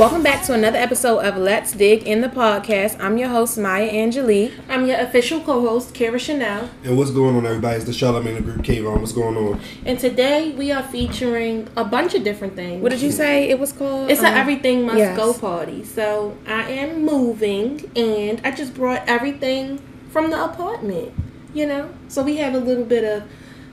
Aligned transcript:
welcome 0.00 0.22
back 0.22 0.42
to 0.42 0.54
another 0.54 0.78
episode 0.78 1.18
of 1.18 1.36
Let's 1.36 1.72
Dig 1.72 2.04
in 2.04 2.22
the 2.22 2.28
podcast. 2.28 2.98
I'm 2.98 3.18
your 3.18 3.28
host, 3.28 3.58
Maya 3.58 3.84
Angelique. 3.84 4.54
I'm 4.66 4.86
your 4.86 4.98
official 4.98 5.42
co-host, 5.42 5.92
Kara 5.92 6.18
Chanel. 6.18 6.70
And 6.84 6.96
what's 6.96 7.10
going 7.10 7.36
on, 7.36 7.44
everybody? 7.44 7.76
It's 7.76 7.84
the 7.84 7.92
Charlamagne 7.92 8.36
the 8.36 8.40
Group 8.40 8.62
Kavon. 8.62 9.00
What's 9.00 9.12
going 9.12 9.36
on? 9.36 9.60
And 9.84 9.98
today 9.98 10.52
we 10.52 10.72
are 10.72 10.82
featuring 10.82 11.68
a 11.76 11.84
bunch 11.84 12.14
of 12.14 12.24
different 12.24 12.56
things. 12.56 12.82
What 12.82 12.92
did 12.92 13.02
you 13.02 13.12
say 13.12 13.50
it 13.50 13.58
was 13.58 13.72
called? 13.74 14.10
It's 14.10 14.20
Um, 14.20 14.28
an 14.28 14.38
everything 14.38 14.86
must 14.86 14.96
yes. 14.96 15.14
go 15.18 15.34
party. 15.34 15.84
So 15.84 16.34
I 16.46 16.62
am 16.70 17.04
moving, 17.04 17.90
and 17.94 18.40
I 18.42 18.52
just 18.52 18.72
brought 18.72 19.02
everything 19.06 19.82
from 20.08 20.30
the 20.30 20.42
apartment. 20.42 21.12
You 21.52 21.66
know, 21.66 21.90
so 22.08 22.22
we 22.22 22.38
have 22.38 22.54
a 22.54 22.58
little 22.58 22.86
bit 22.86 23.04
of 23.04 23.24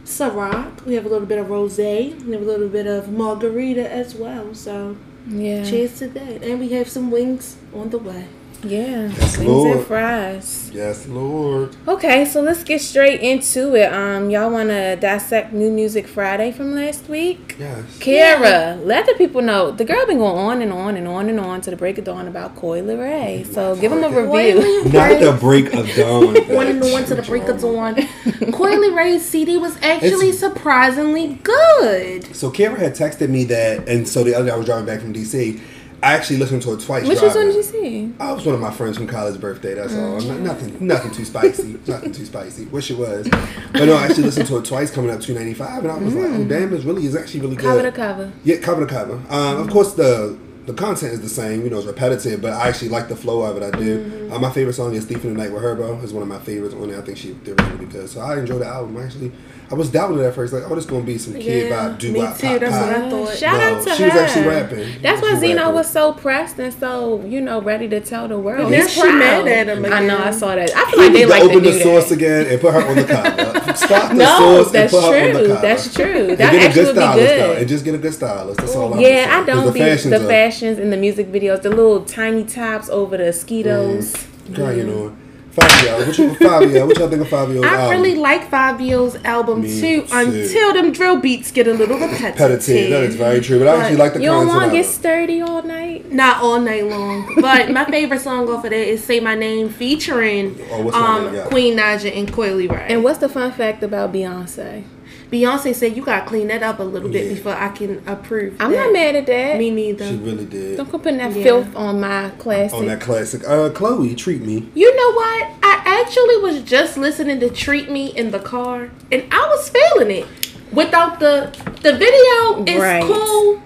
Ciroc, 0.03 0.83
we 0.83 0.95
have 0.95 1.05
a 1.05 1.09
little 1.09 1.27
bit 1.27 1.39
of 1.39 1.47
rosé, 1.47 2.21
we 2.25 2.33
have 2.33 2.41
a 2.41 2.45
little 2.45 2.67
bit 2.67 2.85
of 2.85 3.13
margarita 3.13 3.89
as 3.89 4.13
well. 4.13 4.53
So 4.53 4.97
Yeah. 5.29 5.63
cheers 5.69 5.99
to 5.99 6.07
that, 6.07 6.43
and 6.43 6.59
we 6.59 6.69
have 6.69 6.87
some 6.89 7.11
wings 7.11 7.57
on 7.73 7.89
the 7.89 7.97
way. 7.97 8.25
Yeah. 8.63 9.07
Yes, 9.07 9.37
Lord. 9.37 9.77
and 9.77 9.85
fries. 9.85 10.71
Yes, 10.73 11.07
Lord. 11.07 11.75
Okay, 11.87 12.25
so 12.25 12.41
let's 12.41 12.63
get 12.63 12.81
straight 12.81 13.21
into 13.21 13.75
it. 13.75 13.91
Um, 13.93 14.29
y'all 14.29 14.49
want 14.49 14.69
to 14.69 14.95
dissect 14.95 15.53
New 15.53 15.69
Music 15.71 16.07
Friday 16.07 16.51
from 16.51 16.73
last 16.75 17.07
week? 17.07 17.55
Yes. 17.59 17.97
Kara, 17.99 18.75
let 18.83 19.05
the 19.05 19.13
people 19.13 19.41
know 19.41 19.71
the 19.71 19.85
girl 19.85 20.05
been 20.07 20.17
going 20.17 20.37
on 20.37 20.61
and 20.61 20.73
on 20.73 20.97
and 20.97 21.07
on 21.07 21.29
and 21.29 21.39
on 21.39 21.61
to 21.61 21.69
the 21.71 21.77
break 21.77 21.97
of 21.97 22.05
dawn 22.05 22.27
about 22.27 22.55
Coi 22.55 22.81
Leray. 22.81 23.45
So 23.53 23.75
give 23.75 23.91
them 23.91 24.03
a 24.03 24.09
review. 24.09 24.85
Not 24.85 25.19
the 25.19 25.37
break 25.39 25.73
of 25.73 25.87
dawn. 25.95 26.35
One 26.55 26.67
and 26.67 26.81
one 26.81 27.05
to 27.05 27.15
the 27.15 27.21
break 27.21 27.43
of 27.43 27.61
dawn. 27.61 27.95
Coi 28.51 28.75
Leray's 28.75 29.23
CD 29.27 29.57
was 29.57 29.75
actually 29.83 30.29
It's- 30.29 30.39
surprisingly 30.39 31.39
good. 31.43 32.35
So 32.35 32.49
Kara 32.51 32.77
had 32.77 32.93
texted 32.95 33.29
me 33.29 33.43
that, 33.45 33.87
and 33.87 34.07
so 34.07 34.23
the 34.23 34.33
other 34.35 34.45
day 34.45 34.51
I 34.51 34.57
was 34.57 34.65
driving 34.65 34.85
back 34.85 35.01
from 35.01 35.13
DC. 35.13 35.59
I 36.03 36.13
actually 36.13 36.37
listened 36.37 36.61
to 36.61 36.73
it 36.73 36.81
twice. 36.81 37.07
Which 37.07 37.19
driving. 37.19 37.37
one 37.37 37.45
did 37.47 37.55
you 37.55 37.63
see? 37.63 38.13
Oh, 38.19 38.29
I 38.29 38.33
was 38.33 38.45
one 38.45 38.55
of 38.55 38.61
my 38.61 38.71
friends 38.71 38.97
from 38.97 39.07
college 39.07 39.39
birthday. 39.41 39.73
That's 39.73 39.93
all. 39.95 40.15
Oh, 40.15 40.29
N- 40.29 40.43
Nothing, 40.43 40.85
nothing 40.85 41.11
too 41.11 41.25
spicy. 41.25 41.79
nothing 41.87 42.11
too 42.11 42.25
spicy. 42.25 42.65
Wish 42.65 42.91
it 42.91 42.97
was, 42.97 43.27
but 43.27 43.85
no. 43.85 43.95
I 43.95 44.05
actually 44.05 44.23
listened 44.23 44.47
to 44.47 44.57
it 44.57 44.65
twice, 44.65 44.91
coming 44.91 45.09
up 45.09 45.21
two 45.21 45.33
ninety 45.33 45.55
five, 45.55 45.83
and 45.83 45.91
I 45.91 45.97
was 45.97 46.13
like, 46.13 46.25
oh 46.25 46.29
mm. 46.29 46.47
damn, 46.49 46.73
it's 46.73 46.83
really, 46.83 47.05
it's 47.05 47.15
actually 47.15 47.41
really 47.41 47.55
good. 47.55 47.65
Cover 47.65 47.81
to 47.81 47.91
cover. 47.91 48.31
Yeah, 48.43 48.57
cover 48.57 48.85
to 48.85 48.93
cover. 48.93 49.13
Um, 49.29 49.57
Of 49.57 49.67
mm. 49.67 49.71
course, 49.71 49.93
the 49.95 50.37
the 50.67 50.73
content 50.73 51.13
is 51.13 51.21
the 51.21 51.29
same. 51.29 51.63
You 51.63 51.69
know, 51.69 51.77
it's 51.77 51.87
repetitive, 51.87 52.41
but 52.41 52.53
I 52.53 52.67
actually 52.67 52.89
like 52.89 53.07
the 53.07 53.15
flow 53.15 53.41
of 53.41 53.57
it. 53.57 53.63
I 53.63 53.71
do. 53.77 54.03
Mm-hmm. 54.03 54.26
Uh, 54.29 54.39
my 54.39 54.49
favorite 54.51 54.73
song 54.73 54.93
is 54.93 55.05
"Thief 55.05 55.23
in 55.23 55.33
the 55.33 55.41
Night" 55.43 55.51
with 55.51 55.61
Herbo. 55.63 56.01
It's 56.03 56.11
one 56.11 56.21
of 56.23 56.27
my 56.29 56.39
favorites 56.39 56.73
on 56.75 56.89
there. 56.89 56.99
I 56.99 57.01
think 57.01 57.17
she 57.17 57.33
did 57.33 57.59
really, 57.59 57.73
really 57.73 57.85
good. 57.85 58.09
So 58.09 58.19
I 58.21 58.37
enjoyed 58.39 58.61
the 58.61 58.65
album. 58.67 58.97
Actually, 58.97 59.31
I 59.71 59.75
was 59.75 59.89
doubting 59.89 60.19
it 60.19 60.23
at 60.23 60.33
first, 60.35 60.53
like, 60.53 60.63
oh, 60.69 60.75
this 60.75 60.85
gonna 60.85 61.03
be 61.03 61.17
some 61.17 61.33
kid 61.33 61.69
Yeah, 61.69 61.89
vibe, 61.89 61.97
do 61.99 62.11
me 62.11 62.19
wop, 62.19 62.37
too. 62.37 62.47
pop, 62.47 62.59
That's 62.59 62.71
what. 62.73 62.89
I 62.89 63.09
thought. 63.09 63.37
Shout 63.37 63.57
No, 63.59 63.63
out 63.77 63.83
to 63.83 63.95
she 63.95 64.03
her. 64.03 64.09
was 64.09 64.17
actually 64.17 64.47
rapping. 64.47 65.01
That's 65.01 65.21
why 65.21 65.31
was 65.31 65.39
Zeno 65.39 65.57
rapping. 65.61 65.75
was 65.75 65.89
so 65.89 66.13
pressed 66.13 66.59
and 66.59 66.73
so 66.73 67.23
you 67.25 67.41
know 67.41 67.61
ready 67.61 67.87
to 67.89 67.99
tell 67.99 68.27
the 68.27 68.37
world. 68.37 68.63
But 68.69 68.77
now 68.77 68.87
she 68.87 69.01
proud. 69.01 69.19
mad 69.19 69.47
at 69.47 69.67
him 69.77 69.85
I 69.85 69.99
know. 70.05 70.17
I 70.17 70.31
saw 70.31 70.55
that. 70.55 70.71
I 70.75 70.91
feel 70.91 70.99
He 71.01 71.05
like 71.09 71.13
they 71.13 71.19
need 71.19 71.23
to 71.25 71.27
like 71.29 71.39
to 71.41 71.45
open 71.49 71.63
do 71.63 71.71
the 71.71 71.77
that. 71.77 71.83
source 71.83 72.11
again 72.11 72.47
and 72.47 72.61
put 72.61 72.73
her 72.73 72.81
on 72.87 72.95
the 72.95 73.03
cover. 73.05 73.75
Start 73.77 74.09
the 74.09 74.15
No, 74.15 74.37
source 74.37 74.71
that's 74.71 74.93
and 74.93 75.03
put 75.03 75.13
her 75.13 75.27
on 75.27 75.33
the 75.33 75.39
true. 75.39 75.47
cover. 75.49 75.61
That's 75.61 75.93
true. 75.93 76.05
And 76.29 76.37
That 76.37 76.51
get 76.51 76.53
a 76.63 76.65
actually 76.67 76.83
good 76.85 76.95
stylist 76.95 77.27
good. 77.27 77.39
though, 77.41 77.53
and 77.53 77.67
just 77.69 77.85
get 77.85 77.95
a 77.95 77.97
good 77.97 78.13
stylist. 78.13 78.59
That's 78.59 78.75
all 78.75 78.93
I'm 78.93 78.99
Yeah, 78.99 79.07
saying. 79.07 79.29
I 79.29 79.37
'Cause 79.37 79.45
don't 79.47 79.65
the 79.67 79.71
be 79.71 79.79
the 79.79 80.27
fashions 80.27 80.79
in 80.79 80.89
the 80.89 80.97
music 80.97 81.31
videos, 81.31 81.61
the 81.61 81.69
little 81.69 82.01
tiny 82.01 82.43
tops 82.43 82.89
over 82.89 83.17
the 83.17 83.25
mosquitoes. 83.25 84.13
Girl, 84.53 84.75
you 84.75 84.83
know. 84.85 85.15
Fivio, 85.57 86.05
what 86.05 86.17
you 86.19 86.29
Fivio? 86.35 86.85
What 86.87 86.97
y'all 86.99 87.09
think 87.09 87.21
of 87.23 87.29
Fivio's 87.29 87.63
I 87.63 87.75
album? 87.77 87.89
really 88.01 88.15
like 88.15 88.51
Fivio's 88.51 89.15
album 89.25 89.61
Me 89.63 89.81
too, 89.81 90.01
too. 90.03 90.07
until 90.15 90.73
them 90.73 90.91
drill 90.91 91.17
beats 91.17 91.51
get 91.51 91.67
a 91.67 91.73
little 91.73 91.97
repetitive. 91.97 92.29
repetitive. 92.39 92.89
That 92.91 93.03
is 93.05 93.15
very 93.15 93.41
true, 93.41 93.57
but 93.57 93.67
I 93.67 93.77
actually 93.81 93.97
like 93.97 94.13
the 94.13 94.19
You 94.21 94.27
don't 94.27 94.45
content 94.45 94.55
want 94.61 94.71
to 94.71 94.77
get 94.77 94.85
sturdy 94.85 95.41
all 95.41 95.63
night. 95.63 96.11
Not 96.11 96.43
all 96.43 96.59
night 96.61 96.85
long, 96.85 97.33
but 97.41 97.71
my 97.71 97.85
favorite 97.85 98.21
song 98.21 98.47
off 98.49 98.65
of 98.65 98.69
that 98.69 98.73
is 98.87 99.03
"Say 99.03 99.19
My 99.19 99.33
Name" 99.33 99.69
featuring 99.69 100.59
Oh, 100.69 100.91
um, 100.91 101.25
name? 101.25 101.33
Yeah. 101.33 101.45
Queen 101.47 101.75
Naija 101.75 102.15
and 102.15 102.31
Coi 102.31 102.49
Leray. 102.49 102.85
And 102.89 103.03
what's 103.03 103.17
the 103.17 103.29
fun 103.29 103.51
fact 103.51 103.81
about 103.81 104.13
Beyonce? 104.13 104.83
Beyonce 105.31 105.75
said 105.75 105.95
you 105.97 106.03
gotta 106.05 106.25
clean 106.25 106.47
that 106.47 106.63
up 106.63 106.79
a 106.79 106.83
little 106.83 107.09
bit 107.09 107.27
before 107.29 107.53
I 107.53 107.69
can 107.69 108.01
approve. 108.07 108.55
I'm 108.59 108.71
that. 108.71 108.77
not 108.85 108.93
mad 108.93 109.15
at 109.15 109.25
that. 109.25 109.57
Me 109.57 109.69
neither. 109.71 110.07
She 110.07 110.15
really 110.15 110.45
did. 110.45 110.77
don't 110.77 110.89
come 110.89 111.01
putting 111.01 111.17
that 111.17 111.35
Yeah. 111.35 111.43
filth 111.43 111.75
on 111.75 111.99
my 111.99 112.29
classic. 112.37 112.77
On 112.77 112.85
that 112.85 113.01
classic, 113.01 113.41
uh, 113.47 113.69
Chloe, 113.71 114.15
treat 114.15 114.41
me. 114.41 114.67
You 114.73 114.95
know 114.95 115.11
what? 115.13 115.47
I 115.63 115.81
actually 116.01 116.37
was 116.37 116.61
just 116.61 116.97
listening 116.97 117.39
to 117.41 117.49
"Treat 117.49 117.91
Me" 117.91 118.07
in 118.15 118.31
the 118.31 118.39
car, 118.39 118.89
and 119.11 119.23
I 119.31 119.47
was 119.49 119.69
feeling 119.69 120.11
it. 120.11 120.25
Without 120.71 121.19
the 121.19 121.53
the 121.81 121.93
video 121.93 122.63
is 122.65 122.79
Right. 122.81 123.03
cool, 123.03 123.61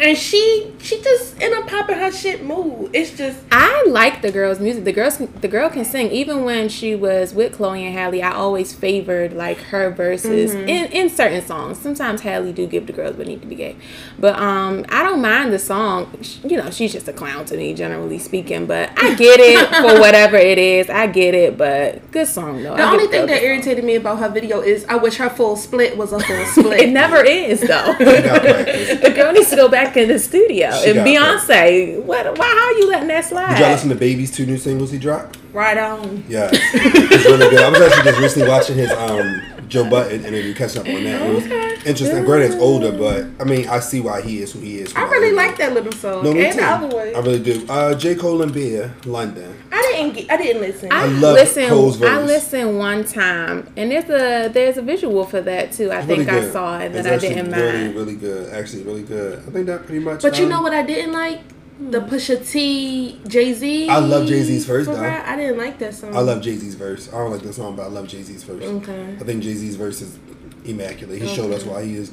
and 0.00 0.16
she 0.16 0.72
she 0.80 1.00
just 1.02 1.40
in 1.40 1.52
a 1.54 1.62
popping 1.66 1.96
her 1.98 2.10
shit 2.10 2.44
mood. 2.44 2.90
It's 2.92 3.16
just 3.16 3.38
I 3.52 3.84
like 3.88 4.22
the 4.22 4.32
girl's 4.32 4.58
music. 4.60 4.84
The 4.84 4.92
girls, 4.92 5.18
the 5.18 5.48
girl 5.48 5.68
can 5.70 5.84
sing. 5.84 6.10
Even 6.10 6.44
when 6.44 6.68
she 6.68 6.94
was 6.96 7.34
with 7.34 7.54
Chloe 7.54 7.84
and 7.84 7.94
Halle, 7.94 8.22
I 8.22 8.32
always 8.32 8.72
favored 8.74 9.32
like 9.34 9.58
her 9.72 9.90
verses 9.90 10.52
Mm-hmm. 10.52 10.68
in 10.68 10.86
in 10.92 11.10
certain 11.10 11.42
songs. 11.42 11.78
Sometimes 11.78 12.22
Halle 12.22 12.52
do 12.52 12.66
give 12.66 12.86
the 12.86 12.92
girls 12.92 13.16
what 13.16 13.26
need 13.26 13.42
to 13.42 13.46
be 13.48 13.54
gave, 13.54 13.76
but 14.18 14.38
um, 14.38 14.84
I 14.88 15.02
don't 15.02 15.20
mind 15.20 15.52
the 15.52 15.58
song. 15.58 16.10
Sh- 16.22 16.38
You 16.44 16.56
know, 16.56 16.70
she's 16.70 16.92
just 16.92 17.08
a 17.08 17.12
clown 17.12 17.44
to 17.46 17.56
me, 17.56 17.74
generally 17.74 18.18
speaking. 18.18 18.66
But 18.66 18.90
I 18.96 19.14
get 19.14 19.38
it 19.40 19.58
for 19.82 20.00
whatever 20.00 20.36
it 20.36 20.58
is. 20.58 20.88
I 20.90 21.06
get 21.06 21.34
it, 21.34 21.56
but 21.58 22.10
good 22.10 22.26
song 22.26 22.62
though. 22.62 22.76
the 22.76 22.82
I 22.82 22.90
only 22.92 23.06
thing 23.06 23.26
that 23.26 23.34
other 23.34 23.36
song. 23.36 23.44
irritated 23.46 23.84
me 23.84 23.96
about 23.96 24.18
her 24.18 24.28
video 24.28 24.60
is 24.60 24.84
I 24.88 24.96
wish 24.96 25.16
her 25.16 25.28
full 25.30 25.56
split 25.56 25.96
was 25.96 26.12
a 26.12 26.20
full 26.20 26.44
split. 26.56 26.80
It 26.80 26.90
never 26.90 27.22
is 27.24 27.60
though. 27.60 27.94
She 27.98 28.04
got 28.22 28.42
practice. 28.42 29.00
the 29.00 29.10
girl 29.10 29.32
needs 29.32 29.50
to 29.50 29.56
go 29.56 29.68
back 29.68 29.89
in 29.96 30.08
the 30.08 30.18
studio. 30.18 30.70
She 30.82 30.90
and 30.90 31.00
Beyonce, 31.00 32.02
what? 32.02 32.38
Why? 32.38 32.46
How 32.46 32.70
you 32.78 32.90
letting 32.90 33.08
that 33.08 33.24
slide? 33.24 33.50
Did 33.50 33.60
y'all 33.60 33.70
listen 33.70 33.88
to 33.90 33.94
Baby's 33.94 34.30
two 34.30 34.46
new 34.46 34.58
singles 34.58 34.90
he 34.90 34.98
dropped? 34.98 35.38
right 35.52 35.78
on. 35.78 36.24
Yeah, 36.28 36.50
it's 36.52 37.24
really 37.24 37.50
good. 37.50 37.60
I 37.60 37.68
was 37.68 37.80
actually 37.80 38.04
just 38.04 38.20
recently 38.20 38.48
watching 38.48 38.76
his 38.76 38.90
um 38.92 39.42
Joe 39.70 39.88
Budden 39.88 40.24
interview, 40.24 40.52
catching 40.54 40.82
up 40.82 40.88
on 40.88 41.04
that. 41.04 41.22
It 41.22 41.34
was 41.34 41.86
interesting. 41.86 42.24
Granted, 42.24 42.52
it's 42.52 42.62
older, 42.62 42.92
but 42.92 43.26
I 43.40 43.44
mean, 43.44 43.68
I 43.68 43.80
see 43.80 44.00
why 44.00 44.20
he 44.20 44.42
is 44.42 44.52
who 44.52 44.60
he 44.60 44.80
is. 44.80 44.94
I 44.94 45.02
really 45.04 45.32
like 45.32 45.56
that 45.58 45.72
little 45.72 45.92
song. 45.92 46.24
No, 46.24 46.30
and 46.32 46.52
too. 46.52 46.60
the 46.60 46.66
other 46.66 46.86
one. 46.88 47.14
I 47.14 47.18
really 47.20 47.42
do. 47.42 47.66
Uh, 47.68 47.94
J. 47.94 48.14
Cole 48.16 48.42
and 48.42 48.52
Beer, 48.52 48.92
London. 49.04 49.56
I 49.72 49.80
didn't 49.92 50.14
get. 50.14 50.30
I 50.30 50.36
didn't 50.36 50.62
listen. 50.62 50.88
I, 50.92 51.06
love 51.06 51.34
listen. 51.34 51.68
Cole's 51.68 52.02
I 52.02 52.16
verse. 52.18 52.26
listened 52.26 52.78
one 52.78 53.04
time, 53.04 53.72
and 53.76 53.90
there's 53.90 54.10
a 54.10 54.48
there's 54.52 54.76
a 54.76 54.82
visual 54.82 55.24
for 55.24 55.40
that 55.40 55.72
too. 55.72 55.90
I 55.90 55.98
It's 55.98 56.06
think 56.06 56.28
really 56.28 56.48
I 56.48 56.50
saw 56.50 56.78
it 56.80 56.92
It's 56.94 57.04
that 57.04 57.12
I 57.14 57.16
didn't 57.18 57.50
really, 57.52 57.72
mind. 57.84 57.94
Really 57.94 58.16
good. 58.16 58.52
Actually, 58.52 58.82
really 58.82 59.02
good. 59.04 59.38
I 59.38 59.50
think 59.50 59.66
that 59.66 59.86
pretty 59.86 60.00
much. 60.04 60.22
but 60.22 60.36
you 60.38 60.44
um, 60.44 60.50
know 60.50 60.62
what 60.62 60.74
I 60.74 60.82
didn't 60.82 61.12
like? 61.12 61.40
The 61.80 62.00
Pusha 62.00 62.46
T 62.46 63.20
Jay 63.26 63.54
Z. 63.54 63.88
I 63.88 63.98
love 63.98 64.28
Jay-Z's 64.28 64.66
verse, 64.66 64.86
though. 64.86 65.02
I 65.02 65.34
didn't 65.36 65.56
like 65.56 65.78
that 65.78 65.94
song. 65.94 66.14
I 66.14 66.20
love 66.20 66.42
Jay 66.42 66.54
Z's 66.56 66.74
verse. 66.74 67.08
I 67.08 67.16
don't 67.18 67.30
like 67.30 67.42
the 67.42 67.52
song, 67.52 67.74
but 67.74 67.84
I 67.84 67.88
love 67.88 68.06
Jay 68.06 68.22
Z's 68.22 68.44
verse. 68.44 68.62
Okay. 68.62 69.16
I 69.18 69.24
think 69.24 69.42
Jay 69.42 69.54
Z's 69.54 69.76
verse 69.76 70.02
is 70.02 70.18
immaculate. 70.64 71.22
He 71.22 71.28
showed 71.34 71.52
us 71.52 71.64
why 71.64 71.84
he 71.84 71.96
is. 71.96 72.12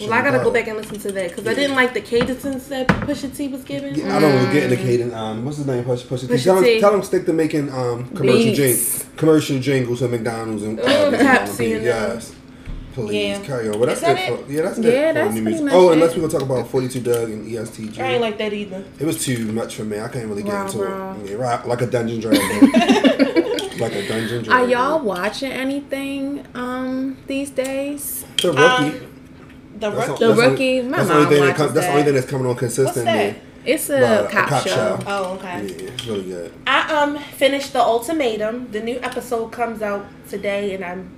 Well, 0.00 0.12
I 0.12 0.22
gotta 0.22 0.42
go 0.42 0.50
back 0.50 0.66
and 0.66 0.76
listen 0.76 0.98
to 0.98 1.12
that 1.12 1.28
because 1.30 1.46
I 1.46 1.54
didn't 1.54 1.76
like 1.76 1.94
the 1.94 2.00
cadences 2.00 2.68
that 2.68 2.88
Pusha 2.88 3.34
T 3.34 3.46
was 3.46 3.62
giving. 3.62 3.94
Yeah, 3.94 4.16
I 4.16 4.20
don't 4.20 4.34
know. 4.34 4.52
Get 4.52 4.64
indicating. 4.64 5.14
Um, 5.14 5.44
what's 5.44 5.58
his 5.58 5.66
name? 5.66 5.84
Push, 5.84 6.06
push, 6.08 6.22
Pusha 6.24 6.42
tell, 6.42 6.62
T. 6.62 6.74
him, 6.74 6.80
tell 6.80 6.94
him 6.94 7.02
stick 7.04 7.24
to 7.26 7.32
making 7.32 7.70
um 7.70 8.08
commercial 8.16 8.52
jing, 8.52 8.76
commercial 9.16 9.60
jingles 9.60 10.02
at 10.02 10.10
McDonald's 10.10 10.64
and 10.64 10.80
uh, 10.80 11.12
Pepsi 11.12 11.82
Yes. 11.82 12.34
Please 12.94 13.14
Yeah. 13.14 13.40
carry 13.40 13.68
on. 13.68 13.78
Well, 13.78 13.88
that's 13.88 14.00
that 14.02 14.16
it. 14.18 14.44
For, 14.46 14.52
yeah, 14.52 14.62
that's 14.62 14.78
Yeah, 14.78 14.90
it. 15.10 15.14
that's 15.14 15.34
new 15.34 15.42
pretty 15.42 15.58
music. 15.58 15.64
much 15.64 15.74
Oh, 15.74 15.90
it. 15.90 15.92
unless 15.94 16.10
we're 16.14 16.20
gonna 16.28 16.32
talk 16.32 16.42
about 16.42 16.68
Forty 16.68 16.88
Two 16.88 17.00
Dugg 17.00 17.28
and 17.30 17.46
ESTG. 17.46 18.00
I 18.00 18.12
ain't 18.12 18.20
like 18.20 18.38
that 18.38 18.52
either. 18.52 18.84
It 19.00 19.04
was 19.04 19.24
too 19.24 19.46
much 19.52 19.74
for 19.74 19.84
me. 19.84 19.98
I 19.98 20.08
can't 20.08 20.28
really 20.28 20.42
get 20.44 20.54
into 20.66 20.82
it. 20.84 21.30
Yeah, 21.30 21.36
right, 21.36 21.66
like 21.66 21.82
a 21.82 21.86
dungeon 21.86 22.20
dragon. 22.20 22.70
like 23.80 23.92
a 23.94 24.06
dungeon 24.08 24.42
dragon. 24.44 24.52
Are 24.52 24.66
y'all 24.68 25.00
watching 25.00 25.50
anything 25.52 26.44
um 26.54 27.16
these 27.26 27.50
days? 27.50 28.24
The 28.40 28.52
rookie. 28.52 29.06
The 29.80 29.90
That's 29.90 30.08
rookie. 30.08 30.20
The 30.20 30.26
that's 30.34 30.38
Rookie? 30.40 30.78
only- 30.78 30.90
My 30.90 30.96
that's 30.98 31.08
the 31.08 31.14
mom 31.14 31.22
only 31.24 31.34
thing 31.36 31.44
that 31.46 31.58
watches. 31.58 31.74
That's 31.74 31.86
the 31.86 31.92
only 31.92 32.04
thing 32.04 32.14
that's 32.14 32.26
coming 32.30 32.46
on 32.46 32.56
consistently. 32.56 33.34
It's 33.66 33.88
a, 33.90 33.94
Right, 33.94 34.10
a 34.24 34.28
cop, 34.28 34.48
cop 34.50 34.62
show. 34.62 34.70
show. 34.74 34.98
Oh, 35.06 35.38
Yeah, 35.42 35.56
okay. 35.58 35.74
it's 35.84 36.06
really 36.06 36.22
good. 36.24 36.52
I 36.66 37.02
um 37.02 37.18
finished 37.18 37.72
the 37.72 37.80
ultimatum. 37.80 38.68
The 38.70 38.80
new 38.80 38.98
episode 39.02 39.48
comes 39.52 39.82
out 39.82 40.04
today, 40.28 40.74
and 40.74 40.84
I'm, 40.84 41.10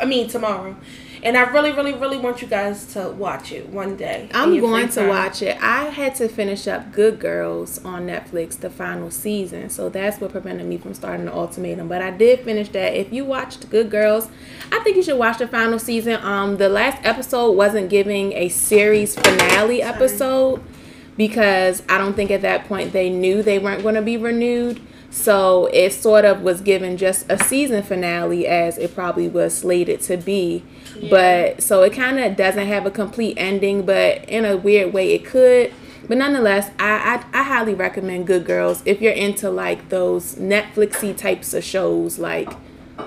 I 0.00 0.04
mean 0.04 0.28
tomorrow, 0.28 0.76
and 1.22 1.36
I 1.36 1.42
really, 1.42 1.70
really, 1.70 1.92
really 1.92 2.18
want 2.18 2.42
you 2.42 2.48
guys 2.48 2.92
to 2.94 3.10
watch 3.10 3.52
it 3.52 3.68
one 3.68 3.96
day. 3.96 4.28
I'm 4.34 4.58
going 4.58 4.88
to 4.90 5.06
watch 5.06 5.40
it. 5.40 5.56
I 5.62 5.84
had 5.84 6.16
to 6.16 6.28
finish 6.28 6.66
up 6.66 6.90
Good 6.90 7.20
Girls 7.20 7.82
on 7.84 8.08
Netflix, 8.08 8.58
the 8.58 8.68
final 8.68 9.08
season. 9.10 9.70
So 9.70 9.88
that's 9.88 10.20
what 10.20 10.32
prevented 10.32 10.66
me 10.66 10.78
from 10.78 10.94
starting 10.94 11.26
the 11.26 11.32
ultimatum. 11.32 11.86
But 11.86 12.02
I 12.02 12.10
did 12.10 12.40
finish 12.40 12.70
that. 12.70 12.94
If 12.94 13.12
you 13.12 13.24
watched 13.24 13.70
Good 13.70 13.88
Girls, 13.88 14.28
I 14.72 14.80
think 14.80 14.96
you 14.96 15.02
should 15.04 15.18
watch 15.18 15.38
the 15.38 15.46
final 15.46 15.78
season. 15.78 16.20
Um, 16.24 16.56
the 16.56 16.68
last 16.68 16.98
episode 17.04 17.52
wasn't 17.52 17.88
giving 17.88 18.32
a 18.32 18.48
series 18.48 19.14
finale 19.14 19.80
episode 19.80 20.60
because 21.16 21.84
I 21.88 21.98
don't 21.98 22.14
think 22.14 22.32
at 22.32 22.42
that 22.42 22.66
point 22.66 22.92
they 22.92 23.10
knew 23.10 23.44
they 23.44 23.60
weren't 23.60 23.82
going 23.82 23.94
to 23.94 24.02
be 24.02 24.16
renewed. 24.16 24.80
So 25.10 25.66
it 25.66 25.92
sort 25.92 26.24
of 26.24 26.40
was 26.40 26.62
given 26.62 26.96
just 26.96 27.30
a 27.30 27.38
season 27.38 27.82
finale 27.82 28.46
as 28.46 28.78
it 28.78 28.94
probably 28.94 29.28
was 29.28 29.56
slated 29.58 30.00
to 30.02 30.16
be. 30.16 30.64
But 31.10 31.62
so 31.62 31.82
it 31.82 31.92
kind 31.92 32.18
of 32.20 32.36
doesn't 32.36 32.66
have 32.66 32.86
a 32.86 32.90
complete 32.90 33.34
ending, 33.38 33.84
but 33.84 34.24
in 34.28 34.44
a 34.44 34.56
weird 34.56 34.92
way 34.92 35.12
it 35.14 35.24
could. 35.24 35.72
But 36.08 36.18
nonetheless, 36.18 36.70
I, 36.78 37.22
I 37.32 37.40
I 37.40 37.42
highly 37.44 37.74
recommend 37.74 38.26
Good 38.26 38.44
Girls 38.44 38.82
if 38.84 39.00
you're 39.00 39.12
into 39.12 39.50
like 39.50 39.88
those 39.88 40.34
Netflixy 40.34 41.16
types 41.16 41.54
of 41.54 41.62
shows 41.64 42.18
like 42.18 42.52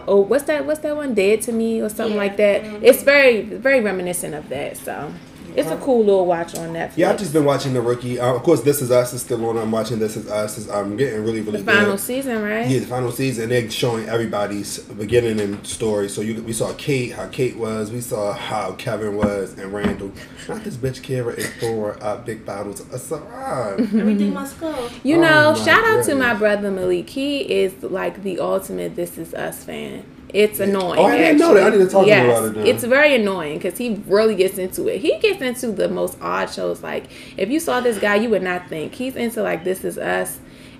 oh 0.07 0.19
what's 0.21 0.45
that 0.45 0.65
what's 0.65 0.79
that 0.79 0.95
one 0.95 1.13
Dead 1.13 1.41
to 1.43 1.51
Me 1.51 1.81
or 1.81 1.89
something 1.89 2.15
Yeah. 2.15 2.21
like 2.23 2.37
that. 2.37 2.63
Mm-hmm. 2.63 2.85
It's 2.85 3.03
very 3.03 3.41
very 3.41 3.81
reminiscent 3.81 4.33
of 4.33 4.49
that. 4.49 4.77
So 4.77 5.11
it's 5.55 5.69
a 5.71 5.77
cool 5.77 5.99
little 6.03 6.25
watch 6.25 6.55
on 6.55 6.69
Netflix. 6.73 6.93
Yeah, 6.97 7.09
I've 7.11 7.17
just 7.19 7.33
been 7.33 7.45
watching 7.45 7.73
The 7.73 7.81
Rookie. 7.81 8.19
Uh, 8.19 8.33
of 8.35 8.43
course, 8.43 8.61
This 8.61 8.81
Is 8.81 8.91
Us 8.91 9.13
is 9.13 9.21
still 9.21 9.43
on. 9.47 9.57
I'm 9.57 9.71
watching 9.71 9.99
This 9.99 10.15
Is 10.17 10.29
Us. 10.29 10.57
Is 10.57 10.69
I'm 10.69 10.97
getting 10.97 11.23
really, 11.23 11.41
really 11.41 11.59
the 11.61 11.71
final 11.71 11.91
good. 11.91 11.99
season, 11.99 12.41
right? 12.43 12.67
Yeah, 12.67 12.79
the 12.79 12.85
final 12.87 13.11
season. 13.11 13.49
They're 13.49 13.69
showing 13.69 14.07
everybody's 14.09 14.79
beginning 14.79 15.39
and 15.39 15.65
story. 15.65 16.09
So 16.09 16.21
you, 16.21 16.41
we 16.43 16.53
saw 16.53 16.73
Kate, 16.77 17.13
how 17.13 17.27
Kate 17.27 17.57
was. 17.57 17.91
We 17.91 18.01
saw 18.01 18.33
how 18.33 18.73
Kevin 18.73 19.15
was 19.15 19.57
and 19.57 19.71
Randall. 19.73 20.11
Not 20.47 20.63
this 20.63 20.75
bitch 20.77 21.01
Kara 21.03 21.33
is 21.33 21.49
pouring 21.59 22.01
up 22.01 22.25
big 22.25 22.45
bottles 22.45 22.81
of 22.81 22.87
Ciroc. 22.87 23.79
Everything 23.99 24.33
must 24.33 24.59
go. 24.59 24.89
You 25.03 25.17
Oh 25.17 25.21
know, 25.21 25.53
my 25.53 25.65
shout 25.65 25.83
out 25.85 26.03
to 26.05 26.15
my 26.15 26.33
brother 26.33 26.71
Malik. 26.71 27.09
He 27.09 27.41
is 27.41 27.81
like 27.83 28.23
the 28.23 28.39
ultimate 28.39 28.95
This 28.95 29.17
Is 29.17 29.33
Us 29.33 29.63
fan. 29.63 30.03
It's 30.35 30.59
annoying. 30.59 30.99
Oh, 30.99 31.05
I 31.05 31.17
didn't 31.17 31.37
know 31.37 31.53
that. 31.53 31.71
I 31.71 31.77
need 31.77 31.85
to 31.85 31.89
talk 31.89 32.05
to 32.05 32.13
him 32.13 32.29
about 32.29 32.43
it 32.43 32.53
then. 32.55 32.67
It's 32.67 32.83
very 32.83 33.15
annoying 33.15 33.57
because 33.57 33.77
he 33.77 34.03
really 34.05 34.35
gets 34.35 34.57
into 34.57 34.89
it. 34.89 34.99
He 34.99 35.17
gets 35.19 35.41
into 35.41 35.71
the 35.71 35.87
most 35.87 36.17
odd 36.21 36.49
shows. 36.49 36.83
Like 36.83 37.05
if 37.37 37.49
you 37.49 37.61
saw 37.61 37.79
this 37.79 37.97
guy, 37.99 38.15
you 38.15 38.29
would 38.31 38.43
not 38.43 38.67
think 38.67 38.95
he's 38.95 39.15
into 39.15 39.41
like 39.41 39.63
This 39.63 39.85
Is 39.85 39.97
Us, 39.97 40.39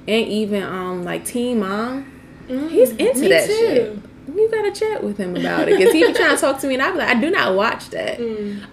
and 0.10 0.28
even 0.28 0.62
um 0.62 1.06
like 1.06 1.24
Teen 1.24 1.62
Mom. 1.62 2.12
He's 2.50 2.92
into 2.92 3.22
me 3.22 3.28
that 3.30 3.48
too. 3.48 3.54
shit. 3.54 4.00
You 4.28 4.50
gotta 4.52 4.72
chat 4.72 5.04
with 5.04 5.18
him 5.18 5.36
about 5.36 5.70
it 5.70 5.78
because 5.78 5.94
he 5.94 6.06
be 6.06 6.14
trying 6.14 6.36
to 6.36 6.42
talk 6.42 6.60
to 6.62 6.68
me, 6.68 6.74
and 6.76 6.84
I 6.84 6.92
be 6.92 6.98
like, 6.98 7.16
I 7.16 7.20
do 7.22 7.30
not 7.30 7.56
watch 7.56 7.90
that. 7.92 8.18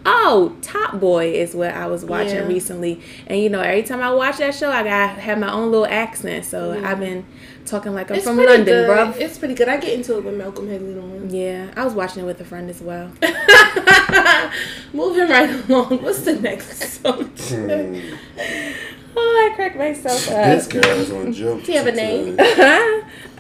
Oh, 0.07 0.57
Top 0.63 0.99
Boy 0.99 1.33
is 1.35 1.55
what 1.55 1.73
I 1.75 1.87
was 1.87 2.05
watching 2.05 2.33
Mm. 2.37 2.41
Yeah. 2.43 2.47
recently, 2.49 3.01
and 3.27 3.39
you 3.41 3.49
know, 3.51 3.61
every 3.61 3.83
time 3.83 4.01
I 4.01 4.13
watch 4.13 4.39
that 4.39 4.55
show, 4.55 4.71
I 4.71 4.83
got 4.83 5.19
have 5.19 5.39
my 5.39 5.53
own 5.53 5.71
little 5.71 5.87
accent. 5.87 6.45
So 6.47 6.73
I've 6.85 6.99
been 7.01 7.25
talking 7.67 7.93
like 7.95 8.11
I'm 8.11 8.17
It's 8.17 8.27
from 8.27 8.39
London, 8.39 8.65
good. 8.65 8.89
bruv. 8.91 9.17
It's 9.21 9.37
pretty 9.39 9.55
good. 9.55 9.69
I 9.69 9.77
get 9.77 9.93
into 9.93 10.17
it 10.17 10.25
when 10.25 10.39
Malcolm 10.39 10.69
has 10.69 10.81
it 10.83 10.99
on. 10.99 11.29
Yeah, 11.31 11.71
I 11.77 11.85
was 11.85 11.93
watching 11.95 12.23
it 12.23 12.27
with 12.27 12.41
a 12.41 12.45
friend 12.45 12.71
as 12.71 12.81
well. 12.81 13.11
Moving 14.93 15.29
right 15.29 15.51
along. 15.69 16.03
What's 16.03 16.21
the 16.23 16.35
next 16.41 17.01
song? 17.03 17.25
Hmm. 17.25 18.01
oh, 19.17 19.51
I 19.51 19.55
cracked 19.55 19.77
myself 19.77 20.27
This 20.27 20.67
up. 20.67 20.73
girl 20.73 20.85
is 20.85 21.11
on 21.13 21.33
jokes. 21.41 21.67
Do 21.67 21.73
you 21.73 21.79
have 21.79 21.87
a 21.87 21.93
name? 21.93 22.37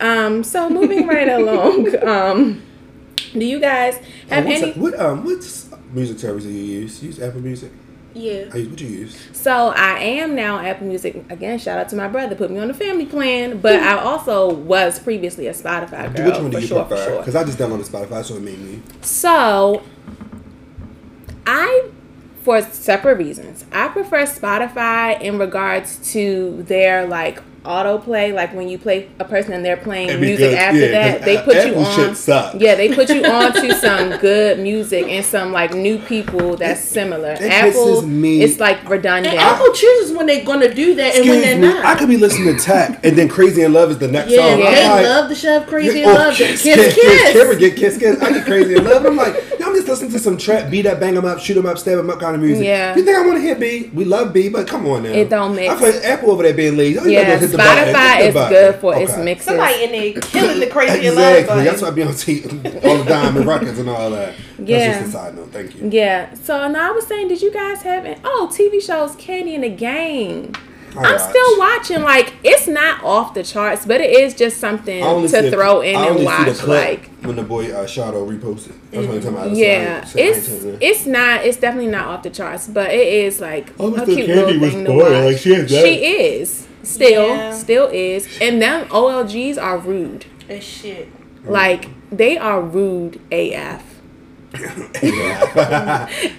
Um, 0.00 0.43
so 0.44 0.69
moving 0.71 1.06
right 1.06 1.29
along, 1.41 1.94
um, 2.06 2.62
do 3.33 3.44
you 3.44 3.61
guys 3.61 3.97
have 4.29 4.47
Oh, 4.47 4.50
any? 4.50 4.61
that- 4.73 4.77
what 4.77 4.99
um 4.99 5.25
what 5.25 5.39
music 5.93 6.19
service 6.19 6.44
do 6.44 6.50
you 6.50 6.81
use? 6.81 7.03
You 7.03 7.09
use 7.09 7.21
Apple 7.21 7.41
Music. 7.41 7.71
Yeah. 8.15 8.50
I 8.53 8.59
use 8.59 8.69
what 8.69 8.77
do 8.79 8.85
you 8.85 8.99
use. 9.00 9.17
So 9.33 9.69
I 9.69 9.99
am 10.00 10.35
now 10.35 10.59
Apple 10.59 10.87
Music 10.87 11.25
again. 11.31 11.59
Shout 11.59 11.79
out 11.79 11.89
to 11.91 11.97
my 11.97 12.09
brother, 12.09 12.35
put 12.35 12.50
me 12.50 12.59
on 12.59 12.69
the 12.69 12.75
family 12.75 13.06
plan. 13.06 13.59
But 13.59 13.77
I 13.77 13.97
also 13.99 14.53
was 14.53 14.99
previously 14.99 15.47
a 15.47 15.53
Spotify 15.55 16.15
girl 16.15 16.27
Which 16.27 16.37
one 16.41 16.50
do 16.50 16.61
you 16.61 16.67
sure, 16.67 16.85
prefer? 16.85 17.05
sure. 17.06 17.19
Because 17.21 17.37
I 17.37 17.44
just 17.44 17.59
downloaded 17.59 17.89
Spotify, 17.89 18.23
so 18.23 18.37
it 18.37 18.43
made 18.43 18.59
me. 18.59 18.83
So, 19.00 19.83
I, 21.47 21.89
for 22.43 22.61
separate 22.62 23.17
reasons, 23.19 23.65
I 23.73 23.89
prefer 23.89 24.25
Spotify 24.25 25.19
in 25.21 25.39
regards 25.39 26.12
to 26.12 26.62
their 26.65 27.06
like 27.06 27.43
autoplay. 27.64 28.32
Like 28.35 28.55
when 28.55 28.69
you 28.69 28.79
play 28.79 29.09
a 29.19 29.25
person 29.25 29.53
and 29.53 29.64
they're 29.64 29.76
playing 29.76 30.09
It'd 30.11 30.20
music 30.20 30.50
good. 30.50 30.55
after 30.59 30.79
Yeah, 30.81 30.91
that, 30.91 31.17
'cause 31.19 31.25
they 31.26 31.37
A- 31.37 31.43
put 31.43 31.67
you 31.67 31.75
on. 31.76 32.14
sucks. 32.14 32.55
Yeah, 32.61 32.75
they 32.75 32.94
put 32.94 33.09
you 33.11 33.25
on 33.38 33.53
to 33.53 33.75
some 33.75 34.17
good 34.19 34.59
music 34.59 35.06
and 35.09 35.25
some 35.25 35.53
like 35.53 35.75
new 35.75 35.99
people 35.99 36.56
that's 36.56 36.81
similar. 36.82 37.32
it 37.32 37.43
Apple, 37.43 38.03
me- 38.03 38.43
it's 38.43 38.59
like 38.61 38.88
redundant. 38.88 39.35
And 39.35 39.43
Apple 39.43 39.73
chooses 39.73 40.12
when 40.17 40.26
they're 40.26 40.44
gonna 40.44 40.73
do 40.73 40.94
that 40.97 41.14
and 41.17 41.29
when 41.29 41.41
they're 41.41 41.56
me. 41.59 41.69
not. 41.69 41.85
I 41.85 41.94
could 41.94 42.09
be 42.09 42.17
listening 42.17 42.56
to 42.56 42.62
Tech, 42.62 43.00
and 43.05 43.17
then 43.17 43.29
Crazy 43.29 43.62
in 43.62 43.73
Love 43.73 43.91
is 43.91 43.99
the 43.99 44.08
next 44.08 44.31
yeah, 44.31 44.50
song. 44.50 44.58
they 44.61 44.88
like, 44.88 45.05
love 45.06 45.29
the 45.29 45.35
shove 45.35 45.67
crazy 45.67 46.00
Yeah, 46.00 46.08
and 46.08 46.19
oh, 46.19 46.20
love 46.23 46.38
the 46.38 46.44
kiss, 46.44 46.62
kiss 46.62 46.94
kiss, 46.94 47.32
kiss. 47.32 47.56
Get 47.58 47.76
kiss, 47.76 47.99
kiss. 47.99 48.20
I 48.23 48.32
get 48.32 48.44
crazy 48.44 48.75
in 48.76 48.85
love. 48.85 49.05
I'm 49.06 49.17
like, 49.17 49.35
yo, 49.58 49.67
I'm 49.67 49.75
just 49.75 49.88
listening 49.88 50.11
to 50.12 50.19
some 50.19 50.37
trap, 50.37 50.70
beat 50.70 50.87
up, 50.87 50.99
bang 51.00 51.17
'em 51.17 51.25
up, 51.25 51.38
shoot 51.38 51.56
'em 51.56 51.67
up, 51.67 51.79
stab 51.79 51.99
'em 51.99 52.11
up 52.11 52.19
kind 52.20 52.35
of 52.35 52.41
music. 52.43 52.65
Yeah. 52.67 52.97
You 52.97 53.05
think 53.05 53.17
I 53.17 53.20
want 53.23 53.37
to 53.37 53.41
hear 53.43 53.55
B? 53.55 53.91
We 53.94 54.05
love 54.05 54.32
B, 54.32 54.49
but 54.49 54.67
come 54.67 54.87
on 54.87 55.05
now. 55.05 55.11
It 55.11 55.29
don't 55.31 55.55
mix. 55.55 55.73
I 55.73 55.76
feel 55.76 55.91
like 55.93 56.05
Apple 56.05 56.31
over 56.32 56.43
there 56.43 56.55
being 56.55 56.76
lazy. 56.76 56.99
Oh, 56.99 57.05
you 57.05 57.12
yeah, 57.12 57.25
gotta 57.56 57.81
hit 57.81 57.87
the 57.87 57.93
button. 57.93 58.16
Hit 58.16 58.16
Spotify 58.16 58.19
the 58.19 58.25
is 58.28 58.34
button. 58.34 58.52
good 58.52 58.75
for 58.81 58.96
its 58.96 59.12
Okay. 59.12 59.25
mixes. 59.25 59.46
Somebody 59.46 59.84
in 59.84 59.93
there 59.93 60.20
killing 60.22 60.60
the 60.60 60.66
crazy 60.66 61.06
and 61.08 61.16
love 61.16 61.37
Exactly. 61.37 61.64
That's 61.64 61.82
why 61.82 61.88
I 61.88 61.90
be 61.90 62.02
on 62.02 62.14
t- 62.14 62.43
all 62.84 62.99
the 62.99 63.04
diamond 63.06 63.46
records 63.46 63.78
and 63.78 63.88
all 63.88 64.10
that. 64.10 64.34
Yeah. 64.58 64.78
That's 64.78 64.99
just 64.99 65.08
a 65.08 65.19
side 65.19 65.37
note. 65.37 65.52
Thank 65.52 65.75
you. 65.76 65.88
Yeah. 65.90 66.34
So 66.34 66.69
now 66.69 66.88
I 66.90 66.93
was 66.93 67.06
saying, 67.06 67.28
did 67.28 67.43
you 67.43 67.52
guys 67.52 67.82
have 67.82 68.04
it? 68.04 68.19
Oh, 68.25 68.50
TV 68.52 68.81
shows, 68.81 69.14
Candy 69.16 69.54
and 69.54 69.64
the 69.64 69.70
Game? 69.70 70.52
I 70.94 70.99
I'm 71.04 71.12
watch. 71.14 71.31
still 71.31 71.58
watching. 71.58 72.02
Like 72.02 72.34
it's 72.44 72.69
not 72.69 73.02
off 73.02 73.32
the 73.32 73.43
charts, 73.43 73.87
but 73.87 74.02
it 74.02 74.10
is 74.10 74.34
just 74.34 74.58
something 74.58 75.02
to 75.02 75.50
throw 75.50 75.81
in 75.81 75.96
I 75.96 76.08
and 76.08 76.19
see 76.19 76.25
watch. 76.26 76.46
the 76.48 76.52
clip 76.52 76.69
Like 76.69 77.10
when 77.25 77.37
the 77.37 77.43
boy 77.43 77.72
uh, 77.75 77.87
Shadow 77.87 78.28
reposted. 78.28 78.75
That's 78.90 79.06
the 79.06 79.08
only 79.08 79.20
time 79.22 79.37
I 79.38 79.46
ever 79.46 79.55
yeah, 79.55 80.05
see 80.05 80.20
it. 80.20 80.26
It's 80.37 80.48
I 80.48 80.52
ain't 80.52 80.60
taking 80.60 80.75
it. 80.75 80.82
it's 80.82 81.06
not. 81.06 81.46
It's 81.46 81.56
definitely 81.56 81.90
not 81.90 82.08
off 82.08 82.22
the 82.22 82.28
charts, 82.28 82.66
but 82.69 82.90
it 82.90 83.06
is 83.08 83.40
like 83.40 83.70
I 83.81 83.84
always 83.84 84.02
a 84.02 84.05
cute 84.05 84.26
Candy 84.26 84.34
little 84.52 84.60
was 84.60 84.72
thing 84.75 84.84
to 84.84 84.93
watch. 84.93 85.12
like, 85.12 85.38
she 85.38 85.55
is 85.55 85.70
that. 85.70 85.82
She 85.82 85.94
is 86.05 86.66
still 86.82 87.29
Yeah. 87.29 87.52
still 87.55 87.88
is, 87.88 88.29
and 88.40 88.61
them 88.61 88.87
OLGs 88.88 89.56
are 89.62 89.79
rude. 89.79 90.26
That 90.49 90.62
shit. 90.62 91.08
Like 91.44 91.88
they 92.11 92.38
are 92.38 92.61
rude 92.62 93.20
AF. 93.32 93.84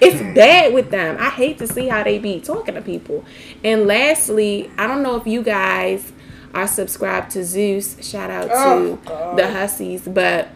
It's 0.00 0.20
bad 0.36 0.72
with 0.74 0.90
them. 0.90 1.16
I 1.18 1.30
hate 1.30 1.58
to 1.58 1.66
see 1.66 1.88
how 1.88 2.02
they 2.02 2.18
be 2.18 2.40
talking 2.40 2.74
to 2.74 2.82
people. 2.82 3.24
And 3.62 3.86
lastly, 3.86 4.70
I 4.78 4.86
don't 4.86 5.02
know 5.02 5.16
if 5.16 5.26
you 5.26 5.42
guys 5.42 6.12
are 6.54 6.66
subscribed 6.68 7.30
to 7.32 7.44
Zeus. 7.44 7.96
Shout 8.06 8.30
out 8.30 8.48
Oh, 8.52 8.96
to 8.96 9.08
God. 9.08 9.38
the 9.38 9.50
Hussies, 9.50 10.02
but 10.06 10.48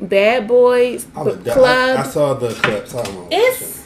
Bad 0.00 0.48
Boys 0.48 1.06
I'm 1.14 1.28
a- 1.28 1.36
Club. 1.36 1.98
I, 1.98 2.00
I 2.00 2.04
saw 2.04 2.34
the 2.34 2.48
clips. 2.54 2.94
I 2.94 3.02
don't 3.02 3.14
know. 3.14 3.28
It's 3.30 3.83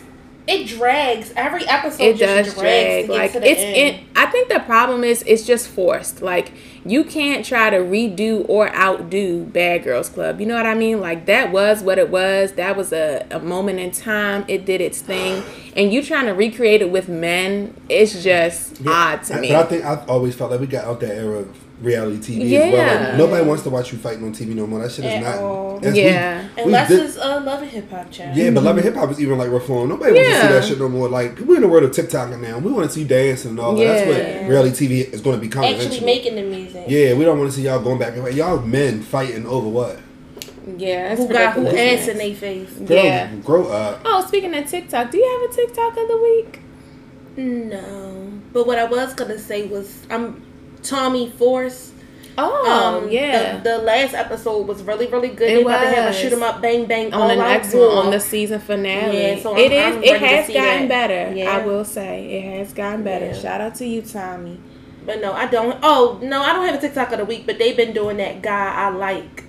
it 0.49 0.67
drags. 0.67 1.33
Every 1.37 1.67
episode 1.69 2.03
it 2.03 2.17
just 2.17 2.51
does 2.51 2.59
drag. 2.61 3.07
to 3.07 3.13
Like 3.13 3.35
it's 3.35 3.61
end. 3.61 3.77
in. 3.77 4.05
I 4.17 4.27
think 4.27 4.49
the 4.49 4.61
problem 4.61 5.05
is 5.05 5.23
it's 5.27 5.45
just 5.47 5.69
forced. 5.69 6.23
Like 6.23 6.53
you 6.85 7.05
can't 7.05 7.45
try 7.45 7.71
to 7.71 7.77
redo 7.79 8.49
or 8.49 8.75
outdo 8.75 9.45
Bad 9.45 9.85
Girls 9.85 10.09
Club. 10.09 10.41
You 10.41 10.47
know 10.47 10.57
what 10.57 10.67
I 10.67 10.75
mean? 10.75 11.01
Like 11.01 11.27
that 11.27 11.53
was 11.53 11.83
what 11.83 11.99
it 11.99 12.11
was. 12.11 12.53
That 12.53 12.77
was 12.77 12.93
a, 12.93 13.27
a 13.31 13.41
moment 13.41 13.79
in 13.79 13.91
time. 13.91 14.45
It 14.49 14.65
did 14.65 14.81
its 14.81 15.01
thing, 15.03 15.43
and 15.77 15.93
you 15.93 16.03
trying 16.03 16.27
to 16.27 16.33
recreate 16.33 16.81
it 16.83 16.91
with 16.91 17.09
men. 17.09 17.75
It's 17.89 18.23
just 18.23 18.85
odd 18.87 19.23
to 19.25 19.35
I- 19.37 19.41
me. 19.41 19.49
But 19.49 19.67
I 19.67 19.69
think 19.69 19.85
I've 19.85 20.09
always 20.09 20.35
felt 20.35 20.51
like 20.51 20.61
we 20.61 20.67
got 20.67 20.85
out 20.85 21.01
that 21.01 21.15
era 21.15 21.41
of 21.41 21.57
reality 21.81 22.39
TV 22.41 22.53
as 22.55 22.73
well. 22.73 23.05
Like, 23.11 23.17
nobody 23.19 23.45
wants 23.47 23.63
to 23.63 23.71
watch 23.71 23.93
you 23.93 23.99
fighting 23.99 24.25
on 24.25 24.33
TV 24.33 24.49
no 24.55 24.67
more. 24.67 24.81
That 24.81 24.91
shit 24.91 25.05
is 25.05 25.13
At 25.15 25.23
not. 25.23 25.39
all. 25.39 25.79
that's- 25.79 25.95
we- 25.95 26.03
Yeah. 26.03 26.43
we 26.57 26.63
Unless 26.65 26.89
did- 26.89 27.01
it's 27.05 27.17
a 27.17 27.41
love 27.41 27.63
and 27.63 27.71
hip 27.71 27.91
hop 27.91 28.11
channel. 28.11 28.37
Yeah, 28.37 28.51
but 28.51 28.65
Love 28.65 28.77
and 28.79 28.85
mm-hmm. 28.87 28.95
Hip 28.95 28.97
Hop 28.97 29.11
is 29.13 29.21
even 29.21 29.39
like 29.39 29.51
reform. 29.51 29.89
Nobody 29.91 30.13
wants 30.13 30.29
to 30.29 30.41
see 30.43 30.49
that 30.49 30.65
shit 30.65 30.79
no 30.81 30.89
more. 30.89 31.09
Like 31.09 31.39
we're 31.41 31.57
in 31.57 31.63
the 31.63 31.69
world 31.69 31.85
of 31.85 31.93
TikTok 31.93 32.31
now. 32.41 32.59
We 32.59 32.73
want 32.73 32.89
to 32.89 32.93
see 32.93 33.05
dancing 33.05 33.51
and 33.53 33.61
all 33.61 33.77
that. 33.77 33.85
That's 33.85 34.07
Yeah. 34.19 34.41
what 34.43 34.49
reality 34.51 34.87
TV 34.89 35.13
is 35.15 35.21
going 35.21 35.37
to 35.37 35.41
become 35.41 35.63
Actually 35.65 35.85
eventually. 35.87 36.07
making 36.07 36.35
the 36.35 36.43
music. 36.43 36.85
yeah, 36.89 37.15
we 37.15 37.25
don't 37.25 37.39
want 37.39 37.51
to 37.51 37.57
see 37.57 37.63
y'all 37.63 37.81
going 37.81 37.99
back 37.99 38.15
and 38.15 38.23
forth. 38.23 38.35
Y'all 38.35 38.61
men 38.61 39.01
fighting 39.03 39.47
over 39.47 39.69
what? 39.69 39.99
yeah, 40.77 41.13
it's 41.13 41.23
Who 41.23 41.29
got 41.33 41.55
who 41.55 41.61
ridiculous. 41.65 42.03
ass 42.03 42.09
in 42.09 42.19
their 42.19 42.35
face? 42.35 42.69
Girl, 42.85 43.05
Yeah. 43.05 43.29
grow 43.45 43.69
up. 43.69 44.01
Oh, 44.05 44.25
speaking 44.27 44.53
of 44.55 44.67
TikTok, 44.69 45.11
do 45.13 45.17
you 45.19 45.25
have 45.43 45.51
a 45.51 45.55
TikTok 45.55 45.97
of 45.97 46.09
the 46.09 46.17
week? 46.19 46.61
No. 47.37 48.33
But 48.53 48.67
what 48.67 48.79
I 48.79 48.85
was 48.85 49.15
gonna 49.15 49.39
say 49.39 49.67
was 49.67 50.01
I'm 50.11 50.43
Tommy 50.89 51.31
Force. 51.31 51.93
Oh, 52.41 53.01
Um, 53.03 53.11
yeah. 53.11 53.57
The, 53.59 53.71
the 53.71 53.79
last 53.79 54.15
episode 54.15 54.69
was 54.69 54.81
really, 54.85 55.09
really 55.09 55.29
good. 55.29 55.51
It 55.51 55.55
they 55.57 55.63
about 55.63 55.81
to 55.83 55.89
have 55.89 56.11
a 56.11 56.13
shoot 56.13 56.33
'em 56.33 56.43
up, 56.45 56.63
bang 56.63 56.87
bang, 56.87 57.13
on 57.13 57.29
the 57.29 57.35
next 57.37 57.75
one, 57.75 57.83
on 57.91 58.11
the 58.13 58.21
season 58.21 58.61
finale. 58.61 59.21
Yeah, 59.21 59.39
so 59.43 59.57
it 59.57 59.73
I'm- 59.73 59.93
is. 59.93 59.97
I'm 59.97 60.05
it 60.05 60.21
has 60.23 60.47
gotten 60.47 60.89
that. 60.89 61.09
better. 61.09 61.35
Yeah. 61.35 61.51
I 61.57 61.67
will 61.67 61.85
say 61.85 62.27
it 62.31 62.59
has 62.59 62.73
gotten 62.73 63.03
better. 63.03 63.27
Yeah. 63.27 63.33
Shout 63.41 63.61
out 63.61 63.75
to 63.77 63.85
you, 63.87 64.03
Tommy. 64.03 64.61
But 65.05 65.21
no, 65.21 65.33
I 65.33 65.47
don't. 65.47 65.79
Oh 65.83 66.21
no, 66.23 66.41
I 66.41 66.53
don't 66.53 66.65
have 66.67 66.77
a 66.77 66.81
TikTok 66.81 67.11
of 67.13 67.19
the 67.19 67.25
week. 67.25 67.45
But 67.45 67.59
they've 67.59 67.77
been 67.77 67.93
doing 67.93 68.19
that 68.19 68.41
guy 68.41 68.73
I 68.73 68.91
like 68.91 69.43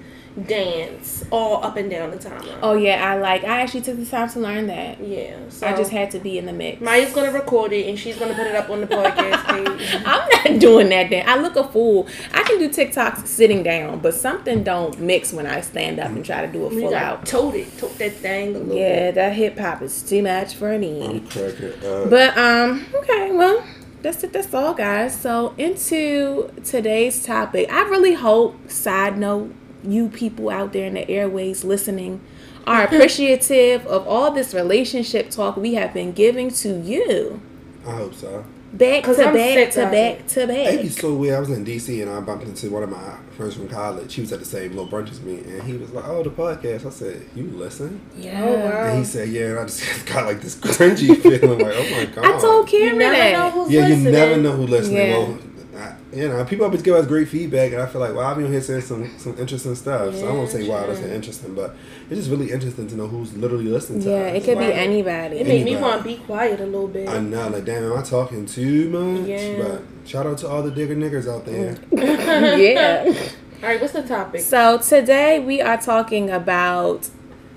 dance 0.48 1.24
all 1.32 1.64
up 1.64 1.78
and 1.78 1.90
down 1.90 2.12
the 2.12 2.18
timeline. 2.18 2.58
Oh 2.62 2.74
yeah, 2.74 3.12
I 3.12 3.18
like. 3.20 3.44
I 3.44 3.62
actually 3.62 3.82
took 3.82 3.98
the 3.98 4.06
time 4.06 4.30
to 4.30 4.40
learn 4.40 4.68
that. 4.68 5.00
yeah. 5.06 5.38
So 5.50 5.68
I 5.68 5.76
just 5.76 5.92
had 5.92 6.12
to 6.12 6.20
be 6.20 6.38
in 6.38 6.46
the 6.46 6.54
mix. 6.54 6.82
Maya's 6.82 7.14
gonna 7.14 7.32
record 7.32 7.74
it 7.74 7.88
and 7.88 7.98
she's 8.00 8.18
gonna 8.18 8.34
put 8.34 8.48
it 8.48 8.56
up 8.56 8.70
on 8.70 8.82
the 8.82 8.88
podcast 8.88 9.46
page. 9.80 10.04
I'm 10.06 10.30
not 10.54 10.60
doing 10.62 10.90
that. 10.90 11.10
Then 11.10 11.28
I 11.28 11.38
look 11.38 11.56
a 11.56 11.68
fool. 11.68 12.08
I 12.34 12.44
can 12.44 12.60
do 12.60 12.70
TikToks 12.70 13.28
sitting 13.28 13.64
down, 13.64 14.00
but 14.00 14.14
something 14.14 14.64
don't 14.64 15.00
mix 15.00 15.34
when 15.34 15.46
I 15.48 15.62
stand 15.62 16.00
up 16.00 16.08
and 16.10 16.24
try 16.26 16.46
to 16.46 16.52
do 16.52 16.66
a 16.66 16.70
full 16.70 16.90
got 16.92 17.04
out. 17.04 17.26
tote 17.26 17.56
it, 17.56 17.78
tote 17.78 17.98
that 17.98 18.14
thing 18.14 18.56
a 18.56 18.60
little 18.60 18.76
Yeah, 18.76 19.12
that 19.12 19.34
hip 19.34 19.58
hop 19.58 19.82
is 19.82 20.02
too 20.04 20.22
much 20.24 20.56
for 20.56 20.78
me. 20.78 21.06
I'm. 21.06 22.10
But 22.10 22.38
um, 22.38 22.86
okay, 22.96 23.32
well, 23.32 23.64
that's 24.02 24.24
it. 24.24 24.32
That's 24.34 24.54
all, 24.54 24.74
guys. 24.74 25.20
So 25.20 25.54
into 25.58 26.52
today's 26.64 27.24
topic, 27.26 27.72
I 27.72 27.82
really 27.90 28.14
hope. 28.14 28.70
Side 28.70 29.18
note, 29.18 29.54
you 29.84 30.10
people 30.10 30.50
out 30.50 30.74
there 30.74 30.86
in 30.86 30.94
the 30.94 31.10
airways 31.10 31.64
listening 31.64 32.22
are 32.68 32.86
mm-hmm. 32.86 32.96
appreciative 32.96 33.86
of 33.88 34.08
all 34.08 34.32
this 34.32 34.54
relationship 34.54 35.30
talk 35.30 35.58
we 35.58 35.74
have 35.76 35.94
been 35.94 36.12
giving 36.12 36.50
to 36.52 36.80
you. 36.80 37.42
I 37.86 37.92
hope 37.96 38.14
so. 38.14 38.46
Back 38.72 39.04
to 39.06 39.10
I'm 39.12 39.34
back 39.34 39.72
to 39.72 39.82
back 39.86 40.20
it. 40.20 40.28
to 40.30 40.42
It'd 40.42 40.82
be 40.84 40.90
so 40.90 41.16
weird. 41.16 41.38
I 41.38 41.40
was 41.40 41.50
in 41.50 41.66
DC 41.66 42.04
and 42.04 42.12
I 42.12 42.20
bumped 42.20 42.46
into 42.46 42.70
one 42.70 42.84
of 42.84 42.90
my 42.90 43.16
friends 43.36 43.56
from 43.56 43.68
college. 43.68 44.14
He 44.14 44.22
was 44.22 44.32
at 44.32 44.38
the 44.38 44.46
same 44.46 44.76
little 44.76 44.88
brunch 44.88 45.10
as 45.10 45.22
me, 45.22 45.40
and 45.40 45.64
he 45.64 45.74
was 45.74 45.90
like, 45.90 46.08
"Oh, 46.08 46.22
the 46.22 46.30
podcast." 46.30 46.86
I 46.86 46.90
said, 46.92 47.26
"You 47.36 47.46
listen?" 47.46 48.00
Yeah. 48.16 48.44
Oh, 48.44 48.54
wow. 48.54 48.84
And 48.90 49.00
he 49.00 49.06
said, 49.06 49.30
"Yeah." 49.30 49.46
And 49.46 49.60
I 49.60 49.64
just 49.64 50.06
got 50.14 50.26
like 50.28 50.42
this 50.42 50.56
cringy 50.56 51.18
feeling, 51.22 51.58
like, 51.58 51.74
"Oh 51.76 51.90
my 51.90 52.06
god." 52.14 52.26
I 52.26 52.40
told 52.40 52.72
You 52.72 52.80
Cameron 52.80 53.00
never 53.00 53.14
know 53.16 53.32
that. 53.32 53.54
who's 53.54 53.72
Yeah, 53.72 53.82
listening. 53.88 54.06
you 54.06 54.12
never 54.12 54.38
know 54.38 54.52
who's 54.52 54.70
listening. 54.70 54.98
Yeah. 54.98 55.18
Well, 55.18 55.40
I, 55.76 55.96
you 56.12 56.28
know, 56.28 56.44
people 56.46 56.66
always 56.66 56.82
give 56.82 56.96
us 56.96 57.06
great 57.06 57.28
feedback, 57.30 57.72
and 57.72 57.82
I 57.82 57.86
feel 57.86 58.02
like, 58.02 58.14
wow, 58.14 58.32
I've 58.32 58.38
been 58.38 58.52
here 58.52 58.62
saying 58.62 58.82
some 58.82 59.18
some 59.20 59.38
interesting 59.38 59.76
stuff. 59.76 60.16
so 60.16 60.28
I 60.28 60.32
won't 60.32 60.50
say 60.50 60.68
wow, 60.68 60.88
that's 60.88 61.00
interesting, 61.00 61.54
but 61.54 61.76
it's 62.10 62.20
just 62.20 62.30
really 62.30 62.52
interesting 62.52 62.88
to 62.88 62.96
know 62.96 63.08
who's 63.08 63.36
literally 63.36 63.66
listening 63.66 64.02
to 64.02 64.14
us. 64.14 64.20
Yeah, 64.20 64.28
us. 64.32 64.38
it 64.38 64.46
could 64.46 64.58
be 64.58 64.74
anybody. 64.74 65.38
It 65.38 65.48
anybody. 65.48 65.64
made 65.64 65.66
me 65.66 65.76
want 65.78 66.02
to 66.02 66.08
be 66.08 66.18
quiet 66.18 66.60
a 66.60 66.66
little 66.66 66.88
bit. 66.88 67.08
I 67.08 67.20
know, 67.20 67.50
like, 67.50 67.66
damn, 67.66 67.84
am 67.84 67.98
I 67.98 68.02
talking 68.02 68.46
too 68.48 68.90
much? 68.90 69.28
Yeah. 69.28 69.58
But 69.62 69.82
shout 70.08 70.26
out 70.26 70.40
to 70.40 70.48
all 70.48 70.64
the 70.64 70.72
digger 70.72 70.96
niggers 70.96 71.32
out 71.32 71.46
there. 71.46 71.76
Mm. 71.76 72.74
yeah. 72.74 73.30
All 73.62 73.70
right, 73.70 73.80
what's 73.80 73.94
the 73.94 74.04
topic? 74.04 74.42
So 74.42 74.80
today 74.80 75.40
we 75.40 75.62
are 75.62 75.78
talking 75.78 76.32
about 76.32 77.10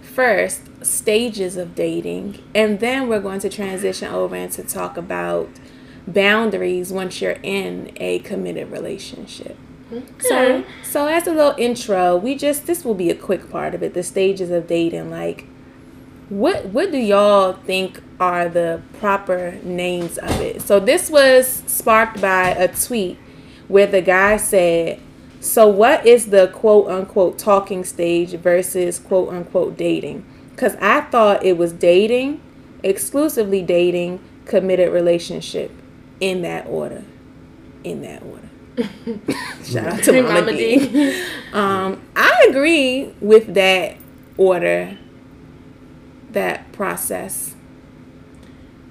first 0.02 0.84
stages 0.84 1.56
of 1.56 1.74
dating, 1.74 2.42
and 2.54 2.80
then 2.80 3.08
we're 3.08 3.20
going 3.20 3.40
to 3.40 3.48
transition 3.48 4.08
over 4.08 4.36
into 4.36 4.62
talk 4.62 4.96
about 4.96 5.48
boundaries 6.06 6.92
once 6.92 7.20
you're 7.20 7.38
in 7.42 7.92
a 7.96 8.18
committed 8.20 8.70
relationship. 8.70 9.56
Hmm. 9.88 10.00
So, 10.20 10.64
so 10.82 11.06
as 11.06 11.26
a 11.26 11.32
little 11.32 11.54
intro, 11.58 12.16
we 12.16 12.34
just 12.34 12.66
this 12.66 12.84
will 12.84 12.94
be 12.94 13.10
a 13.10 13.14
quick 13.14 13.50
part 13.50 13.74
of 13.74 13.82
it. 13.82 13.94
The 13.94 14.02
stages 14.02 14.50
of 14.50 14.66
dating, 14.66 15.10
like 15.10 15.46
what 16.28 16.66
what 16.66 16.90
do 16.90 16.96
y'all 16.96 17.52
think 17.52 18.02
are 18.18 18.48
the 18.48 18.80
proper 18.98 19.58
names 19.62 20.16
of 20.16 20.40
it? 20.40 20.62
So 20.62 20.80
this 20.80 21.10
was 21.10 21.62
sparked 21.66 22.22
by 22.22 22.50
a 22.50 22.68
tweet 22.68 23.18
where 23.68 23.86
the 23.86 24.00
guy 24.00 24.38
said, 24.38 24.98
"So 25.40 25.68
what 25.68 26.06
is 26.06 26.26
the 26.26 26.48
quote 26.48 26.88
unquote 26.88 27.38
talking 27.38 27.84
stage 27.84 28.30
versus 28.30 28.98
quote 28.98 29.28
unquote 29.28 29.76
dating?" 29.76 30.24
Cuz 30.56 30.74
I 30.80 31.02
thought 31.02 31.44
it 31.44 31.58
was 31.58 31.72
dating, 31.74 32.40
exclusively 32.82 33.60
dating, 33.60 34.20
committed 34.46 34.90
relationship 34.90 35.70
in 36.22 36.42
that 36.42 36.66
order. 36.68 37.04
In 37.82 38.00
that 38.02 38.22
order. 38.22 38.48
Shout 39.64 39.86
out 39.88 40.02
to 40.04 40.22
Mama, 40.22 40.34
Mama 40.40 40.52
D. 40.52 40.88
D. 40.88 41.24
Um, 41.52 42.00
I 42.16 42.46
agree 42.48 43.12
with 43.20 43.52
that 43.54 43.96
order, 44.38 44.96
that 46.30 46.72
process. 46.72 47.56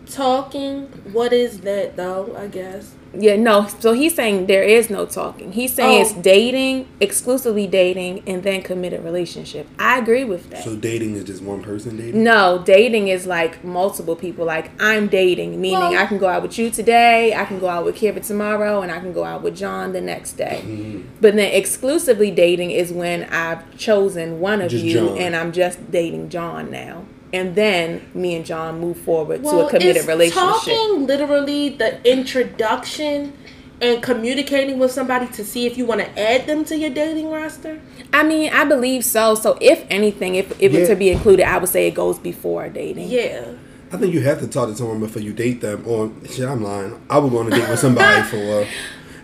Talking. 0.06 0.88
What 1.14 1.32
is 1.32 1.62
that 1.62 1.96
though? 1.96 2.36
I 2.38 2.48
guess. 2.48 2.96
Yeah, 3.14 3.36
no. 3.36 3.68
So 3.80 3.92
he's 3.92 4.16
saying 4.16 4.46
there 4.46 4.64
is 4.64 4.90
no 4.90 5.06
talking. 5.06 5.52
He's 5.52 5.74
saying 5.74 5.98
Oh. 6.00 6.02
it's 6.02 6.14
dating, 6.14 6.88
exclusively 7.02 7.68
dating, 7.68 8.24
and 8.26 8.42
then 8.44 8.62
committed 8.62 9.04
relationship. 9.04 9.68
I 9.78 10.00
agree 10.00 10.24
with 10.24 10.50
that. 10.52 10.64
So 10.64 10.76
dating 10.78 11.16
is 11.16 11.26
just 11.26 11.42
one 11.44 11.62
person 11.62 11.98
dating? 11.98 12.24
no, 12.24 12.62
dating 12.66 13.10
is 13.10 13.28
like 13.28 13.64
multiple 13.66 14.16
people. 14.16 14.46
Like 14.46 14.72
I'm 14.80 15.08
dating, 15.08 15.60
meaning 15.60 15.80
Well- 15.80 15.98
I 15.98 16.06
can 16.06 16.20
go 16.20 16.28
out 16.28 16.42
with 16.42 16.58
you 16.58 16.70
today, 16.70 17.34
I 17.36 17.44
can 17.46 17.60
go 17.60 17.68
out 17.68 17.84
with 17.84 17.96
Kira 17.98 18.26
tomorrow, 18.26 18.82
and 18.82 18.92
I 18.92 19.00
can 19.00 19.12
go 19.12 19.26
out 19.26 19.42
with 19.44 19.58
John 19.58 19.92
the 19.92 20.02
next 20.02 20.34
day. 20.34 20.62
Mm-hmm. 20.64 21.02
But 21.20 21.36
then 21.36 21.52
exclusively 21.54 22.32
dating 22.32 22.72
is 22.72 22.94
when 22.94 23.26
I've 23.26 23.76
chosen 23.78 24.40
one 24.40 24.62
of 24.62 24.72
Just 24.72 24.86
you 24.86 24.94
John. 24.94 25.18
and 25.18 25.36
I'm 25.36 25.52
just 25.52 25.92
dating 25.92 26.30
John 26.30 26.72
now. 26.72 27.04
And 27.34 27.56
then 27.56 28.02
me 28.14 28.36
and 28.36 28.46
John 28.46 28.80
move 28.80 28.98
forward 28.98 29.44
to 29.44 29.60
a 29.66 29.70
committed 29.70 29.98
is 29.98 30.08
relationship. 30.08 30.36
talking 30.36 31.06
literally 31.08 31.70
the 31.70 32.00
introduction 32.10 33.34
and 33.80 34.04
communicating 34.04 34.78
with 34.78 34.92
somebody 34.92 35.26
to 35.28 35.44
see 35.44 35.66
if 35.66 35.78
you 35.78 35.86
want 35.86 36.02
to 36.02 36.20
add 36.20 36.46
them 36.46 36.64
to 36.66 36.78
your 36.78 36.90
dating 36.92 37.32
roster? 37.32 37.80
I 38.14 38.24
mean, 38.24 38.52
I 38.54 38.64
believe 38.66 39.04
so. 39.04 39.34
So 39.36 39.58
if 39.62 39.86
anything, 39.90 40.36
if 40.36 40.52
if 40.62 40.72
Yeah. 40.74 40.80
it's 40.82 40.90
to 40.90 40.96
be 40.96 41.10
included, 41.10 41.48
I 41.48 41.58
would 41.58 41.70
say 41.70 41.88
it 41.88 41.96
goes 41.96 42.20
before 42.20 42.68
dating. 42.70 43.10
Yeah. 43.10 43.46
I 43.94 43.98
think 43.98 44.14
you 44.14 44.22
have 44.22 44.40
to 44.40 44.48
talk 44.48 44.70
to 44.70 44.76
someone 44.76 45.00
before 45.00 45.22
you 45.22 45.34
date 45.34 45.62
them. 45.62 45.84
Or 45.86 46.12
shit, 46.30 46.48
I'm 46.48 46.64
lying. 46.64 47.00
I 47.10 47.18
would 47.18 47.32
go 47.32 47.40
on 47.40 47.48
a 47.48 47.50
date 47.52 47.68
with 47.70 47.80
somebody 47.80 48.22
for. 48.30 48.66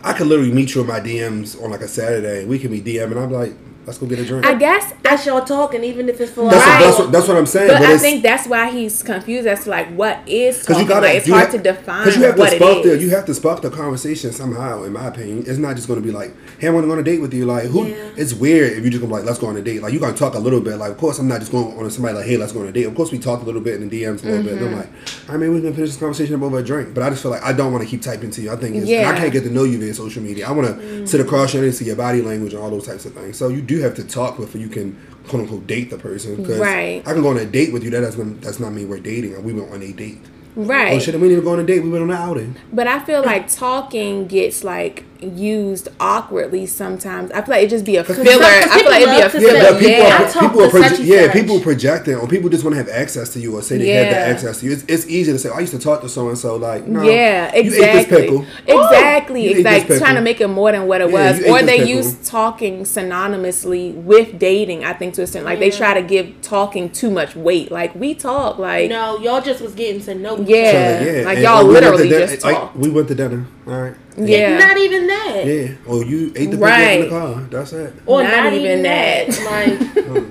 I 0.04 0.14
could 0.14 0.28
literally 0.28 0.52
meet 0.52 0.74
you 0.76 0.82
in 0.82 0.88
my 0.88 1.00
DMs 1.00 1.62
on 1.62 1.72
like 1.72 1.82
a 1.82 1.88
Saturday. 1.88 2.46
We 2.46 2.60
can 2.60 2.72
be 2.72 2.82
DMing. 2.82 3.18
I'm 3.22 3.32
like, 3.32 3.54
let's 3.88 3.98
go 3.98 4.06
get 4.06 4.20
a 4.20 4.26
drink. 4.26 4.46
I 4.46 4.54
guess 4.54 4.94
That's 5.02 5.26
y'all 5.26 5.44
talking, 5.46 5.84
even 5.84 6.10
if 6.10 6.20
it's 6.22 6.32
for 6.32 6.50
that's, 6.50 6.58
like, 6.58 6.66
Right. 6.68 6.80
what, 6.82 6.86
that's, 6.88 7.00
what, 7.00 7.12
that's 7.14 7.28
what 7.30 7.38
I'm 7.38 7.46
saying. 7.46 7.68
But, 7.70 7.82
I 7.82 7.98
think 7.98 8.22
that's 8.22 8.46
why 8.48 8.70
he's 8.70 9.02
confused 9.02 9.48
as 9.48 9.64
to 9.64 9.70
like 9.70 9.88
what 9.96 10.20
is 10.28 10.60
Because 10.60 10.80
you 10.82 10.88
gotta, 10.88 11.08
like, 11.08 11.18
it's 11.18 11.28
you 11.28 11.34
hard 11.34 11.46
ha- 11.48 11.52
to 11.54 11.58
define 11.58 12.04
'cause 12.04 12.18
you 12.18 12.24
have 12.24 12.38
what 12.38 12.50
to 12.52 12.56
spark 12.58 12.84
the, 12.84 12.98
you 13.00 13.10
have 13.12 13.26
to 13.26 13.34
spark 13.34 13.62
the 13.62 13.70
conversation 13.72 14.32
somehow. 14.34 14.84
In 14.84 14.94
my 14.94 15.08
opinion, 15.08 15.46
it's 15.48 15.58
not 15.58 15.76
just 15.78 15.88
going 15.88 16.00
to 16.02 16.06
be 16.06 16.12
like, 16.12 16.34
"Hey, 16.60 16.68
I 16.68 16.72
want 16.72 16.84
to 16.84 16.88
go 16.88 16.94
on 16.94 17.00
a 17.00 17.04
date 17.04 17.22
with 17.22 17.34
you." 17.34 17.46
Like, 17.46 17.64
who? 17.66 17.88
Yeah. 17.88 17.96
It's 18.18 18.34
weird 18.34 18.74
if 18.78 18.84
you 18.84 18.90
just 18.90 19.02
gonna 19.02 19.14
be 19.14 19.18
like, 19.20 19.26
"Let's 19.26 19.40
go 19.40 19.48
on 19.48 19.56
a 19.58 19.62
date." 19.62 19.82
Like, 19.82 19.94
you 19.94 20.00
gotta 20.00 20.18
talk 20.18 20.36
a 20.36 20.40
little 20.40 20.60
bit. 20.62 20.76
Like, 20.78 20.92
of 20.92 20.98
course, 20.98 21.18
I'm 21.20 21.28
not 21.28 21.40
just 21.40 21.52
going 21.52 21.78
on 21.78 21.84
to 21.86 21.90
somebody 21.90 22.16
like, 22.18 22.26
"Hey, 22.26 22.36
let's 22.38 22.52
go 22.52 22.60
on 22.62 22.68
a 22.68 22.72
date." 22.74 22.84
Of 22.86 22.96
course, 22.96 23.12
we 23.12 23.20
talked 23.20 23.44
a 23.44 23.46
little 23.46 23.62
bit 23.62 23.76
in 23.82 23.88
the 23.88 24.04
DMs 24.04 24.24
a 24.24 24.28
little 24.28 24.44
bit. 24.44 24.54
And 24.54 24.62
Mm-hmm. 24.62 24.74
I'm 24.74 24.78
like, 24.80 24.88
"All 25.30 25.36
right, 25.36 25.40
maybe 25.40 25.54
we 25.54 25.62
can 25.62 25.74
finish 25.74 25.92
this 25.92 26.00
conversation 26.00 26.36
up 26.36 26.42
over 26.42 26.60
a 26.60 26.64
drink." 26.64 26.94
But 26.94 27.04
I 27.04 27.10
just 27.10 27.22
feel 27.22 27.32
like 27.32 27.44
I 27.44 27.54
don't 27.54 27.72
want 27.72 27.84
to 27.86 27.90
keep 27.90 28.02
typing 28.02 28.32
to 28.32 28.42
you. 28.42 28.52
I 28.52 28.58
think 28.58 28.76
it's, 28.76 28.88
Yeah. 28.88 29.10
I 29.10 29.18
can't 29.18 29.32
get 29.32 29.44
to 29.44 29.50
know 29.50 29.64
you 29.64 29.78
via 29.80 29.94
social 29.94 30.22
media. 30.22 30.48
I 30.48 30.52
want 30.52 30.68
to 30.68 31.08
sit 31.08 31.22
across 31.22 31.54
you 31.54 31.64
and 31.64 31.74
see 31.74 31.86
your 31.86 31.96
body 31.96 32.22
language 32.22 32.54
and 32.54 32.62
all 32.62 32.70
those 32.70 32.86
types 32.86 33.06
of 33.06 33.14
things. 33.14 33.38
So 33.38 33.48
you 33.50 33.62
do 33.62 33.77
have 33.82 33.96
to 33.96 34.04
talk 34.04 34.38
before 34.38 34.60
you 34.62 34.68
can 34.70 34.98
quote 35.28 35.42
unquote 35.44 35.68
date 35.68 35.90
the 35.90 35.98
person. 35.98 36.44
'Cause 36.46 36.58
Right. 36.60 37.02
I 37.06 37.14
can 37.14 37.22
go 37.22 37.30
on 37.30 37.38
a 37.38 37.46
date 37.46 37.74
with 37.74 37.84
you. 37.84 37.90
That 37.90 38.02
doesn't 38.02 38.42
that's 38.42 38.60
not 38.60 38.74
me. 38.74 38.86
we're 38.86 39.00
dating. 39.00 39.42
We 39.44 39.54
went 39.54 39.72
on 39.72 39.82
a 39.82 39.92
date. 39.92 40.20
right. 40.56 40.94
Oh 40.94 41.00
shit! 41.00 41.14
We 41.16 41.22
didn't 41.22 41.34
even 41.34 41.44
go 41.44 41.52
on 41.54 41.60
a 41.60 41.64
date. 41.64 41.84
We 41.84 41.90
went 41.90 42.04
on 42.04 42.10
an 42.10 42.18
outing. 42.18 42.56
But 42.74 42.88
I 42.88 43.00
feel 43.00 43.22
like 43.24 43.48
talking 43.52 44.26
gets 44.28 44.64
like 44.64 45.04
used 45.24 45.90
awkwardly 46.00 46.66
sometimes. 46.66 47.32
I 47.32 47.42
feel 47.42 47.50
like 47.56 47.64
it 47.66 47.70
just 47.70 47.86
be 47.86 47.96
a 47.98 48.04
filler. 48.04 48.26
some 48.26 48.42
I 48.44 48.80
feel 48.80 48.86
like 48.92 49.02
it'd 49.02 49.16
be 49.16 49.22
a 49.22 49.30
people 49.30 49.30
love 49.30 49.32
to 49.32 49.40
filler. 49.40 49.54
Yeah, 49.54 49.72
but 49.72 49.80
people 49.80 49.92
yeah. 49.92 50.24
are, 50.24 50.26
I 50.28 50.32
talk 50.32 50.42
people 50.44 50.64
are 50.64 50.70
to 50.72 50.78
proje- 50.78 51.06
yeah, 51.06 51.24
such. 51.26 51.34
people 51.34 51.60
projecting 51.60 52.16
or 52.16 52.28
people 52.28 52.50
just 52.50 52.64
want 52.64 52.74
to 52.76 52.78
have 52.78 52.90
access 52.90 53.34
to 53.34 53.40
you 53.40 53.56
or 53.58 53.62
say 53.62 53.78
they 53.78 53.88
have 53.90 54.10
the 54.14 54.18
access 54.18 54.60
to 54.60 54.66
you. 54.68 54.72
It's, 54.74 54.84
it's 54.88 55.08
easy 55.08 55.32
to 55.32 55.40
say, 55.40 55.50
oh, 55.50 55.54
I 55.56 55.60
used 55.62 55.74
to 55.74 55.80
talk 55.80 56.02
to 56.02 56.10
so 56.10 56.30
and 56.30 56.38
so. 56.38 56.56
Like, 56.58 56.86
no, 56.88 57.02
yeah, 57.04 57.48
you 57.56 57.60
ate 57.60 57.64
this 57.70 57.78
exactly. 57.78 58.22
pickle. 58.22 58.46
Exactly. 58.68 59.44
You 59.44 59.58
ate 59.58 59.66
like 59.66 59.88
trying 59.88 60.16
to 60.16 60.22
make 60.22 60.42
it 60.42 60.48
more 60.48 60.72
than 60.72 60.88
what 60.88 61.02
it 61.02 61.10
Yeah, 61.10 61.32
was. 61.32 61.44
Or 61.44 61.62
they 61.66 61.78
pickle. 61.80 61.88
use 61.96 62.30
talking 62.30 62.84
synonymously 62.84 63.94
with 63.96 64.38
dating, 64.40 64.86
I 64.86 64.94
think 64.94 65.14
to 65.16 65.22
a 65.22 65.24
extent. 65.24 65.46
Like 65.46 65.60
they 65.60 65.72
try 65.72 65.94
to 65.94 66.02
give 66.02 66.42
talking 66.42 66.90
too 66.90 67.10
much 67.10 67.36
weight. 67.36 67.72
Like 67.72 67.94
we 67.96 68.14
talk 68.16 68.58
like 68.58 68.90
No, 68.90 69.18
y'all 69.20 69.42
just 69.42 69.62
was 69.62 69.74
getting 69.74 70.02
to 70.04 70.16
know 70.16 70.42
each 70.42 70.48
Yeah. 70.50 71.00
other. 71.02 71.24
like 71.24 71.36
And 71.38 71.44
y'all 71.44 71.68
we 71.68 71.74
literally 71.74 72.10
din- 72.10 72.28
just 72.28 72.44
like, 72.44 72.56
talked. 72.56 72.76
we 72.76 72.90
went 72.90 73.08
to 73.10 73.16
dinner. 73.16 73.46
All 73.68 73.74
right. 73.82 73.94
Yeah. 74.18 74.58
Not 74.58 74.78
even 74.78 75.08
that. 75.08 75.44
Yeah. 75.46 75.76
Or 75.86 76.04
you 76.04 76.32
ate 76.38 76.52
the 76.52 76.58
pickle 76.58 76.68
in 76.70 77.02
the 77.02 77.10
car. 77.10 77.42
That's 77.52 77.74
it. 77.74 77.94
Or 78.06 78.24
Not 78.24 78.32
not, 78.46 78.54
even 78.54 78.66
even 78.66 78.84
that. 78.84 79.28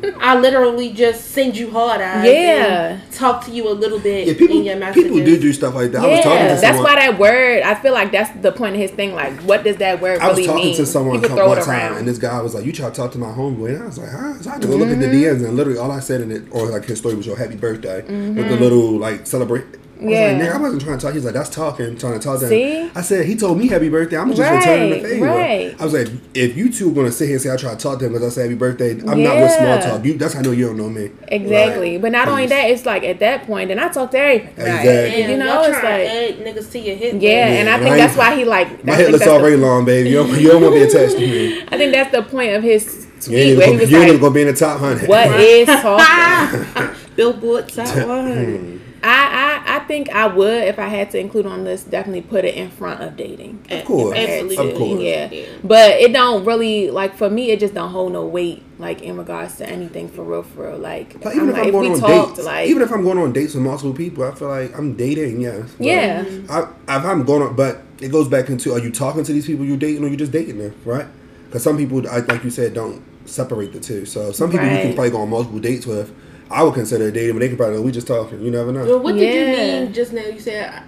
like, 0.03 0.17
I 0.21 0.41
literally 0.41 0.93
just 0.95 1.33
send 1.33 1.55
you 1.57 1.71
hard 1.71 2.01
eyes. 2.01 2.25
Yeah. 2.25 2.89
and 3.03 3.13
Talk 3.13 3.45
to 3.45 3.51
you 3.51 3.69
a 3.69 3.75
little 3.75 3.99
bit 3.99 4.27
Yeah, 4.27 4.35
people 4.35 4.57
in 4.57 4.65
your 4.65 4.77
messages. 4.77 5.05
people 5.05 5.19
do 5.25 5.39
do 5.39 5.53
stuff 5.53 5.75
like 5.75 5.93
that. 5.93 6.03
I 6.03 6.07
was 6.09 6.21
talking 6.25 6.33
Yeah, 6.47 6.55
to 6.55 6.61
that's 6.63 6.79
why 6.79 6.95
that 6.97 7.19
word. 7.19 7.63
I 7.63 7.75
feel 7.75 7.93
like 7.93 8.11
that's 8.11 8.31
the 8.41 8.53
point 8.53 8.75
of 8.75 8.81
his 8.81 8.91
thing. 8.91 9.15
Like, 9.15 9.39
what 9.43 9.63
does 9.65 9.77
that 9.77 10.01
word 10.01 10.19
mean? 10.19 10.23
I 10.23 10.29
was 10.29 10.37
really 10.39 10.47
talking 10.49 10.65
mean? 10.69 10.77
to 10.77 10.87
someone 10.87 11.21
come- 11.23 11.37
one 11.37 11.59
time, 11.59 11.69
around. 11.93 11.99
and 11.99 12.09
this 12.09 12.19
guy 12.19 12.41
was 12.41 12.55
like, 12.55 12.65
"You 12.65 12.73
try 12.73 12.89
to 12.89 12.95
talk 12.95 13.13
to 13.13 13.19
my 13.19 13.29
homeboy," 13.31 13.75
and 13.75 13.83
I 13.83 13.87
was 13.87 13.99
like, 13.99 14.11
"Huh?" 14.11 14.35
So 14.41 14.51
I 14.51 14.53
had 14.55 14.63
to 14.63 14.69
go 14.69 14.77
look 14.77 14.89
at 14.89 14.99
the 14.99 15.07
Mm-hmm. 15.07 15.43
DMs, 15.43 15.47
and 15.47 15.57
literally 15.57 15.79
all 15.79 15.91
I 15.93 16.01
said 16.01 16.23
in 16.23 16.33
it, 16.33 16.45
or 16.51 16.67
like 16.69 16.87
his 16.87 16.99
story 16.99 17.15
was 17.15 17.27
your 17.27 17.37
happy 17.37 17.57
birthday 17.57 18.01
with 18.03 18.49
the 18.49 18.57
little 18.57 18.93
like 18.99 19.27
celebrate. 19.27 19.65
I 20.01 20.05
was. 20.05 20.13
Yeah. 20.13 20.21
like, 20.33 20.43
"Nigga, 20.43 20.53
I 20.53 20.59
wasn't 20.59 20.83
trying 20.83 20.99
to 20.99 21.05
talk." 21.07 21.15
He's 21.15 21.25
like, 21.25 21.35
"That's 21.35 21.51
talking, 21.51 21.97
trying 21.97 22.13
to 22.15 22.19
talk 22.19 22.41
to 22.41 22.49
See? 22.49 22.63
him." 22.63 22.91
I 22.95 23.01
said, 23.03 23.27
"He 23.27 23.37
told 23.37 23.59
me 23.59 23.69
happy 23.69 23.89
birthday. 23.89 24.19
I'm 24.19 24.33
just 24.33 24.41
returning 24.41 24.91
the 24.91 25.09
favor." 25.09 25.27
right. 25.27 25.75
I 25.79 25.85
was 25.85 25.93
like, 25.93 26.09
"If 26.35 26.57
you 26.57 26.73
two 26.73 26.91
are 26.91 26.95
gonna 26.95 27.13
sit 27.13 27.27
here 27.27 27.37
and 27.37 27.43
say 27.43 27.53
I 27.53 27.57
try 27.57 27.71
to 27.71 27.77
talk 27.77 27.99
to 28.01 28.07
him 28.07 28.13
because 28.13 28.27
I 28.27 28.35
said 28.35 28.43
happy 28.43 28.55
birthday, 28.55 28.91
I'm 28.93 29.23
not 29.23 29.37
with 29.37 29.53
small 29.53 29.79
talk. 29.79 30.05
You, 30.05 30.19
that's 30.19 30.35
how 30.35 30.41
I 30.41 30.43
know 30.43 30.51
you 30.53 30.67
don't 30.67 30.77
know 30.77 30.89
me." 30.91 31.11
Exactly. 31.29 31.93
Like, 31.95 32.03
but 32.03 32.13
not 32.13 32.29
only 32.29 32.47
that, 32.47 32.71
it's 32.71 32.85
like 32.85 33.05
at 33.05 33.21
that 33.21 33.47
point, 33.47 33.71
and 33.71 33.81
I 33.81 33.89
talk 33.89 34.11
to 34.11 34.19
everybody. 34.19 34.51
Exactly. 34.57 35.23
And 35.23 35.33
You 35.33 35.39
know, 35.39 35.63
it's 35.63 35.73
like- 35.73 35.83
to 35.83 35.89
add 35.89 36.35
niggas 36.57 36.71
to 36.73 36.79
your 36.79 36.97
hit 36.97 37.15
Yeah, 37.15 37.47
list. 37.47 37.59
and 37.61 37.69
I 37.69 37.75
and 37.75 37.83
think 37.83 37.95
I 37.95 37.97
that's 37.99 38.17
why 38.17 38.37
he 38.37 38.45
like. 38.45 38.85
My 38.85 38.93
I 38.93 38.97
hit 38.97 39.07
think 39.07 39.19
list 39.19 39.29
already 39.31 39.57
the, 39.57 39.63
long, 39.63 39.85
baby. 39.85 40.11
You 40.11 40.17
don't, 40.17 40.41
you 40.41 40.49
don't 40.49 40.63
want 40.63 40.75
to 40.75 40.81
be 40.81 40.87
attached 40.87 41.15
to 41.15 41.21
me. 41.21 41.63
I 41.69 41.77
think 41.79 41.93
that's 41.93 42.13
the 42.13 42.23
point 42.23 42.55
of 42.55 42.63
his 42.63 42.85
You 42.85 43.11
tweet 43.21 43.39
ain't 43.39 43.59
where 43.59 43.67
he 43.67 43.73
even 43.75 43.81
was 43.81 43.91
gonna, 43.91 43.91
you 43.91 44.03
ain't 44.03 44.13
like, 44.13 44.21
gonna 44.21 44.35
be 44.35 44.41
in 44.43 44.47
the 44.49 44.53
top 44.53 44.79
hundred. 44.81 45.09
"What 45.09 45.41
is 45.41 45.67
talking?" 45.83 46.97
Billboard 47.17 47.69
top 47.69 47.89
hmm. 47.89 48.09
one. 48.09 48.83
I, 49.03 49.09
I 49.09 49.63
I 49.66 49.66
think 49.87 50.11
I 50.11 50.27
would 50.27 50.65
if 50.65 50.79
I 50.79 50.89
had 50.89 51.11
to 51.13 51.19
include 51.19 51.47
on 51.47 51.65
this. 51.65 51.83
Definitely 51.85 52.23
put 52.23 52.45
it 52.45 52.55
in 52.55 52.71
front 52.71 53.03
of 53.03 53.17
dating. 53.17 53.65
Of 53.71 53.85
course, 53.85 54.17
Absolutely. 54.19 54.57
of 54.73 54.79
course. 54.79 55.01
Yeah. 55.03 55.31
Yeah. 55.31 55.47
But 55.65 55.91
it 56.01 56.13
don't 56.13 56.45
really 56.45 56.91
like 56.91 57.17
for 57.17 57.31
me 57.31 57.51
it 57.51 57.61
just 57.61 57.75
don't 57.75 57.91
hold 57.91 58.13
no 58.13 58.27
weight 58.27 58.63
like 58.79 59.03
in 59.03 59.17
regards 59.17 59.57
to 59.59 59.69
anything 59.69 60.09
for 60.09 60.23
real 60.25 60.43
for 60.43 60.69
real. 60.69 60.79
Like, 60.79 61.15
Like, 61.25 61.35
even 61.37 61.49
I'm 61.49 61.49
if 61.51 61.57
like, 61.57 61.65
I'm 61.67 61.73
going 61.73 61.89
we 61.93 61.95
on 61.95 62.01
talked 62.01 62.37
dates, 62.37 62.47
like 62.47 62.69
even 62.69 62.83
if 62.83 62.91
I'm 62.93 63.03
going 63.03 63.19
on 63.19 63.33
dates 63.33 63.55
with 63.55 63.63
multiple 63.63 63.95
people, 63.95 64.25
I 64.25 64.35
feel 64.35 64.49
like 64.49 64.77
I'm 64.79 64.95
dating. 64.95 65.41
Yes. 65.41 65.71
But 65.79 65.87
Yeah. 65.87 66.25
I, 66.51 66.63
if 66.99 67.05
I'm 67.05 67.25
going 67.25 67.43
on, 67.43 67.57
but 67.57 67.83
it 68.01 68.09
goes 68.11 68.29
back 68.29 68.49
into: 68.51 68.73
Are 68.75 68.79
you 68.79 68.91
talking 68.93 69.25
to 69.25 69.33
these 69.33 69.47
people 69.47 69.65
you're 69.65 69.79
dating, 69.79 70.05
or 70.05 70.09
you 70.09 70.17
just 70.17 70.33
dating 70.33 70.59
them? 70.59 70.75
Right? 70.85 71.07
Because 71.47 71.63
some 71.63 71.77
people, 71.79 72.07
I, 72.09 72.19
like 72.19 72.45
you 72.45 72.51
said, 72.51 72.75
don't 72.75 73.03
separate 73.27 73.73
the 73.73 73.81
two. 73.81 74.05
So 74.05 74.33
some 74.33 74.51
people 74.51 74.67
you 74.67 74.73
can 74.77 74.87
Right. 74.89 74.95
probably 74.95 75.11
go 75.11 75.19
on 75.23 75.31
multiple 75.31 75.59
dates 75.61 75.87
with. 75.87 76.13
I 76.51 76.63
would 76.63 76.75
consider 76.75 77.11
dating, 77.11 77.35
but 77.35 77.41
they 77.41 77.49
can 77.49 77.57
probably 77.57 77.77
go, 77.77 77.83
we 77.83 77.93
just 77.93 78.07
talking. 78.07 78.41
You 78.41 78.51
never 78.51 78.73
know. 78.73 78.85
Well, 78.85 79.01
what 79.01 79.15
did 79.17 79.23
Yeah. 79.23 79.51
you 79.79 79.85
mean 79.85 79.93
just 79.93 80.13
now? 80.13 80.23
You 80.27 80.39
said, 80.41 80.83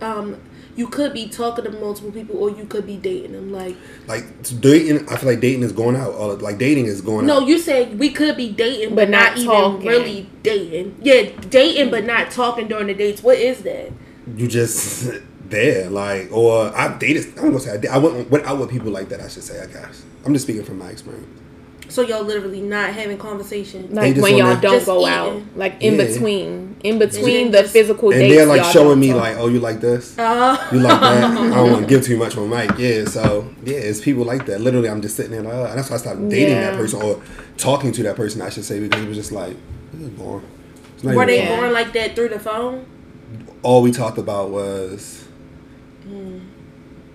um, 0.00 0.36
you 0.76 0.88
could 0.88 1.12
be 1.12 1.28
talking 1.28 1.64
to 1.64 1.70
multiple 1.72 2.10
people 2.10 2.36
or 2.38 2.50
you 2.50 2.64
could 2.64 2.86
be 2.86 2.96
dating 2.96 3.32
them. 3.32 3.52
Like 3.52 3.76
Like 4.06 4.24
dating, 4.60 5.08
I 5.08 5.16
feel 5.16 5.28
like 5.30 5.40
dating 5.40 5.62
is 5.62 5.72
going 5.72 5.96
out. 5.96 6.12
Or 6.14 6.34
like 6.34 6.58
dating 6.58 6.86
is 6.86 7.00
going 7.00 7.20
out. 7.20 7.26
no, 7.26 7.40
out. 7.42 7.48
you 7.48 7.58
said 7.58 7.98
we 7.98 8.10
could 8.10 8.36
be 8.36 8.50
dating, 8.50 8.90
but, 8.90 9.06
But 9.06 9.10
not, 9.10 9.38
not 9.38 9.74
even 9.74 9.86
really 9.86 10.28
dating. 10.42 10.96
Yeah, 11.02 11.30
dating 11.50 11.90
but 11.90 12.04
not 12.04 12.30
talking 12.30 12.66
during 12.68 12.86
the 12.88 12.94
dates. 12.94 13.22
What 13.22 13.38
is 13.38 13.62
that? 13.62 13.92
You 14.36 14.48
just 14.48 15.10
there, 15.48 15.90
like, 15.90 16.30
or 16.32 16.74
I 16.76 16.96
dated. 16.98 17.26
I'm 17.38 17.46
gonna 17.46 17.60
say 17.60 17.72
I, 17.72 17.76
did, 17.76 17.90
I 17.90 17.98
went, 17.98 18.30
went 18.30 18.44
out 18.46 18.58
with 18.58 18.70
people 18.70 18.90
like 18.90 19.08
that. 19.10 19.20
I 19.20 19.28
should 19.28 19.42
say, 19.42 19.60
I 19.60 19.66
guess. 19.66 20.02
I'm 20.24 20.32
just 20.32 20.46
speaking 20.46 20.64
from 20.64 20.78
my 20.78 20.88
experience. 20.90 21.26
So 21.90 22.02
y'all 22.02 22.22
literally 22.22 22.60
not 22.62 22.90
having 22.90 23.18
conversation. 23.18 23.88
Like 23.90 24.16
when 24.16 24.36
y'all 24.36 24.46
there- 24.52 24.60
don't 24.60 24.74
Just 24.74 24.86
go 24.86 25.00
eating. 25.00 25.12
out, 25.12 25.42
like 25.56 25.74
in 25.80 25.94
Yeah. 25.98 26.06
between, 26.06 26.76
in 26.84 26.98
between 26.98 27.50
the 27.50 27.62
just- 27.62 27.72
physical 27.72 28.10
And 28.10 28.20
dates. 28.20 28.34
they're 28.34 28.46
like 28.46 28.62
y'all 28.62 28.70
showing 28.70 29.00
me 29.00 29.08
talk. 29.08 29.20
like, 29.20 29.36
oh, 29.38 29.48
you 29.48 29.58
like 29.60 29.80
this? 29.80 30.16
Uh, 30.18 30.56
You 30.72 30.78
like 30.80 31.00
that? 31.00 31.24
I 31.24 31.54
don't 31.54 31.72
want 31.72 31.82
to 31.82 31.88
give 31.94 32.04
too 32.04 32.16
much 32.16 32.36
on 32.36 32.48
mic. 32.48 32.70
Yeah, 32.78 33.04
so 33.06 33.44
yeah, 33.64 33.76
it's 33.76 34.00
people 34.00 34.24
like 34.24 34.46
that. 34.46 34.60
Literally, 34.60 34.88
I'm 34.88 35.02
just 35.02 35.16
sitting 35.16 35.32
there 35.32 35.42
like, 35.42 35.52
oh, 35.52 35.64
and 35.66 35.76
that's 35.78 35.90
why 35.90 35.96
I 35.96 35.98
stopped 35.98 36.28
dating 36.28 36.54
that 36.54 36.74
person 36.76 37.02
or 37.02 37.20
talking 37.56 37.92
to 37.92 38.02
that 38.04 38.16
person. 38.16 38.40
I 38.40 38.48
should 38.50 38.64
say 38.64 38.78
because 38.80 39.02
it 39.02 39.08
was 39.08 39.16
just 39.16 39.32
like, 39.32 39.56
this 39.92 40.02
is 40.02 40.10
boring. 40.10 40.46
It's 40.94 41.04
not 41.04 41.14
were 41.16 41.26
they 41.26 41.38
fun. 41.40 41.48
Yeah. 41.48 41.56
born 41.60 41.72
like 41.72 41.92
that 41.94 42.14
through 42.14 42.28
the 42.28 42.38
phone? 42.38 42.86
All 43.62 43.82
we 43.82 43.90
talked 43.90 44.16
about 44.18 44.50
was 44.50 45.24
stuff. 46.02 46.40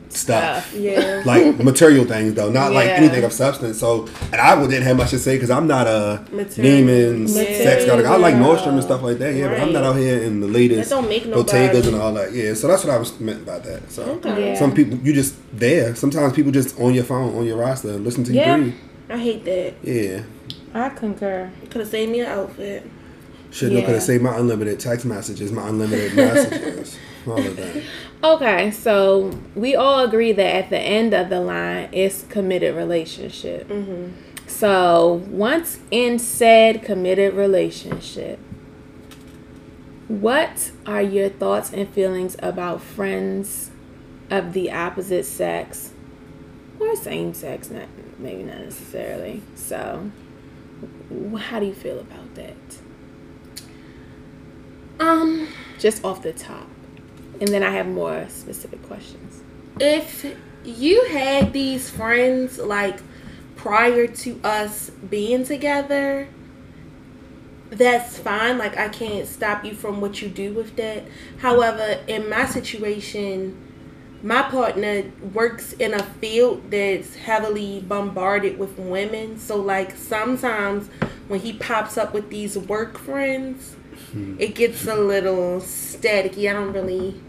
Stuff. 0.09 0.73
Yeah. 0.73 1.23
like 1.25 1.57
material 1.63 2.05
things 2.05 2.33
though, 2.33 2.49
not 2.51 2.71
like 2.71 2.87
Yeah. 2.87 2.95
anything 2.95 3.23
of 3.23 3.33
substance. 3.33 3.79
So, 3.79 4.07
and 4.31 4.35
I 4.35 4.59
didn't 4.67 4.83
have 4.83 4.97
much 4.97 5.09
to 5.11 5.19
say 5.19 5.35
because 5.35 5.49
I'm 5.49 5.67
not 5.67 5.87
a 5.87 6.23
Material. 6.31 6.87
Neiman 6.87 7.27
sex 7.29 7.85
guy. 7.85 7.95
Like, 7.95 8.05
I 8.05 8.15
like 8.17 8.35
Nordstrom 8.35 8.73
and 8.73 8.83
stuff 8.83 9.01
like 9.01 9.17
that. 9.19 9.33
Yeah, 9.35 9.49
but 9.49 9.59
I'm 9.59 9.73
not 9.73 9.83
out 9.83 9.97
here 9.97 10.21
in 10.21 10.39
the 10.41 10.47
latest 10.47 10.89
That 10.89 10.95
don't 10.95 11.09
make 11.09 11.23
Bottegas 11.23 11.87
and 11.87 11.95
all 11.97 12.13
that. 12.13 12.33
Yeah, 12.33 12.53
so 12.53 12.67
that's 12.67 12.83
what 12.83 12.93
I 12.93 12.97
was 12.97 13.19
meant 13.19 13.45
by 13.45 13.59
that. 13.59 13.91
So, 13.91 14.03
Okay. 14.03 14.51
Yeah. 14.53 14.55
some 14.59 14.73
people 14.73 14.97
you 14.99 15.13
just 15.13 15.35
there. 15.53 15.95
Sometimes 15.95 16.33
people 16.33 16.51
just 16.51 16.79
on 16.79 16.93
your 16.93 17.03
phone, 17.03 17.35
on 17.37 17.45
your 17.45 17.57
roster, 17.57 17.93
listen 17.93 18.23
to 18.25 18.31
you 18.31 18.39
Yeah. 18.39 18.57
breathe. 18.57 18.73
I 19.09 19.17
hate 19.17 19.45
that. 19.45 19.73
Yeah. 19.83 20.21
I 20.73 20.89
concur. 20.89 21.49
Could 21.69 21.81
have 21.81 21.89
saved 21.89 22.11
me 22.11 22.19
an 22.21 22.27
outfit. 22.27 22.83
Should 23.51 23.71
yeah. 23.71 23.79
Yeah. 23.79 23.85
could 23.85 23.93
have 23.95 24.03
saved 24.03 24.23
my 24.23 24.35
unlimited 24.37 24.79
text 24.79 25.05
messages, 25.05 25.51
my 25.51 25.67
unlimited 25.69 26.13
messages, 26.15 26.57
all 26.57 26.67
of 26.69 26.75
that. 26.75 26.97
Okay, 28.23 28.71
so 28.71 29.39
we 29.53 29.75
all 29.75 29.99
agree 30.03 30.31
that 30.31 30.55
at 30.55 30.69
the 30.71 30.79
end 30.79 31.13
of 31.13 31.29
the 31.29 31.39
line, 31.39 31.89
it's 31.91 32.23
committed 32.23 32.75
relationship. 32.75 33.67
Mm-hmm. 33.67 34.13
So 34.47 35.23
once 35.27 35.79
in 35.91 36.17
said 36.17 36.81
committed 36.81 37.35
relationship, 37.35 38.39
what 40.07 40.71
are 40.85 41.01
your 41.01 41.29
thoughts 41.29 41.73
and 41.73 41.87
feelings 41.89 42.35
about 42.39 42.81
friends 42.81 43.71
of 44.29 44.53
the 44.53 44.71
opposite 44.71 45.25
sex 45.25 45.91
or 46.79 46.95
same 46.95 47.33
sex? 47.33 47.69
Not 47.69 47.87
maybe 48.19 48.43
not 48.43 48.59
necessarily. 48.59 49.41
So, 49.55 50.11
how 51.37 51.59
do 51.59 51.65
you 51.65 51.73
feel 51.73 51.99
about 51.99 52.35
that? 52.35 52.55
Um, 54.99 55.47
Just 55.79 56.03
off 56.05 56.21
the 56.21 56.33
top, 56.33 56.67
and 57.39 57.49
then 57.49 57.63
I 57.63 57.71
have 57.71 57.87
more 57.87 58.27
specific 58.29 58.81
questions. 58.83 59.41
if 59.79 60.25
you 60.63 61.05
had 61.05 61.53
these 61.53 61.89
friends 61.89 62.57
like 62.57 62.99
prior 63.55 64.07
to 64.07 64.39
us 64.43 64.89
being 64.89 65.43
together, 65.43 66.27
that's 67.69 68.17
fine. 68.17 68.57
Like 68.57 68.77
I 68.77 68.89
can't 68.89 69.27
stop 69.27 69.65
you 69.65 69.73
from 69.73 70.01
what 70.01 70.21
you 70.21 70.29
do 70.29 70.53
with 70.53 70.75
that. 70.77 71.03
However, 71.39 71.99
in 72.07 72.29
my 72.29 72.45
situation, 72.45 73.61
my 74.23 74.41
partner 74.43 75.03
works 75.33 75.73
in 75.73 75.93
a 75.93 76.03
field 76.03 76.71
that's 76.71 77.15
heavily 77.15 77.81
bombarded 77.81 78.57
with 78.57 78.77
women. 78.79 79.37
So 79.37 79.55
like 79.57 79.95
sometimes 79.95 80.89
when 81.27 81.39
he 81.39 81.53
pops 81.53 81.97
up 81.97 82.13
with 82.13 82.29
these 82.29 82.57
work 82.57 82.97
friends, 82.97 83.75
hmm. 84.11 84.35
it 84.39 84.55
gets 84.55 84.87
a 84.87 84.95
little 84.95 85.59
staticky. 85.59 86.49
I 86.49 86.53
don't 86.53 86.73
really 86.73 87.21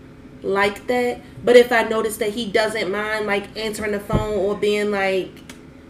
like 0.46 0.86
that. 0.86 1.20
But 1.44 1.56
if 1.56 1.72
I 1.72 1.82
notice 1.82 2.16
that 2.18 2.30
he 2.30 2.50
doesn't 2.50 2.90
mind 2.90 3.26
like 3.26 3.56
answering 3.56 3.92
the 3.92 4.00
phone 4.00 4.38
or 4.38 4.56
being 4.56 4.90
like, 4.90 5.30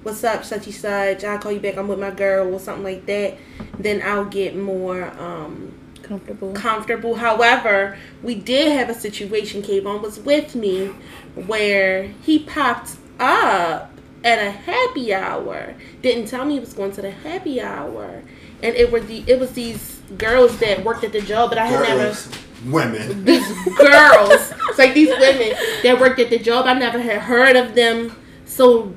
What's 0.03 0.23
up, 0.23 0.45
such 0.45 0.67
and 0.67 0.75
such, 0.75 1.25
I'll 1.25 1.39
call 1.41 1.51
you 1.51 1.59
back, 1.59 1.77
I'm 1.77 1.89
with 1.89 1.99
my 1.99 2.13
girl 2.13 2.55
or 2.55 2.61
something 2.61 2.85
like 2.85 3.07
that, 3.07 3.39
then 3.77 4.03
I'll 4.05 4.25
get 4.25 4.57
more 4.57 5.09
um 5.19 5.73
Comfortable. 6.03 6.53
comfortable. 6.53 7.17
However, 7.17 7.99
we 8.23 8.37
did 8.37 8.71
have 8.71 8.89
a 8.89 8.95
situation, 8.95 9.63
Kavon 9.63 10.01
was 10.01 10.21
with 10.21 10.55
me, 10.55 10.93
where 11.35 12.05
he 12.23 12.39
popped 12.39 12.93
up 13.19 13.91
at 14.23 14.39
a 14.39 14.53
happy 14.53 15.13
hour. 15.13 15.75
Didn't 16.03 16.27
tell 16.27 16.45
me 16.45 16.55
he 16.55 16.61
was 16.61 16.73
going 16.73 16.93
to 16.93 17.03
the 17.03 17.11
happy 17.11 17.61
hour. 17.61 18.23
And 18.63 18.77
it 18.77 18.93
were 18.93 19.01
the 19.01 19.25
it 19.27 19.41
was 19.41 19.53
these 19.53 20.01
girls 20.17 20.59
that 20.59 20.85
worked 20.85 21.03
at 21.03 21.13
the 21.13 21.21
job, 21.21 21.51
but 21.51 21.59
I 21.59 21.67
had 21.67 21.81
never 21.81 22.05
Girls, 22.05 22.29
women. 22.65 23.25
these 23.25 23.47
girls. 23.77 24.53
It's 24.69 24.79
like 24.79 24.95
these 24.95 25.09
women 25.11 25.55
that 25.83 25.99
worked 26.01 26.19
at 26.21 26.31
the 26.31 26.39
job. 26.39 26.67
I 26.67 26.75
never 26.75 26.99
had 27.01 27.21
heard 27.21 27.57
of 27.57 27.75
them. 27.75 28.15
So 28.47 28.93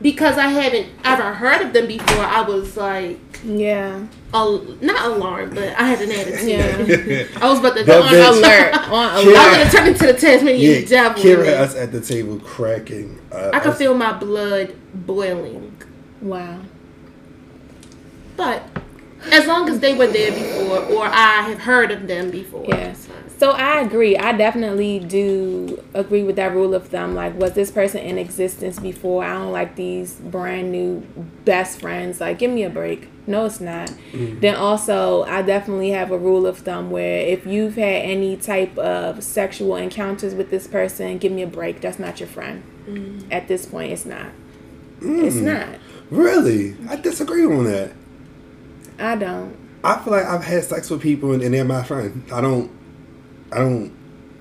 because 0.00 0.36
I 0.38 0.48
haven't 0.48 0.88
ever 1.04 1.34
heard 1.34 1.60
of 1.62 1.72
them 1.72 1.86
before, 1.86 2.24
I 2.24 2.40
was 2.42 2.76
like 2.76 3.18
Yeah. 3.44 4.06
al- 4.34 4.62
not 4.80 5.06
alarmed, 5.12 5.54
but 5.54 5.68
I 5.78 5.84
had 5.84 6.00
an 6.02 6.10
attitude. 6.10 7.06
Yeah. 7.08 7.24
I 7.40 7.48
was 7.50 7.60
about 7.60 7.76
to 7.76 7.84
That 7.84 8.02
on 8.02 8.08
bitch- 8.08 8.28
alert. 8.28 8.74
Alert. 8.74 8.88
On 8.88 8.94
I 9.10 9.14
was 9.16 9.24
alert. 9.26 9.34
gonna 9.58 9.70
turn 9.70 9.86
into 9.88 10.06
the 10.06 10.14
Tasmanian 10.14 10.82
Yeah, 10.82 10.88
devil. 10.88 11.22
Kira 11.22 11.44
had 11.44 11.54
us 11.54 11.74
at 11.76 11.92
the 11.92 12.00
table 12.00 12.38
cracking. 12.40 13.20
Uh, 13.30 13.50
I 13.52 13.60
could 13.60 13.72
us- 13.72 13.78
feel 13.78 13.94
my 13.94 14.12
blood 14.12 14.74
boiling. 14.94 15.76
Wow. 16.20 16.60
But 18.36 18.62
as 19.30 19.46
long 19.46 19.68
as 19.68 19.80
they 19.80 19.94
were 19.94 20.06
there 20.06 20.32
before 20.32 20.78
or 20.78 21.06
I 21.06 21.42
have 21.42 21.60
heard 21.60 21.90
of 21.90 22.06
them 22.06 22.30
before. 22.30 22.64
Yes. 22.66 23.08
So 23.42 23.50
I 23.50 23.80
agree. 23.80 24.16
I 24.16 24.30
definitely 24.36 25.00
do 25.00 25.82
agree 25.94 26.22
with 26.22 26.36
that 26.36 26.52
rule 26.52 26.74
of 26.74 26.86
thumb. 26.86 27.16
Like, 27.16 27.36
was 27.36 27.54
this 27.54 27.72
person 27.72 27.98
in 27.98 28.16
existence 28.16 28.78
before? 28.78 29.24
I 29.24 29.32
don't 29.32 29.50
like 29.50 29.74
these 29.74 30.14
brand 30.14 30.70
new 30.70 31.00
best 31.44 31.80
friends. 31.80 32.20
Like, 32.20 32.38
give 32.38 32.52
me 32.52 32.62
a 32.62 32.70
break. 32.70 33.08
No, 33.26 33.44
it's 33.44 33.58
not. 33.60 33.88
Mm. 34.12 34.40
Then 34.40 34.54
also, 34.54 35.24
I 35.24 35.42
definitely 35.42 35.90
have 35.90 36.12
a 36.12 36.18
rule 36.18 36.46
of 36.46 36.58
thumb 36.58 36.92
where 36.92 37.20
if 37.20 37.44
you've 37.44 37.74
had 37.74 38.02
any 38.02 38.36
type 38.36 38.78
of 38.78 39.24
sexual 39.24 39.74
encounters 39.74 40.36
with 40.36 40.50
this 40.50 40.68
person, 40.68 41.18
give 41.18 41.32
me 41.32 41.42
a 41.42 41.48
break. 41.48 41.80
That's 41.80 41.98
not 41.98 42.20
your 42.20 42.28
friend. 42.28 42.62
Mm. 42.86 43.26
At 43.32 43.48
this 43.48 43.66
point, 43.66 43.92
it's 43.92 44.06
not. 44.06 44.30
It's 45.00 45.36
mm. 45.36 45.42
not. 45.42 45.80
Really? 46.10 46.76
I 46.88 46.94
disagree 46.94 47.44
on 47.44 47.64
that. 47.64 47.92
I 49.02 49.16
don't. 49.16 49.56
I 49.84 49.98
feel 49.98 50.12
like 50.12 50.24
I've 50.26 50.44
had 50.44 50.62
sex 50.64 50.88
with 50.90 51.02
people 51.02 51.32
and, 51.32 51.42
and 51.42 51.52
they're 51.52 51.64
my 51.64 51.82
friend. 51.82 52.24
I 52.32 52.40
don't. 52.40 52.70
I 53.50 53.58
don't. 53.58 53.92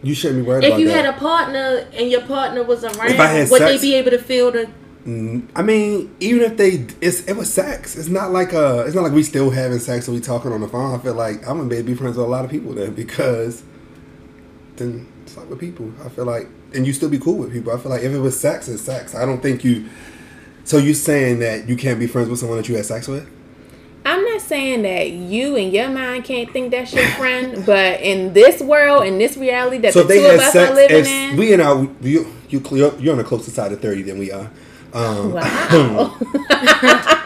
You 0.03 0.13
shouldn't 0.15 0.41
be 0.43 0.47
worried 0.47 0.63
If 0.63 0.69
about 0.71 0.79
you 0.79 0.87
that. 0.87 1.05
had 1.05 1.15
a 1.15 1.17
partner 1.17 1.87
and 1.93 2.09
your 2.09 2.21
partner 2.21 2.63
was 2.63 2.83
around, 2.83 3.11
If 3.11 3.19
I 3.19 3.27
had 3.27 3.49
would 3.49 3.59
sex- 3.59 3.81
they 3.81 3.87
be 3.87 3.95
able 3.95 4.11
to 4.11 4.19
feel 4.19 4.51
the 4.51 4.69
Mm, 5.05 5.47
I 5.55 5.63
mean, 5.63 6.15
even 6.19 6.43
if 6.43 6.57
they, 6.57 6.85
it's 7.01 7.21
it 7.27 7.33
was 7.35 7.51
sex. 7.51 7.95
It's 7.95 8.07
not 8.07 8.31
like 8.31 8.53
uh, 8.53 8.83
it's 8.85 8.93
not 8.93 9.01
like 9.01 9.13
we 9.13 9.23
still 9.23 9.49
having 9.49 9.79
sex 9.79 10.07
or 10.07 10.11
we 10.11 10.19
talking 10.19 10.51
on 10.51 10.61
the 10.61 10.67
phone. 10.67 10.93
I 10.93 11.01
feel 11.01 11.15
like 11.15 11.37
I'm 11.47 11.57
gonna 11.57 11.81
be 11.81 11.95
friends 11.95 12.17
with 12.17 12.25
a 12.27 12.29
lot 12.29 12.45
of 12.45 12.51
people 12.51 12.73
then 12.73 12.93
because 12.93 13.63
then 14.75 15.11
it's 15.23 15.35
like 15.35 15.49
with 15.49 15.59
people. 15.59 15.91
I 16.05 16.09
feel 16.09 16.25
like, 16.25 16.47
and 16.75 16.85
you 16.85 16.93
still 16.93 17.09
be 17.09 17.17
cool 17.17 17.33
with 17.37 17.51
people. 17.51 17.73
I 17.73 17.77
feel 17.79 17.89
like 17.89 18.03
if 18.03 18.11
it 18.11 18.19
was 18.19 18.39
sex, 18.39 18.67
it's 18.67 18.83
sex. 18.83 19.15
I 19.15 19.25
don't 19.25 19.41
think 19.41 19.63
you. 19.63 19.89
So 20.65 20.77
you 20.77 20.93
saying 20.93 21.39
that 21.39 21.67
you 21.67 21.75
can't 21.75 21.97
be 21.99 22.05
friends 22.05 22.29
with 22.29 22.37
someone 22.37 22.57
that 22.59 22.69
you 22.69 22.75
had 22.75 22.85
sex 22.85 23.07
with? 23.07 23.27
I'm 24.03 24.23
not 24.25 24.41
saying 24.41 24.81
that 24.81 25.11
you 25.11 25.55
and 25.55 25.71
your 25.71 25.89
mind 25.89 26.23
can't 26.23 26.51
think 26.51 26.71
that's 26.71 26.91
your 26.91 27.07
friend, 27.09 27.63
but 27.65 28.01
in 28.01 28.33
this 28.33 28.61
world, 28.61 29.05
in 29.05 29.19
this 29.19 29.37
reality 29.37 29.77
that 29.79 29.93
So 29.93 30.03
the 30.03 30.15
two 30.15 30.25
of 30.25 30.39
us 30.39 30.53
sex, 30.53 30.71
are 30.71 30.75
living 30.75 31.05
in, 31.05 31.37
we 31.37 31.53
in 31.53 31.61
our 31.61 31.87
you 32.01 32.33
you 32.49 32.63
you're 32.71 32.97
you're 32.99 33.11
on 33.11 33.19
the 33.19 33.23
closer 33.23 33.51
side 33.51 33.71
of 33.71 33.79
thirty 33.79 34.01
than 34.01 34.17
we 34.17 34.31
are. 34.31 34.49
Um, 34.93 35.33
wow. 35.33 36.17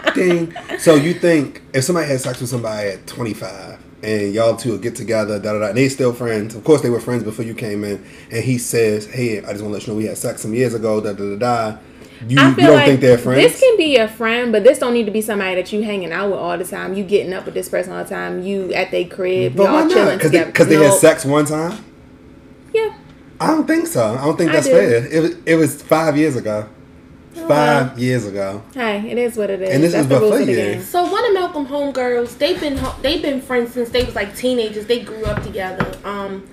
Ding. 0.15 0.53
So 0.77 0.95
you 0.95 1.13
think 1.13 1.61
if 1.73 1.83
somebody 1.83 2.07
had 2.07 2.21
sex 2.21 2.39
with 2.39 2.49
somebody 2.49 2.89
at 2.89 3.07
25 3.07 3.79
and 4.03 4.33
y'all 4.33 4.55
two 4.55 4.71
will 4.71 4.77
get 4.77 4.95
together, 4.95 5.39
da 5.39 5.53
da 5.53 5.59
da, 5.59 5.67
and 5.69 5.77
they 5.77 5.89
still 5.89 6.13
friends. 6.13 6.55
Of 6.55 6.63
course, 6.63 6.81
they 6.81 6.89
were 6.89 6.99
friends 6.99 7.23
before 7.23 7.43
you 7.43 7.55
came 7.55 7.83
in, 7.83 8.05
and 8.31 8.43
he 8.43 8.57
says, 8.57 9.07
"Hey, 9.07 9.39
I 9.39 9.51
just 9.51 9.63
want 9.63 9.69
to 9.69 9.69
let 9.69 9.87
you 9.87 9.93
know 9.93 9.97
we 9.97 10.05
had 10.05 10.17
sex 10.17 10.41
some 10.41 10.53
years 10.53 10.73
ago." 10.73 11.01
Da 11.01 11.13
da 11.13 11.35
da 11.35 11.35
da. 11.37 11.77
You, 12.27 12.39
I 12.39 12.49
you 12.49 12.55
feel 12.55 12.65
don't 12.67 12.75
like 12.75 12.85
think 12.87 13.01
they're 13.01 13.17
friends? 13.17 13.41
This 13.51 13.59
can 13.59 13.77
be 13.77 13.95
your 13.97 14.07
friend, 14.07 14.51
but 14.51 14.63
this 14.63 14.79
don't 14.79 14.93
need 14.93 15.05
to 15.05 15.11
be 15.11 15.21
somebody 15.21 15.55
that 15.55 15.71
you 15.73 15.83
hanging 15.83 16.11
out 16.11 16.29
with 16.31 16.39
all 16.39 16.57
the 16.57 16.63
time. 16.63 16.93
You 16.93 17.03
getting 17.03 17.33
up 17.33 17.45
with 17.45 17.53
this 17.53 17.69
person 17.69 17.93
all 17.93 18.03
the 18.03 18.09
time. 18.09 18.41
You 18.43 18.73
at 18.73 18.91
their 18.91 19.05
crib, 19.05 19.55
but 19.55 19.63
y'all 19.63 19.71
not? 19.85 19.91
chilling 19.91 20.17
Because 20.17 20.31
they, 20.31 20.37
together. 20.39 20.51
'cause 20.53 20.67
they 20.67 20.75
had 20.75 20.93
sex 20.93 21.25
one 21.25 21.45
time. 21.45 21.83
Yeah, 22.73 22.93
I 23.39 23.47
don't 23.47 23.67
think 23.67 23.87
so. 23.87 24.15
I 24.19 24.23
don't 24.25 24.37
think 24.37 24.51
that's 24.51 24.67
do. 24.67 24.71
fair. 24.73 25.05
It 25.11 25.19
was, 25.21 25.35
it 25.45 25.55
was 25.55 25.81
five 25.81 26.17
years 26.17 26.35
ago. 26.35 26.67
Five 27.47 27.99
years 27.99 28.25
ago. 28.25 28.61
hey, 28.73 29.11
it 29.11 29.17
is 29.17 29.35
what 29.35 29.49
it 29.49 29.61
is. 29.61 29.69
And 29.69 29.83
this 29.83 29.91
That's 29.91 30.03
is 30.03 30.09
the 30.09 30.19
rules 30.19 30.31
before 30.31 30.41
of 30.41 30.45
the 30.47 30.51
you. 30.53 30.57
game. 30.57 30.81
So 30.81 31.03
one 31.11 31.25
of 31.25 31.33
Malcolm 31.33 31.67
homegirls, 31.67 32.37
they've 32.37 32.59
been 32.59 32.77
ho- 32.77 32.95
they've 33.01 33.21
been 33.21 33.41
friends 33.41 33.73
since 33.73 33.89
they 33.89 34.03
was 34.05 34.15
like 34.15 34.35
teenagers. 34.37 34.85
They 34.85 35.01
grew 35.01 35.25
up 35.25 35.43
together. 35.43 35.85
Um, 36.05 36.47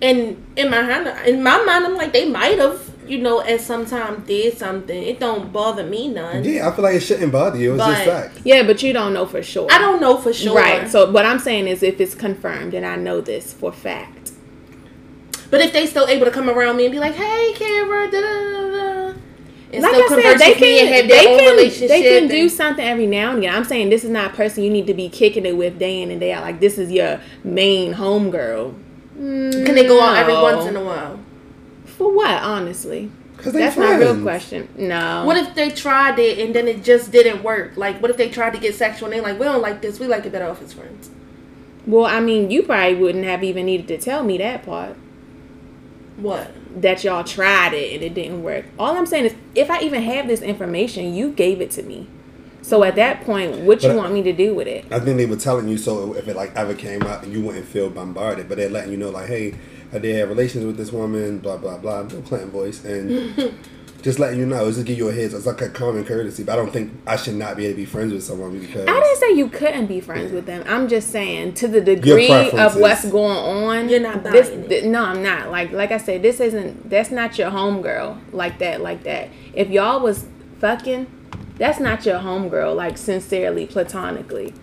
And 0.00 0.36
in 0.54 0.70
my 0.70 0.80
mind, 0.82 1.08
in 1.26 1.42
my 1.42 1.60
mind, 1.64 1.84
I'm 1.86 1.96
like 1.96 2.12
they 2.12 2.28
might 2.28 2.56
have, 2.60 2.87
you 3.08 3.18
know, 3.18 3.40
at 3.42 3.60
some 3.60 3.86
time 3.86 4.22
did 4.26 4.56
something. 4.58 5.02
It 5.02 5.18
don't 5.20 5.52
bother 5.52 5.82
me 5.84 6.08
none. 6.08 6.44
Yeah, 6.44 6.68
I 6.68 6.72
feel 6.74 6.82
like 6.84 6.94
it 6.94 7.00
shouldn't 7.00 7.32
bother 7.32 7.58
you. 7.58 7.74
It's 7.74 7.84
just 7.84 8.04
But- 8.04 8.22
fact. 8.22 8.40
Yeah, 8.44 8.62
but 8.64 8.82
you 8.82 8.92
don't 8.92 9.12
know 9.12 9.26
for 9.26 9.42
sure. 9.42 9.68
I 9.70 9.78
don't 9.78 10.00
know 10.00 10.16
for 10.16 10.32
sure. 10.32 10.56
Right. 10.56 10.88
So 10.88 11.10
what 11.10 11.24
I'm 11.26 11.38
saying 11.38 11.66
is, 11.68 11.82
if 11.82 12.00
it's 12.00 12.14
confirmed, 12.14 12.74
and 12.74 12.84
I 12.86 12.96
know 12.96 13.20
this 13.20 13.52
for 13.52 13.72
fact. 13.72 14.32
but 15.50 15.60
if 15.62 15.72
they 15.72 15.86
still 15.86 16.06
able 16.06 16.26
to 16.26 16.30
come 16.30 16.50
around 16.50 16.76
me 16.76 16.84
and 16.84 16.92
be 16.92 16.98
like, 16.98 17.14
"Hey, 17.14 17.52
Kara," 17.54 18.10
da 18.10 18.20
da 18.20 18.20
da 18.20 18.70
da, 18.70 19.14
and 19.72 19.82
like 19.82 19.94
still 19.94 20.18
I 20.18 20.22
said, 20.22 20.38
they 20.38 20.48
with 20.50 20.60
me 20.60 20.80
and 20.80 20.88
can 20.88 20.96
have 20.96 21.08
they 21.08 21.26
own 21.32 21.38
can 21.38 21.50
relationship, 21.56 21.88
they 21.88 22.02
can 22.02 22.28
do 22.28 22.48
something 22.50 22.84
every 22.84 23.06
now 23.06 23.30
and 23.30 23.38
again. 23.38 23.54
I'm 23.54 23.64
saying 23.64 23.88
this 23.90 24.04
is 24.04 24.10
not 24.10 24.32
a 24.32 24.34
person 24.36 24.62
you 24.62 24.70
need 24.70 24.86
to 24.86 24.94
be 24.94 25.08
kicking 25.08 25.46
it 25.46 25.56
with 25.56 25.78
day 25.78 26.02
in 26.02 26.10
and 26.10 26.20
day 26.20 26.32
out. 26.32 26.42
Like 26.42 26.60
this 26.60 26.76
is 26.78 26.90
your 26.90 27.20
main 27.44 27.94
homegirl. 27.94 28.74
Can 29.16 29.74
they 29.74 29.86
go 29.86 30.00
out 30.02 30.16
every 30.18 30.34
once 30.34 30.66
in 30.66 30.76
a 30.76 30.82
while? 30.84 31.18
For 31.98 32.10
what? 32.12 32.42
Honestly, 32.42 33.10
Because 33.36 33.52
they 33.52 33.58
that's 33.60 33.74
friends. 33.74 34.00
my 34.04 34.12
real 34.12 34.22
question. 34.22 34.68
No. 34.78 35.24
What 35.26 35.36
if 35.36 35.54
they 35.54 35.70
tried 35.70 36.18
it 36.18 36.38
and 36.38 36.54
then 36.54 36.66
it 36.68 36.82
just 36.84 37.10
didn't 37.12 37.42
work? 37.42 37.76
Like, 37.76 38.00
what 38.00 38.10
if 38.10 38.16
they 38.16 38.28
tried 38.30 38.54
to 38.54 38.58
get 38.60 38.74
sexual 38.74 39.06
and 39.06 39.14
they're 39.14 39.22
like, 39.22 39.38
we 39.38 39.44
don't 39.44 39.60
like 39.60 39.82
this. 39.82 39.98
We 40.00 40.06
like 40.06 40.24
it 40.24 40.32
better 40.32 40.46
off 40.48 40.62
as 40.62 40.72
friends. 40.72 41.10
well, 41.86 42.06
I 42.06 42.20
mean, 42.20 42.50
you 42.50 42.62
probably 42.62 42.94
wouldn't 42.94 43.24
have 43.24 43.42
even 43.44 43.66
needed 43.66 43.88
to 43.88 43.98
tell 43.98 44.22
me 44.24 44.38
that 44.38 44.64
part. 44.64 44.94
What? 46.16 46.50
That 46.80 47.04
y'all 47.04 47.24
tried 47.24 47.74
it 47.74 47.94
and 47.94 48.02
it 48.02 48.14
didn't 48.14 48.42
work. 48.42 48.64
All 48.78 48.96
I'm 48.96 49.06
saying 49.06 49.26
is, 49.26 49.34
if 49.54 49.70
I 49.70 49.80
even 49.82 50.02
have 50.02 50.26
this 50.26 50.40
information, 50.42 51.14
you 51.14 51.30
gave 51.32 51.60
it 51.60 51.70
to 51.72 51.82
me. 51.82 52.08
So 52.62 52.82
at 52.84 52.96
that 52.96 53.22
point, 53.24 53.58
what 53.60 53.82
you 53.82 53.88
But- 53.90 53.96
want 53.96 54.12
me 54.12 54.22
to 54.24 54.32
do 54.32 54.54
with 54.54 54.66
it? 54.66 54.84
I 54.90 54.98
think 55.00 55.16
they 55.16 55.26
were 55.26 55.36
telling 55.36 55.68
you 55.68 55.78
so 55.78 56.14
if 56.14 56.28
it 56.28 56.36
like 56.36 56.52
ever 56.54 56.74
came 56.74 57.02
up 57.02 57.22
and 57.22 57.32
you 57.32 57.40
wouldn't 57.40 57.66
feel 57.66 57.88
bombarded, 57.88 58.48
but 58.48 58.58
they're 58.58 58.68
letting 58.68 58.90
you 58.90 58.98
know 58.98 59.10
like, 59.10 59.28
hey, 59.28 59.54
I 59.92 59.98
did 59.98 60.16
have 60.16 60.28
relations 60.28 60.64
with 60.64 60.76
this 60.76 60.92
woman, 60.92 61.38
blah 61.38 61.56
blah 61.56 61.78
blah, 61.78 62.02
no 62.02 62.20
Clinton 62.22 62.50
voice, 62.50 62.84
and 62.84 63.54
just 64.02 64.18
letting 64.18 64.38
you 64.38 64.46
know, 64.46 64.66
it's 64.66 64.76
just 64.76 64.86
give 64.86 64.98
you 64.98 65.08
a 65.08 65.12
heads. 65.12 65.34
It's 65.34 65.46
like 65.46 65.60
a 65.60 65.68
common 65.70 66.04
courtesy, 66.04 66.44
but 66.44 66.52
I 66.52 66.56
don't 66.56 66.72
think 66.72 66.92
I 67.06 67.16
should 67.16 67.34
not 67.34 67.56
be 67.56 67.64
able 67.64 67.72
to 67.72 67.76
be 67.78 67.84
friends 67.86 68.12
with 68.12 68.22
someone 68.22 68.58
because 68.58 68.86
I 68.86 69.00
didn't 69.00 69.16
say 69.16 69.32
you 69.32 69.48
couldn't 69.48 69.86
be 69.86 70.00
friends 70.00 70.30
with 70.32 70.46
them. 70.46 70.62
I'm 70.66 70.88
just 70.88 71.10
saying 71.10 71.54
to 71.54 71.68
the 71.68 71.80
degree 71.80 72.30
of 72.30 72.76
what's 72.76 73.04
going 73.10 73.36
on. 73.36 73.88
You're 73.88 74.00
not 74.00 74.22
this, 74.24 74.48
it. 74.48 74.68
th- 74.68 74.84
no, 74.84 75.04
I'm 75.04 75.22
not. 75.22 75.50
Like 75.50 75.72
like 75.72 75.90
I 75.90 75.98
said, 75.98 76.22
this 76.22 76.40
isn't. 76.40 76.88
That's 76.90 77.10
not 77.10 77.38
your 77.38 77.50
homegirl. 77.50 78.18
Like 78.32 78.58
that. 78.58 78.80
Like 78.80 79.02
that. 79.04 79.30
If 79.54 79.70
y'all 79.70 80.00
was 80.00 80.26
fucking, 80.60 81.06
that's 81.56 81.80
not 81.80 82.04
your 82.04 82.18
homegirl. 82.20 82.76
Like 82.76 82.98
sincerely, 82.98 83.66
platonically, 83.66 84.54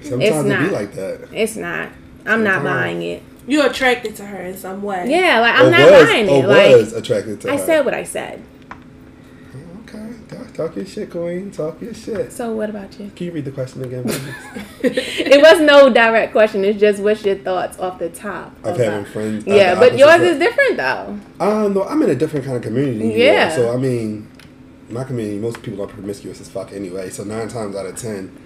sometimes 0.00 0.22
it's 0.22 0.36
it 0.36 0.42
be 0.44 0.48
not. 0.48 0.72
like 0.72 0.92
that. 0.94 1.28
it's 1.32 1.56
not. 1.56 1.90
I'm 2.26 2.44
not 2.44 2.56
Sometimes. 2.56 2.64
buying 2.64 3.02
it. 3.02 3.22
You're 3.46 3.66
attracted 3.66 4.16
to 4.16 4.24
her 4.26 4.42
in 4.42 4.56
some 4.56 4.82
way. 4.82 5.06
Yeah, 5.08 5.40
like 5.40 5.54
I'm 5.54 5.66
or 5.66 5.70
not 5.70 5.90
was, 5.90 6.08
buying 6.08 6.28
or 6.28 6.44
it. 6.44 6.48
Like 6.48 6.76
was 6.76 6.92
attracted 6.92 7.40
to 7.42 7.50
I 7.52 7.56
her. 7.56 7.64
said 7.66 7.84
what 7.84 7.94
I 7.94 8.04
said. 8.04 8.42
Okay, 9.84 10.12
talk, 10.28 10.52
talk 10.52 10.76
your 10.76 10.86
shit, 10.86 11.10
Queen. 11.10 11.50
Talk 11.50 11.80
your 11.80 11.94
shit. 11.94 12.32
So 12.32 12.52
what 12.52 12.70
about 12.70 12.98
you? 13.00 13.10
Can 13.16 13.26
you 13.26 13.32
read 13.32 13.44
the 13.44 13.50
question 13.50 13.82
again, 13.82 14.04
it 14.82 15.40
was 15.42 15.60
no 15.60 15.92
direct 15.92 16.32
question. 16.32 16.64
It's 16.64 16.78
just 16.78 17.02
what's 17.02 17.24
your 17.24 17.36
thoughts 17.36 17.78
off 17.78 17.98
the 17.98 18.08
top 18.10 18.52
Of 18.58 18.76
about- 18.76 18.78
having 18.78 19.04
friends. 19.06 19.44
Yeah, 19.46 19.74
but 19.74 19.98
yours 19.98 20.20
is 20.20 20.38
different 20.38 20.76
though. 20.76 21.18
Um, 21.40 21.74
no, 21.74 21.84
I'm 21.84 22.00
in 22.02 22.10
a 22.10 22.14
different 22.14 22.44
kind 22.44 22.56
of 22.56 22.62
community. 22.62 23.18
Yeah. 23.18 23.48
are. 23.48 23.56
So 23.56 23.72
I 23.74 23.76
mean, 23.78 24.28
my 24.90 25.02
community, 25.04 25.38
most 25.38 25.62
people 25.62 25.82
are 25.82 25.88
promiscuous 25.88 26.40
as 26.40 26.48
fuck 26.48 26.72
anyway. 26.72 27.10
So 27.10 27.24
nine 27.24 27.48
times 27.48 27.74
out 27.74 27.86
of 27.86 27.96
ten, 27.96 28.36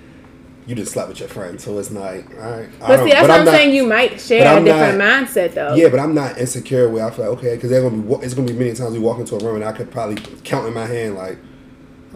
you 0.66 0.74
just 0.74 0.92
slept 0.92 1.08
with 1.08 1.20
your 1.20 1.28
friend. 1.28 1.60
So 1.60 1.78
it's 1.78 1.90
like, 1.90 2.28
all 2.42 2.50
right. 2.58 2.68
But 2.80 3.04
see, 3.04 3.10
that's 3.10 3.20
but 3.20 3.22
what 3.22 3.30
I'm, 3.30 3.38
I'm 3.40 3.44
not- 3.44 3.50
saying. 3.54 3.74
You 3.74 3.86
might 3.86 4.20
share 4.20 4.58
a 4.60 4.64
different 4.64 4.98
not- 4.98 5.26
mindset 5.26 5.54
though. 5.54 5.74
Yeah, 5.74 5.88
but 5.88 6.00
I'm 6.00 6.14
not 6.14 6.38
insecure 6.38 6.88
where 6.88 7.04
I 7.06 7.10
feel 7.10 7.28
like 7.28 7.38
okay, 7.38 7.54
because 7.54 7.70
they're 7.70 7.82
gonna 7.82 8.02
be. 8.02 8.14
It's 8.24 8.34
gonna 8.34 8.48
be 8.48 8.54
many 8.54 8.72
times 8.74 8.92
we 8.92 8.98
walk 8.98 9.18
into 9.18 9.36
a 9.36 9.38
room 9.44 9.56
and 9.56 9.64
I 9.64 9.72
could 9.72 9.90
probably 9.90 10.16
count 10.44 10.66
in 10.66 10.74
my 10.74 10.86
hand 10.86 11.16
like, 11.16 11.38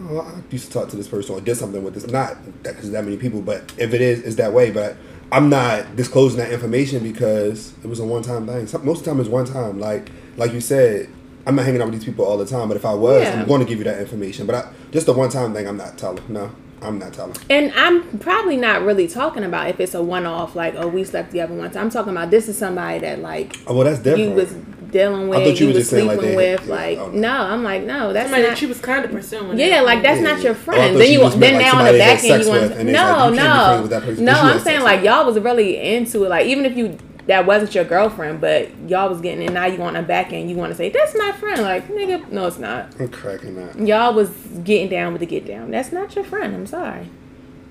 oh, 0.01 0.21
I 0.21 0.41
used 0.51 0.65
to 0.67 0.71
talk 0.71 0.89
to 0.89 0.95
this 0.95 1.07
person 1.07 1.35
or 1.35 1.41
did 1.41 1.55
something 1.57 1.83
with 1.83 1.93
this. 1.93 2.07
Not 2.07 2.37
that 2.63 2.75
because 2.75 2.91
that 2.91 3.03
many 3.03 3.17
people, 3.17 3.41
but 3.41 3.71
if 3.77 3.93
it 3.93 4.01
is, 4.01 4.21
it's 4.23 4.35
that 4.37 4.51
way. 4.53 4.71
But 4.71 4.97
I'm 5.31 5.49
not 5.49 5.95
disclosing 5.95 6.39
that 6.39 6.51
information 6.51 7.03
because 7.03 7.73
it 7.83 7.87
was 7.87 7.99
a 7.99 8.03
one 8.05 8.23
time 8.23 8.47
thing. 8.47 8.67
Most 8.83 8.99
of 8.99 9.05
the 9.05 9.11
time, 9.11 9.19
it's 9.19 9.29
one 9.29 9.45
time. 9.45 9.79
Like 9.79 10.09
like 10.37 10.53
you 10.53 10.61
said. 10.61 11.09
I'm 11.47 11.55
not 11.55 11.65
hanging 11.65 11.81
out 11.81 11.85
with 11.85 11.95
these 11.95 12.03
people 12.05 12.25
all 12.25 12.37
the 12.37 12.45
time, 12.45 12.67
but 12.67 12.77
if 12.77 12.85
I 12.85 12.93
was, 12.93 13.23
Yeah. 13.23 13.41
I'm 13.41 13.47
going 13.47 13.61
to 13.61 13.65
give 13.65 13.79
you 13.79 13.85
that 13.85 13.99
information. 13.99 14.45
But 14.45 14.55
I, 14.55 14.71
just 14.91 15.07
the 15.07 15.13
one 15.13 15.29
time 15.29 15.51
thing, 15.53 15.67
I'm 15.67 15.77
not 15.77 15.97
telling. 15.97 16.21
No, 16.27 16.51
I'm 16.81 16.97
not 16.99 17.13
telling. 17.13 17.35
And 17.49 17.71
I'm 17.75 18.19
probably 18.19 18.55
not 18.57 18.83
really 18.83 19.07
talking 19.07 19.43
about 19.43 19.67
if 19.69 19.79
it's 19.79 19.93
a 19.93 20.01
one 20.03 20.25
off, 20.25 20.55
like, 20.55 20.75
oh, 20.75 20.87
we 20.87 21.03
slept 21.03 21.31
the 21.31 21.39
together 21.39 21.53
once. 21.53 21.75
I'm 21.75 21.89
talking 21.89 22.11
about 22.11 22.31
this 22.31 22.47
is 22.47 22.57
somebody 22.57 22.99
that, 22.99 23.19
like, 23.19 23.57
Oh, 23.67 23.75
well, 23.75 23.83
that's 23.85 23.99
different. 23.99 24.29
you 24.29 24.35
was 24.35 24.53
dealing 24.89 25.27
with, 25.27 25.39
I 25.39 25.45
thought 25.45 25.59
you 25.59 25.67
you, 25.67 25.73
was 25.73 25.75
was 25.75 25.83
just 25.83 25.89
saying, 25.91 26.07
like, 26.07 26.19
sleeping 26.19 26.35
with. 26.37 26.65
yeah, 26.67 26.73
Like, 26.73 26.97
oh, 26.97 27.09
no. 27.11 27.19
no, 27.19 27.31
I'm 27.33 27.63
like, 27.63 27.83
no, 27.83 28.13
that's 28.13 28.25
Somebody 28.27 28.43
not. 28.43 28.49
that 28.49 28.57
she 28.57 28.65
was 28.65 28.79
kind 28.79 29.05
of 29.05 29.11
pursuing. 29.11 29.59
yeah, 29.59 29.81
like 29.81 30.01
that's 30.01 30.19
Yeah, 30.21 30.23
not 30.33 30.41
your 30.41 30.53
yeah. 30.53 30.59
Oh, 30.59 30.63
friend. 30.63 30.93
thought 30.93 30.99
then 30.99 31.11
you, 31.11 31.19
just 31.19 31.37
meant, 31.37 31.53
then 31.57 31.61
like, 31.61 31.73
now 31.73 31.79
on 31.79 31.93
the 31.93 31.99
back 31.99 32.23
end, 32.23 32.43
you 32.43 32.49
want 32.49 32.61
with, 32.61 32.71
and 32.79 32.89
it's 32.89 32.97
no, 32.97 33.03
like, 33.03 33.29
you 33.31 33.35
no, 33.35 33.43
friends 33.65 33.81
with 33.81 33.91
that 33.91 34.03
person 34.03 34.25
no. 34.25 34.31
I'm 34.33 34.59
saying 34.59 34.81
like 34.81 35.03
y'all 35.03 35.25
was 35.25 35.39
really 35.39 35.77
into 35.95 36.23
it. 36.23 36.29
Like 36.29 36.45
even 36.47 36.65
if 36.65 36.75
you 36.77 36.97
that 37.29 37.45
wasn't 37.45 37.75
your 37.75 37.83
girlfriend, 37.83 38.41
but 38.41 38.75
y'all 38.87 39.07
was 39.07 39.21
getting 39.21 39.43
it. 39.45 39.51
Now 39.51 39.67
you 39.67 39.77
want 39.77 39.95
to 39.95 40.01
back 40.01 40.33
end, 40.33 40.49
you 40.49 40.55
want 40.55 40.71
to 40.71 40.75
say 40.75 40.89
that's 40.89 41.15
my 41.15 41.31
friend. 41.33 41.61
Like 41.61 41.87
nigga, 41.87 42.27
no, 42.31 42.47
it's 42.47 42.57
not. 42.57 42.99
I'm 42.99 43.07
cracking 43.09 43.57
up. 43.61 43.75
Y'all 43.77 44.15
was 44.15 44.29
getting 44.63 44.89
down 44.89 45.13
with 45.13 45.19
the 45.19 45.27
get 45.27 45.45
down. 45.45 45.69
That's 45.69 45.91
not 45.91 46.15
your 46.15 46.25
friend. 46.25 46.55
I'm 46.55 46.65
sorry. 46.65 47.07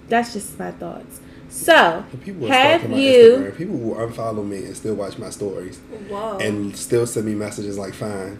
That's 0.09 0.33
just 0.33 0.59
my 0.61 0.71
thoughts. 0.71 1.21
So, 1.51 2.05
People 2.25 2.43
will 2.43 2.49
have 2.53 2.89
my 2.89 2.97
you? 2.97 3.37
Instagram. 3.37 3.57
People 3.57 3.77
will 3.79 3.95
unfollow 3.97 4.47
me 4.47 4.59
and 4.59 4.77
still 4.77 4.95
watch 4.95 5.19
my 5.19 5.31
stories 5.31 5.79
Whoa. 6.09 6.39
and 6.39 6.77
still 6.77 7.07
send 7.07 7.27
me 7.27 7.35
messages 7.35 7.77
like 7.77 7.95
"fine," 7.95 8.39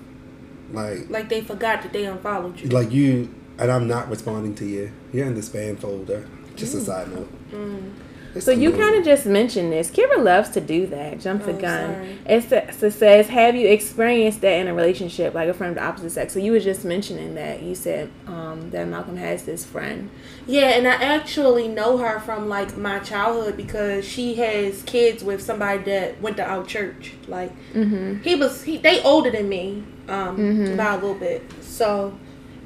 like 0.73 1.11
like 1.11 1.29
they 1.29 1.41
forgot 1.41 1.83
that 1.83 1.93
they 1.93 2.05
unfollowed 2.05 2.61
you. 2.61 2.69
like 2.69 2.93
you, 2.93 3.35
and 3.59 3.73
I'm 3.73 3.89
not 3.89 4.09
responding 4.09 4.55
to 4.57 4.65
you. 4.65 4.93
You're 5.13 5.27
in 5.27 5.35
the 5.35 5.41
spam 5.41 5.81
folder. 5.81 6.29
Just 6.55 6.75
a 6.75 6.79
mm. 6.79 6.87
side 6.87 7.13
note. 7.13 7.29
Mm. 7.51 7.93
It's 8.35 8.45
So 8.45 8.51
you 8.53 8.73
kind 8.73 8.95
of 8.97 9.05
just 9.05 9.27
mentioned 9.27 9.73
this. 9.73 9.91
Kira 9.91 10.23
loves 10.23 10.51
to 10.51 10.61
do 10.61 10.87
that. 10.89 11.19
Jump 11.21 11.45
the 11.45 11.53
Oh, 11.53 11.61
gun. 11.61 12.19
It, 12.27 12.53
it 12.53 12.93
says, 12.93 13.29
"Have 13.29 13.55
you 13.57 13.69
experienced 13.69 14.41
that 14.43 14.53
in 14.53 14.69
a 14.69 14.75
relationship, 14.75 15.35
like 15.35 15.49
a 15.49 15.55
friend 15.55 15.71
of 15.71 15.77
the 15.77 15.83
opposite 15.83 16.11
sex?" 16.11 16.35
So 16.35 16.39
you 16.39 16.53
were 16.53 16.61
just 16.61 16.85
mentioning 16.85 17.35
that. 17.37 17.63
You 17.63 17.75
said 17.75 18.11
um, 18.27 18.71
that 18.71 18.87
Malcolm 18.87 19.17
has 19.17 19.45
this 19.45 19.65
friend. 19.65 20.11
Yeah, 20.47 20.69
and 20.77 20.87
I 20.87 20.95
actually 20.95 21.69
know 21.69 21.97
her 21.99 22.21
from 22.21 22.49
like 22.49 22.77
my 22.77 22.99
childhood 23.01 23.57
because 23.57 24.05
she 24.07 24.35
has 24.35 24.83
kids 24.83 25.25
with 25.25 25.43
somebody 25.43 25.83
that 25.85 26.21
went 26.21 26.37
to 26.37 26.45
our 26.45 26.65
church. 26.65 27.15
Like 27.27 27.53
Mm-hmm. 27.75 28.23
he 28.23 28.35
was, 28.35 28.63
he 28.65 28.77
they 28.79 29.03
older 29.03 29.31
than 29.31 29.49
me 29.49 29.85
um, 30.09 30.77
by 30.77 30.93
a 30.93 30.95
little 30.95 31.15
bit. 31.15 31.43
So 31.63 32.19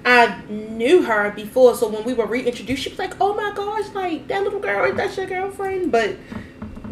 I 0.05 0.41
knew 0.49 1.03
her 1.03 1.31
before. 1.31 1.75
So 1.77 1.89
when 1.89 2.05
we 2.05 2.13
were 2.15 2.27
reintroduced, 2.27 2.83
she 2.83 2.91
was 2.91 2.99
like, 2.99 3.15
"Oh 3.21 3.35
my 3.35 3.53
gosh, 3.55 3.89
like 3.95 4.27
that 4.29 4.43
little 4.43 4.61
girl, 4.61 4.93
that's 4.95 5.17
your 5.17 5.27
girlfriend." 5.27 5.93
But 5.93 6.17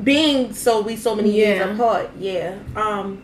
being 0.02 0.52
so 0.54 0.80
we 0.80 0.96
so 0.96 1.14
many 1.14 1.30
Yeah. 1.38 1.46
years 1.54 1.74
apart, 1.78 2.10
yeah. 2.18 2.54
Um, 2.76 3.22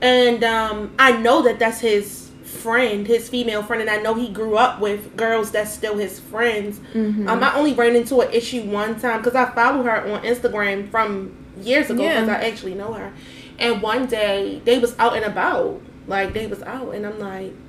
and 0.00 0.44
um, 0.44 0.94
I 0.98 1.12
know 1.12 1.42
that 1.42 1.58
that's 1.58 1.80
his 1.80 2.30
friend, 2.44 3.06
his 3.06 3.28
female 3.28 3.62
friend, 3.62 3.80
and 3.82 3.90
I 3.90 3.96
know 3.96 4.14
he 4.14 4.28
grew 4.28 4.56
up 4.56 4.80
with 4.80 5.16
girls 5.16 5.50
that's 5.50 5.72
still 5.72 5.96
his 5.96 6.20
friends. 6.20 6.78
Mm-hmm. 6.94 7.28
Um, 7.28 7.42
I 7.42 7.54
only 7.56 7.72
ran 7.74 7.96
into 7.96 8.20
an 8.20 8.32
issue 8.32 8.62
one 8.62 8.98
time 9.00 9.18
because 9.22 9.34
I 9.34 9.46
follow 9.54 9.82
her 9.82 10.12
on 10.12 10.22
Instagram 10.22 10.88
from 10.90 11.34
years 11.60 11.90
ago 11.90 12.02
Yeah. 12.02 12.20
because 12.20 12.28
I 12.36 12.46
actually 12.46 12.74
know 12.74 12.92
her. 12.92 13.12
And 13.58 13.82
one 13.82 14.06
day 14.06 14.60
they 14.64 14.78
was 14.78 14.94
out 14.98 15.16
and 15.16 15.24
about, 15.24 15.80
like 16.06 16.32
they 16.32 16.46
was 16.46 16.62
out, 16.62 16.94
and 16.94 17.04
I'm 17.06 17.18
like, 17.18 17.52
"How- 17.52 17.63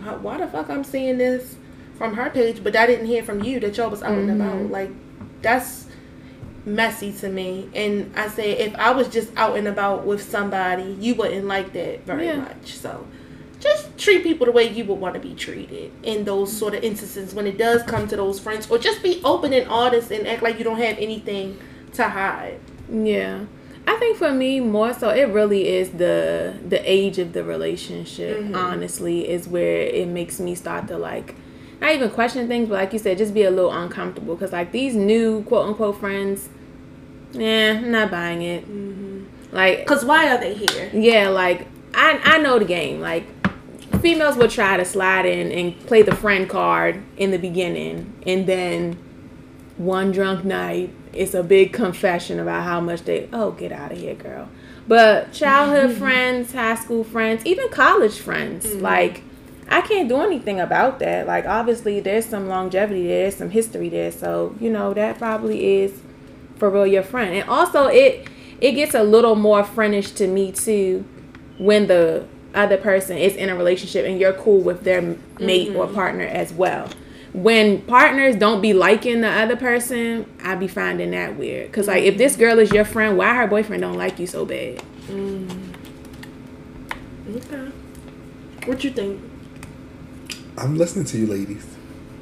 why 0.00 0.38
the 0.38 0.46
fuck 0.46 0.68
I'm 0.70 0.84
seeing 0.84 1.18
this 1.18 1.56
from 1.96 2.14
her 2.14 2.30
page, 2.30 2.62
but 2.64 2.74
I 2.76 2.86
didn't 2.86 3.06
hear 3.06 3.22
from 3.22 3.42
you 3.42 3.60
that 3.60 3.76
y'all 3.76 3.90
was 3.90 4.02
out 4.02 4.16
and 4.16 4.30
about. 4.30 4.54
Mm-hmm. 4.56 4.72
Like 4.72 4.90
that's 5.42 5.86
messy 6.64 7.12
to 7.12 7.28
me. 7.28 7.68
And 7.74 8.12
I 8.16 8.28
say 8.28 8.52
if 8.52 8.74
I 8.76 8.92
was 8.92 9.08
just 9.08 9.30
out 9.36 9.56
and 9.56 9.68
about 9.68 10.04
with 10.04 10.22
somebody, 10.22 10.96
you 11.00 11.14
wouldn't 11.14 11.46
like 11.46 11.72
that 11.72 12.04
very 12.04 12.26
Yeah. 12.26 12.36
much. 12.36 12.74
So 12.74 13.06
just 13.60 13.96
treat 13.98 14.22
people 14.22 14.46
the 14.46 14.52
way 14.52 14.68
you 14.68 14.84
would 14.86 14.94
want 14.98 15.14
to 15.14 15.20
be 15.20 15.34
treated 15.34 15.92
in 16.02 16.24
those 16.24 16.50
sort 16.50 16.74
of 16.74 16.82
instances 16.82 17.34
when 17.34 17.46
it 17.46 17.58
does 17.58 17.82
come 17.82 18.08
to 18.08 18.16
those 18.16 18.40
friends 18.40 18.70
or 18.70 18.78
just 18.78 19.02
be 19.02 19.20
open 19.24 19.52
and 19.52 19.68
honest 19.68 20.10
and 20.10 20.26
act 20.26 20.42
like 20.42 20.58
you 20.58 20.64
don't 20.64 20.78
have 20.80 20.96
anything 20.98 21.58
to 21.94 22.08
hide. 22.08 22.58
Yeah. 22.90 23.40
I 23.92 23.96
think 23.96 24.16
for 24.18 24.32
me 24.32 24.60
more 24.60 24.92
so 24.94 25.08
it 25.10 25.28
really 25.38 25.66
is 25.68 25.90
the 25.90 26.54
the 26.68 26.80
age 26.98 27.18
of 27.18 27.32
the 27.32 27.42
relationship 27.44 28.38
Mm-hmm. 28.38 28.54
honestly 28.54 29.28
is 29.28 29.48
where 29.48 29.80
it 30.00 30.06
makes 30.08 30.38
me 30.38 30.54
start 30.54 30.86
to 30.88 30.96
like 30.96 31.34
not 31.80 31.92
even 31.94 32.10
question 32.10 32.46
things 32.46 32.68
but 32.68 32.74
like 32.76 32.92
you 32.92 32.98
said 32.98 33.18
just 33.18 33.34
be 33.34 33.42
a 33.42 33.50
little 33.50 33.72
uncomfortable 33.72 34.36
cuz 34.36 34.52
like 34.52 34.70
these 34.70 34.94
new 34.94 35.42
quote 35.48 35.66
unquote 35.68 35.98
friends 35.98 36.48
yeah 37.32 37.78
I'm 37.82 37.90
not 37.90 38.10
buying 38.10 38.42
it 38.42 38.62
Mm-hmm. 38.68 39.56
like 39.60 39.86
Cause 39.86 40.04
why 40.04 40.30
are 40.32 40.38
they 40.38 40.54
here? 40.54 40.90
yeah 40.92 41.28
like 41.28 41.66
I 41.94 42.20
I 42.34 42.38
know 42.38 42.58
the 42.58 42.64
game 42.64 43.00
like 43.00 43.24
females 44.00 44.36
will 44.36 44.48
try 44.60 44.76
to 44.76 44.84
slide 44.84 45.26
in 45.26 45.50
and 45.58 45.66
play 45.86 46.02
the 46.02 46.14
friend 46.14 46.48
card 46.48 47.02
in 47.16 47.32
the 47.32 47.38
beginning 47.38 48.12
and 48.26 48.46
then 48.46 48.96
one 49.76 50.12
drunk 50.12 50.44
night 50.44 50.90
it's 51.12 51.34
a 51.34 51.42
big 51.42 51.72
confession 51.72 52.38
about 52.38 52.62
how 52.64 52.80
much 52.80 53.02
they 53.02 53.28
oh 53.32 53.50
get 53.52 53.72
out 53.72 53.92
of 53.92 53.98
here 53.98 54.14
girl 54.14 54.48
But 54.86 55.32
childhood 55.32 55.96
friends, 55.98 56.52
high 56.52 56.74
school 56.74 57.04
friends, 57.04 57.44
even 57.46 57.68
college 57.70 58.18
friends, 58.18 58.66
mm-hmm. 58.66 58.80
like 58.80 59.22
I 59.68 59.82
can't 59.82 60.08
do 60.08 60.20
anything 60.20 60.58
about 60.58 60.98
that. 60.98 61.26
Like 61.26 61.46
obviously 61.46 62.00
there's 62.00 62.26
some 62.26 62.48
longevity 62.48 63.06
there, 63.06 63.22
there's 63.22 63.36
some 63.36 63.50
history 63.50 63.88
there. 63.88 64.10
So, 64.10 64.56
you 64.60 64.70
know, 64.70 64.92
that 64.94 65.18
probably 65.18 65.82
is 65.82 66.00
for 66.56 66.68
real 66.70 66.86
your 66.86 67.04
friend. 67.04 67.34
And 67.34 67.48
also 67.48 67.86
it 67.86 68.28
it 68.60 68.72
gets 68.72 68.94
a 68.94 69.02
little 69.02 69.36
more 69.36 69.62
friendish 69.62 70.12
to 70.16 70.26
me 70.26 70.52
too 70.52 71.04
when 71.58 71.86
the 71.86 72.26
other 72.54 72.76
person 72.76 73.16
is 73.16 73.36
in 73.36 73.48
a 73.48 73.54
relationship 73.54 74.04
and 74.04 74.18
you're 74.18 74.32
cool 74.32 74.60
with 74.60 74.82
their 74.82 75.02
mate 75.38 75.74
or 75.74 75.86
mm-hmm. 75.86 75.94
partner 75.94 76.24
as 76.24 76.52
well. 76.52 76.88
When 77.32 77.82
partners 77.82 78.34
don't 78.36 78.60
be 78.60 78.72
liking 78.72 79.20
the 79.20 79.28
other 79.30 79.54
person, 79.56 80.26
I 80.42 80.56
be 80.56 80.66
finding 80.66 81.12
that 81.12 81.36
weird. 81.36 81.72
Cause 81.72 81.86
like 81.86 82.02
if 82.02 82.18
this 82.18 82.34
girl 82.36 82.58
is 82.58 82.72
your 82.72 82.84
friend, 82.84 83.16
why 83.16 83.34
her 83.34 83.46
boyfriend 83.46 83.82
don't 83.82 83.96
like 83.96 84.18
you 84.18 84.26
so 84.26 84.44
bad? 84.44 84.82
Okay. 87.28 87.68
What 88.66 88.82
you 88.84 88.90
think? 88.90 89.20
I'm 90.58 90.76
listening 90.76 91.04
to 91.06 91.18
you, 91.18 91.26
ladies. 91.26 91.66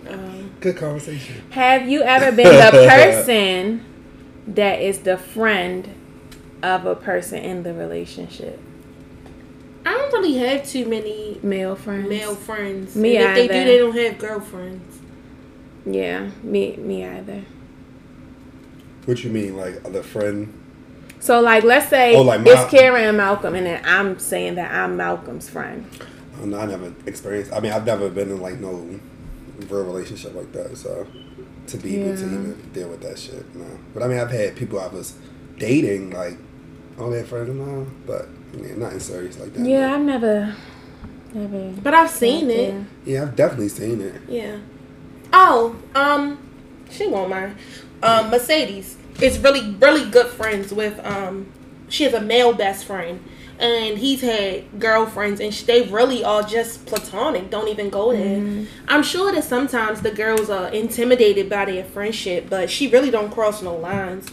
Um, 0.08 0.50
Good 0.60 0.76
conversation. 0.76 1.42
Have 1.50 1.88
you 1.88 2.02
ever 2.02 2.30
been 2.34 2.44
the 2.46 2.86
person 2.88 3.84
that 4.46 4.80
is 4.80 5.00
the 5.00 5.16
friend 5.18 5.88
of 6.62 6.84
a 6.86 6.94
person 6.94 7.38
in 7.42 7.62
the 7.62 7.72
relationship? 7.74 8.60
I 9.84 9.92
don't 9.92 10.12
really 10.12 10.36
have 10.38 10.66
too 10.66 10.86
many 10.86 11.40
Male 11.42 11.74
friends. 11.76 12.08
male 12.08 12.34
friends. 12.34 12.94
Me 12.94 13.16
and 13.16 13.28
if 13.28 13.34
they 13.34 13.48
do, 13.48 13.64
they 13.64 13.78
don't 13.78 13.96
have 13.96 14.18
girlfriends. 14.18 14.97
Yeah, 15.92 16.30
me 16.42 16.76
me 16.76 17.04
either. 17.04 17.42
What 19.04 19.24
you 19.24 19.30
mean, 19.30 19.56
like 19.56 19.82
the 19.92 20.02
friend? 20.02 20.52
So 21.20 21.40
like 21.40 21.64
let's 21.64 21.88
say 21.88 22.14
Oh, 22.14 22.22
like 22.22 22.42
it's 22.44 22.70
Karen 22.70 23.04
and 23.04 23.16
Malcolm 23.16 23.54
and 23.54 23.66
then 23.66 23.82
I'm 23.84 24.18
saying 24.18 24.54
that 24.56 24.72
I'm 24.72 24.96
Malcolm's 24.96 25.48
friend. 25.48 25.86
I, 26.34 26.40
don't 26.40 26.50
know, 26.50 26.60
I 26.60 26.66
never 26.66 26.92
experienced. 27.06 27.52
I 27.52 27.60
mean, 27.60 27.72
I've 27.72 27.86
never 27.86 28.08
been 28.08 28.30
in 28.30 28.40
like 28.40 28.60
no 28.60 29.00
real 29.68 29.84
relationship 29.84 30.34
like 30.34 30.52
that. 30.52 30.76
So 30.76 31.06
to 31.68 31.76
be 31.78 32.00
able 32.00 32.16
to 32.16 32.24
even 32.24 32.70
deal 32.72 32.88
with 32.88 33.02
that 33.02 33.18
shit, 33.18 33.54
no. 33.54 33.66
But 33.94 34.02
I 34.02 34.08
mean, 34.08 34.18
I've 34.18 34.30
had 34.30 34.56
people 34.56 34.78
I 34.78 34.86
was 34.86 35.14
dating, 35.58 36.10
like, 36.10 36.38
oh, 36.98 37.10
they're 37.10 37.24
friends 37.24 37.50
now, 37.50 37.86
but 38.06 38.28
yeah, 38.56 38.74
nothing 38.76 39.00
serious 39.00 39.38
like 39.38 39.52
that. 39.54 39.66
Yeah, 39.66 39.94
I've 39.94 40.02
never 40.02 40.54
never 41.34 41.70
But 41.82 41.94
I've 41.94 42.10
seen 42.10 42.50
it. 42.50 42.74
Yeah. 42.74 42.84
Yeah, 43.04 43.22
I've 43.22 43.36
definitely 43.36 43.68
seen 43.68 44.00
it. 44.00 44.14
Yeah. 44.28 44.58
Oh, 45.32 45.76
um, 45.94 46.38
she 46.90 47.06
won't 47.06 47.30
mind. 47.30 47.56
Um, 48.02 48.30
Mercedes 48.30 48.96
is 49.20 49.38
really, 49.38 49.72
really 49.74 50.08
good 50.10 50.28
friends 50.28 50.72
with, 50.72 50.98
um, 51.04 51.52
she 51.88 52.04
has 52.04 52.14
a 52.14 52.20
male 52.20 52.52
best 52.52 52.84
friend. 52.84 53.22
And 53.60 53.98
he's 53.98 54.20
had 54.20 54.78
girlfriends, 54.78 55.40
and 55.40 55.52
sh- 55.52 55.62
they 55.64 55.82
really 55.82 56.22
are 56.22 56.44
just 56.44 56.86
platonic. 56.86 57.50
Don't 57.50 57.66
even 57.66 57.90
go 57.90 58.12
there. 58.12 58.66
I'm 58.86 59.02
sure 59.02 59.32
that 59.32 59.42
sometimes 59.42 60.00
the 60.00 60.12
girls 60.12 60.48
are 60.48 60.68
intimidated 60.68 61.50
by 61.50 61.64
their 61.64 61.82
friendship, 61.82 62.46
but 62.48 62.70
she 62.70 62.86
really 62.86 63.10
don't 63.10 63.32
cross 63.32 63.60
no 63.60 63.74
lines. 63.74 64.28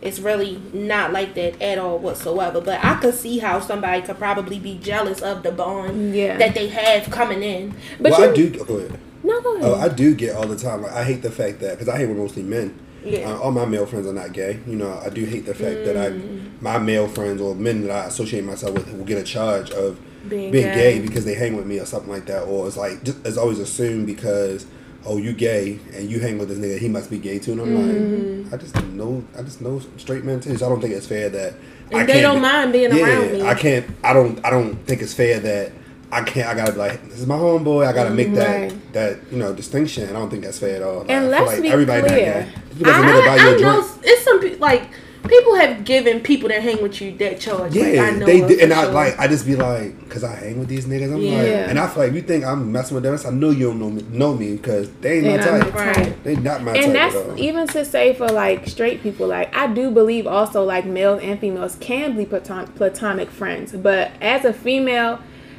It's 0.00 0.20
really 0.20 0.62
not 0.72 1.12
like 1.12 1.34
that 1.34 1.60
at 1.60 1.76
all 1.78 1.98
whatsoever. 1.98 2.60
But 2.60 2.78
I 2.84 2.94
could 3.00 3.14
see 3.14 3.38
how 3.40 3.58
somebody 3.58 4.00
could 4.02 4.16
probably 4.16 4.60
be 4.60 4.78
jealous 4.78 5.20
of 5.22 5.42
the 5.42 5.50
bond 5.50 6.14
Yeah. 6.14 6.36
that 6.36 6.54
they 6.54 6.68
have 6.68 7.10
coming 7.10 7.42
in. 7.42 7.74
But 7.98 8.12
well, 8.12 8.20
you, 8.26 8.30
I 8.30 8.34
do. 8.50 8.64
Go 8.64 8.76
ahead. 8.76 9.00
No. 9.22 9.40
Oh, 9.44 9.74
I 9.80 9.88
do 9.88 10.14
get 10.14 10.36
all 10.36 10.46
the 10.46 10.56
time. 10.56 10.82
Like, 10.82 10.92
I 10.92 11.04
hate 11.04 11.22
the 11.22 11.30
fact 11.30 11.60
that 11.60 11.72
because 11.78 11.88
I 11.88 11.98
hate 11.98 12.06
with 12.06 12.18
mostly 12.18 12.42
men. 12.42 12.78
Yeah. 13.04 13.30
Uh, 13.32 13.38
all 13.38 13.50
my 13.52 13.64
male 13.64 13.86
friends 13.86 14.06
are 14.06 14.12
not 14.12 14.32
gay. 14.32 14.60
You 14.66 14.76
know, 14.76 15.00
I 15.04 15.08
do 15.08 15.24
hate 15.24 15.46
the 15.46 15.54
fact 15.54 15.84
that 15.86 15.96
I, 15.96 16.10
Mm. 16.10 16.60
my 16.60 16.78
male 16.78 17.06
friends 17.08 17.40
or 17.40 17.54
men 17.54 17.86
that 17.86 17.90
I 17.90 18.04
associate 18.06 18.44
myself 18.44 18.74
with 18.74 18.92
will 18.92 19.04
get 19.04 19.18
a 19.18 19.22
charge 19.24 19.70
of 19.70 19.98
Being 20.28 20.50
being, 20.52 20.66
gay. 20.66 20.98
gay. 20.98 20.98
because 21.00 21.24
they 21.24 21.34
hang 21.34 21.56
with 21.56 21.66
me 21.66 21.78
or 21.78 21.86
something 21.86 22.10
like 22.10 22.26
that. 22.26 22.42
Or 22.44 22.66
it's 22.66 22.76
like 22.76 23.02
just, 23.04 23.24
it's 23.26 23.36
always 23.36 23.58
assumed 23.60 24.06
because 24.06 24.66
oh 25.06 25.16
you 25.16 25.32
gay 25.32 25.78
and 25.94 26.10
you 26.10 26.18
hang 26.20 26.38
with 26.38 26.48
this 26.48 26.58
nigga 26.58 26.78
he 26.78 26.88
must 26.88 27.08
be 27.08 27.18
gay 27.18 27.38
too. 27.38 27.52
And 27.52 27.60
I'm 27.62 27.68
Mm-hmm. 27.68 28.42
like 28.50 28.54
I 28.54 28.56
just 28.62 28.84
know 28.86 29.24
I 29.38 29.42
just 29.42 29.60
know 29.60 29.80
straight 29.96 30.24
men 30.24 30.40
too. 30.40 30.56
So 30.56 30.66
I 30.66 30.68
don't 30.68 30.80
think 30.80 30.92
it's 30.94 31.06
fair 31.06 31.28
that 31.30 31.54
And 31.92 32.00
I 32.00 32.04
they 32.04 32.20
don't 32.20 32.36
be- 32.36 32.40
mind 32.42 32.72
being 32.72 32.94
yeah, 32.94 33.04
around 33.04 33.32
me. 33.32 33.42
I 33.42 33.54
can't. 33.54 33.86
I 34.04 34.12
don't. 34.12 34.44
I 34.44 34.50
don't 34.50 34.74
think 34.86 35.02
it's 35.02 35.14
fair 35.14 35.38
that. 35.40 35.72
I 36.10 36.22
can't. 36.22 36.48
I 36.48 36.54
gotta 36.54 36.72
be 36.72 36.78
like, 36.78 37.04
this 37.08 37.20
is 37.20 37.26
my 37.26 37.36
homeboy. 37.36 37.86
I 37.86 37.92
gotta 37.92 38.10
make 38.10 38.32
that 38.34 38.60
Right. 38.72 38.92
that 38.94 39.18
you 39.30 39.38
know 39.38 39.52
distinction. 39.52 40.08
I 40.08 40.12
don't 40.12 40.30
think 40.30 40.44
that's 40.44 40.58
fair 40.58 40.76
at 40.76 40.82
all. 40.82 41.00
Like, 41.00 41.10
And 41.10 41.30
let's 41.30 41.46
like 41.46 41.62
be 41.62 41.68
everybody 41.68 42.02
clear. 42.08 42.16
gay. 42.18 42.48
Just 42.68 42.78
because 42.78 42.94
a 42.94 42.98
I, 42.98 43.26
I, 43.28 43.34
I 43.34 43.50
know 43.60 43.80
drink. 43.82 43.92
it's 44.04 44.22
some 44.24 44.40
people 44.40 44.58
like 44.58 44.82
people 45.28 45.56
have 45.56 45.84
given 45.84 46.20
people 46.20 46.48
that 46.48 46.62
hang 46.62 46.80
with 46.82 47.02
you 47.02 47.14
that 47.18 47.38
charge. 47.38 47.74
Yeah, 47.74 47.82
like, 47.82 47.98
I 47.98 48.10
know 48.16 48.24
they 48.26 48.40
for 48.56 48.62
and 48.62 48.72
I 48.72 48.86
like. 48.86 49.18
I 49.18 49.26
just 49.28 49.44
be 49.44 49.56
like, 49.56 50.08
cause 50.08 50.24
I 50.24 50.34
hang 50.34 50.58
with 50.58 50.68
these 50.68 50.86
niggas. 50.86 51.12
I'm 51.12 51.20
Yeah. 51.20 51.36
like, 51.36 51.46
and 51.70 51.78
I 51.78 51.86
feel 51.88 52.04
like 52.04 52.12
you 52.14 52.22
think 52.22 52.44
I'm 52.46 52.72
messing 52.72 52.94
with 52.94 53.04
them. 53.04 53.18
I 53.26 53.30
know 53.36 53.50
you 53.50 53.66
don't 53.66 53.78
know 53.78 53.90
me, 53.90 54.02
know 54.10 54.32
me, 54.34 54.52
because 54.56 54.88
they 55.02 55.16
ain't 55.18 55.24
They 55.24 55.36
my 55.36 55.60
type. 55.60 55.74
Right. 55.74 56.24
They 56.24 56.36
not 56.36 56.62
my 56.62 56.72
and 56.72 56.84
type 56.86 56.92
that's 56.94 57.14
at 57.16 57.26
all. 57.30 57.38
even 57.38 57.66
to 57.68 57.84
say 57.84 58.14
for 58.14 58.28
like 58.28 58.66
straight 58.66 59.02
people 59.02 59.26
like 59.26 59.54
i 59.54 59.66
do 59.66 59.90
believe 59.90 60.26
also 60.26 60.64
like 60.64 60.86
males 60.86 61.20
and 61.22 61.38
females 61.38 61.76
can 61.80 62.16
be 62.16 62.24
platon- 62.24 62.68
platonic 62.68 63.30
friends 63.30 63.72
but 63.72 64.10
as 64.22 64.44
a 64.46 64.52
female 64.52 65.18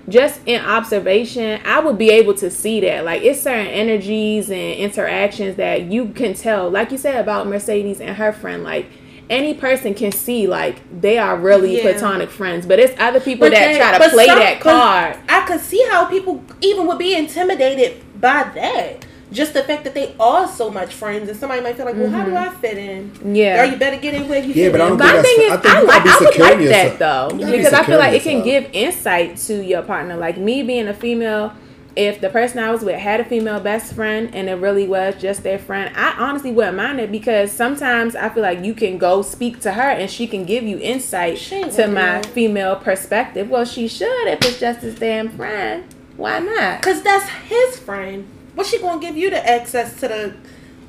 just 0.09 0.39
in 0.45 0.59
observation 0.65 1.59
i 1.65 1.79
would 1.79 1.97
be 1.97 2.09
able 2.09 2.33
to 2.33 2.49
see 2.49 2.79
that 2.81 3.03
like 3.05 3.21
it's 3.21 3.41
certain 3.41 3.67
energies 3.67 4.49
and 4.49 4.73
interactions 4.75 5.55
that 5.57 5.83
you 5.83 6.07
can 6.09 6.33
tell 6.33 6.69
like 6.69 6.91
you 6.91 6.97
said 6.97 7.15
about 7.19 7.47
mercedes 7.47 7.99
and 8.01 8.15
her 8.17 8.31
friend 8.31 8.63
like 8.63 8.85
any 9.29 9.53
person 9.53 9.93
can 9.93 10.11
see 10.11 10.47
like 10.47 10.77
they 11.01 11.17
are 11.19 11.37
really 11.37 11.75
Yeah. 11.77 11.83
platonic 11.83 12.29
friends 12.29 12.65
but 12.65 12.79
it's 12.79 12.99
other 12.99 13.19
people 13.19 13.47
But 13.47 13.53
that 13.53 13.67
they- 13.73 13.77
try 13.77 13.97
to 13.97 14.09
play 14.09 14.25
some- 14.25 14.39
that 14.39 14.59
card 14.59 15.17
I 15.29 15.41
could 15.45 15.59
see 15.59 15.85
how 15.89 16.05
people 16.05 16.43
even 16.61 16.87
would 16.87 16.97
be 16.97 17.13
intimidated 17.15 18.01
by 18.19 18.49
that. 18.55 19.05
Just 19.31 19.53
the 19.53 19.61
fact 19.63 19.83
that 19.83 19.93
they 19.93 20.15
are 20.19 20.47
so 20.47 20.71
much 20.71 20.93
friends, 20.93 21.29
and 21.29 21.37
somebody 21.37 21.61
might 21.61 21.75
feel 21.77 21.85
like, 21.85 21.95
"Well, 21.95 22.09
how 22.09 22.25
do 22.25 22.35
I 22.35 22.49
fit 22.49 22.77
in?" 22.79 23.11
Mm-hmm. 23.11 23.35
Yeah. 23.35 23.57
Girl, 23.63 23.71
you 23.73 23.77
better 23.77 23.97
get 23.97 24.13
in 24.15 24.27
where 24.27 24.41
you 24.43 24.53
Yeah, 24.53 24.65
fit 24.65 24.71
but 24.71 24.81
I 24.81 24.83
in. 24.85 24.89
don't 24.89 24.99
My 24.99 25.11
think 25.21 25.25
thing 25.25 25.45
is, 25.45 25.49
that's- 25.51 25.59
I 25.59 25.61
think 25.61 25.75
I 25.75 25.81
like, 25.81 26.05
I 26.07 26.17
would 26.25 26.39
like 26.39 26.59
in 26.59 26.65
that 26.69 26.99
though, 26.99 27.29
You 27.33 27.39
gotta 27.39 27.51
be 27.51 27.57
because 27.57 27.73
I 27.73 27.83
feel 27.83 27.95
in 27.95 27.99
like 27.99 28.13
it 28.13 28.23
can 28.23 28.43
give 28.43 28.69
insight 28.73 29.37
to 29.37 29.63
your 29.63 29.83
partner. 29.83 30.15
Like 30.17 30.37
me 30.37 30.63
being 30.63 30.87
a 30.87 30.93
female, 30.95 31.53
if 31.95 32.21
the 32.21 32.29
person 32.29 32.57
I 32.59 32.71
was 32.71 32.81
with 32.81 32.95
had 32.95 33.19
a 33.19 33.25
female 33.25 33.59
best 33.59 33.93
friend 33.93 34.29
and 34.33 34.47
it 34.49 34.53
really 34.55 34.87
was 34.87 35.13
just 35.21 35.43
their 35.43 35.59
friend, 35.59 35.93
I 35.95 36.15
honestly 36.17 36.51
wouldn't 36.51 36.77
mind 36.77 36.99
it 36.99 37.11
because 37.11 37.51
sometimes 37.51 38.15
I 38.15 38.29
feel 38.29 38.41
like 38.43 38.63
you 38.65 38.73
can 38.73 38.97
go 38.97 39.21
speak 39.21 39.59
to 39.61 39.73
her 39.73 39.89
and 39.89 40.09
she 40.09 40.25
can 40.25 40.45
give 40.45 40.63
you 40.63 40.79
insight 40.79 41.37
to 41.37 41.87
my 41.87 41.93
that. 42.01 42.25
female 42.27 42.77
perspective. 42.77 43.49
Well, 43.49 43.65
she 43.65 43.87
should 43.87 44.27
if 44.27 44.39
it's 44.43 44.59
just 44.59 44.79
his 44.81 44.95
damn 44.95 45.29
friend. 45.29 45.83
Why 46.17 46.39
not? 46.39 46.81
Cause 46.81 47.01
that's 47.03 47.27
his 47.47 47.77
friend. 47.79 48.27
What's 48.59 48.71
she 48.71 48.79
gonna 48.79 48.99
give 48.99 49.15
you 49.15 49.29
the 49.29 49.49
access 49.49 49.97
to 50.01 50.07
the 50.09 50.33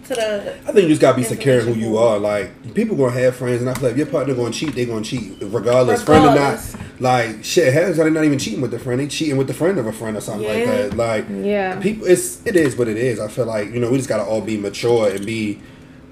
to 0.08 0.14
the? 0.16 0.54
I 0.66 0.72
think 0.72 0.82
you 0.82 0.88
just 0.88 1.00
gotta 1.00 1.16
be 1.16 1.22
secure 1.22 1.60
who 1.60 1.72
you 1.74 1.98
are. 1.98 2.18
Like 2.18 2.74
people 2.74 2.96
gonna 2.96 3.12
have 3.12 3.36
friends, 3.36 3.60
and 3.60 3.70
I 3.70 3.74
feel 3.74 3.84
like 3.84 3.92
if 3.92 3.98
your 3.98 4.06
partner 4.08 4.34
gonna 4.34 4.50
cheat, 4.50 4.74
they 4.74 4.86
gonna 4.86 5.04
cheat 5.04 5.36
regardless, 5.40 6.02
friend 6.02 6.26
or 6.26 6.34
not. 6.34 6.58
Like 6.98 7.44
shit, 7.44 7.72
hell, 7.72 7.92
they're 7.92 8.10
not 8.10 8.24
even 8.24 8.40
cheating 8.40 8.60
with 8.60 8.72
the 8.72 8.80
friend; 8.80 8.98
they 8.98 9.06
cheating 9.06 9.36
with 9.36 9.46
the 9.46 9.54
friend 9.54 9.78
of 9.78 9.86
a 9.86 9.92
friend 9.92 10.16
or 10.16 10.20
something 10.20 10.48
like 10.48 10.64
that. 10.64 10.96
Like 10.96 11.26
Yeah. 11.30 11.78
people, 11.78 12.08
it's 12.08 12.44
it 12.44 12.56
is 12.56 12.74
what 12.74 12.88
it 12.88 12.96
is. 12.96 13.20
I 13.20 13.28
feel 13.28 13.46
like 13.46 13.72
you 13.72 13.78
know 13.78 13.88
we 13.88 13.98
just 13.98 14.08
gotta 14.08 14.24
all 14.24 14.40
be 14.40 14.56
mature 14.56 15.08
and 15.08 15.24
be 15.24 15.60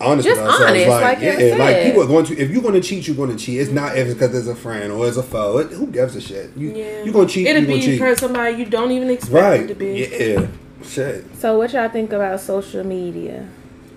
honest 0.01 0.29
Just 0.29 0.41
with 0.41 0.49
ourselves. 0.49 0.71
honest, 0.71 0.89
like, 0.89 1.03
like 1.03 1.19
you 1.19 1.47
yeah, 1.49 1.55
like 1.57 1.75
said. 1.75 1.87
people 1.87 2.03
are 2.05 2.07
going 2.07 2.25
to 2.27 2.39
if 2.39 2.51
you're 2.51 2.63
gonna 2.63 2.81
cheat, 2.81 3.09
you're 3.09 3.17
gonna 3.17 3.35
cheat. 3.37 3.61
It's 3.61 3.73
not 3.73 3.99
if 3.99 4.07
it's 4.07 4.15
because 4.15 4.31
there's 4.31 4.47
a 4.47 4.55
friend 4.55 4.93
or 4.93 5.09
it's 5.09 5.17
a 5.17 5.25
foe. 5.25 5.59
It, 5.59 5.73
who 5.73 5.89
gives 5.89 6.15
a 6.15 6.21
shit? 6.21 6.57
You 6.57 6.71
Yeah, 6.71 7.03
You're 7.03 7.13
gonna 7.13 7.27
cheat? 7.27 7.49
It'll 7.49 7.63
you 7.63 7.67
gonna 7.67 7.79
be 7.81 7.85
cheat? 7.85 7.99
for 7.99 8.15
somebody 8.15 8.55
you 8.59 8.65
don't 8.65 8.93
even 8.93 9.11
expect 9.11 9.35
right? 9.35 9.61
it 9.63 9.67
to 9.67 9.75
be. 9.75 10.07
Yeah. 10.09 10.47
Shit. 10.83 11.25
So 11.37 11.59
what 11.59 11.73
y'all 11.73 11.89
think 11.89 12.13
about 12.13 12.41
social 12.41 12.85
media? 12.85 13.49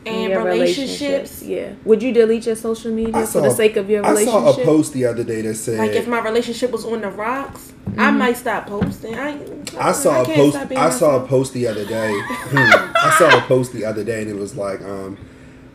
in 0.04 0.14
And 0.16 0.32
your 0.32 0.44
relationships. 0.44 1.44
Yeah. 1.44 1.74
Would 1.86 2.02
you 2.02 2.12
delete 2.12 2.48
your 2.48 2.56
social 2.56 2.92
media 2.92 3.28
for 3.28 3.40
the 3.42 3.52
sake 3.52 3.78
of 3.78 3.88
your 3.88 4.02
relationship? 4.02 4.34
I 4.34 4.52
saw 4.56 4.62
a 4.62 4.66
post 4.66 4.94
the 4.94 5.06
other 5.06 5.24
day 5.24 5.42
that 5.44 5.54
said 5.54 5.78
Like 5.78 5.92
if 5.92 6.08
my 6.08 6.20
relationship 6.22 6.72
was 6.72 6.86
on 6.86 7.02
the 7.02 7.10
rocks, 7.12 7.72
I 8.00 8.10
might 8.10 8.36
stop 8.38 8.66
posting. 8.68 9.14
I, 9.14 9.34
Mm-hmm. 9.38 9.78
I 9.80 9.92
saw 9.92 10.24
a 10.24 10.26
post. 10.26 10.56
stop 10.56 10.70
being 10.70 10.82
I 10.82 10.90
saw 10.90 11.24
a 11.24 11.28
post 11.28 11.54
the 11.54 11.68
other 11.68 11.86
day. 11.86 12.12
Hmm. 12.52 12.92
I 12.96 13.16
saw 13.18 13.38
a 13.38 13.42
post 13.42 13.74
the 13.74 13.86
other 13.86 14.04
day, 14.04 14.22
and 14.24 14.30
it 14.32 14.36
was 14.36 14.56
like, 14.58 14.82
um, 14.82 15.18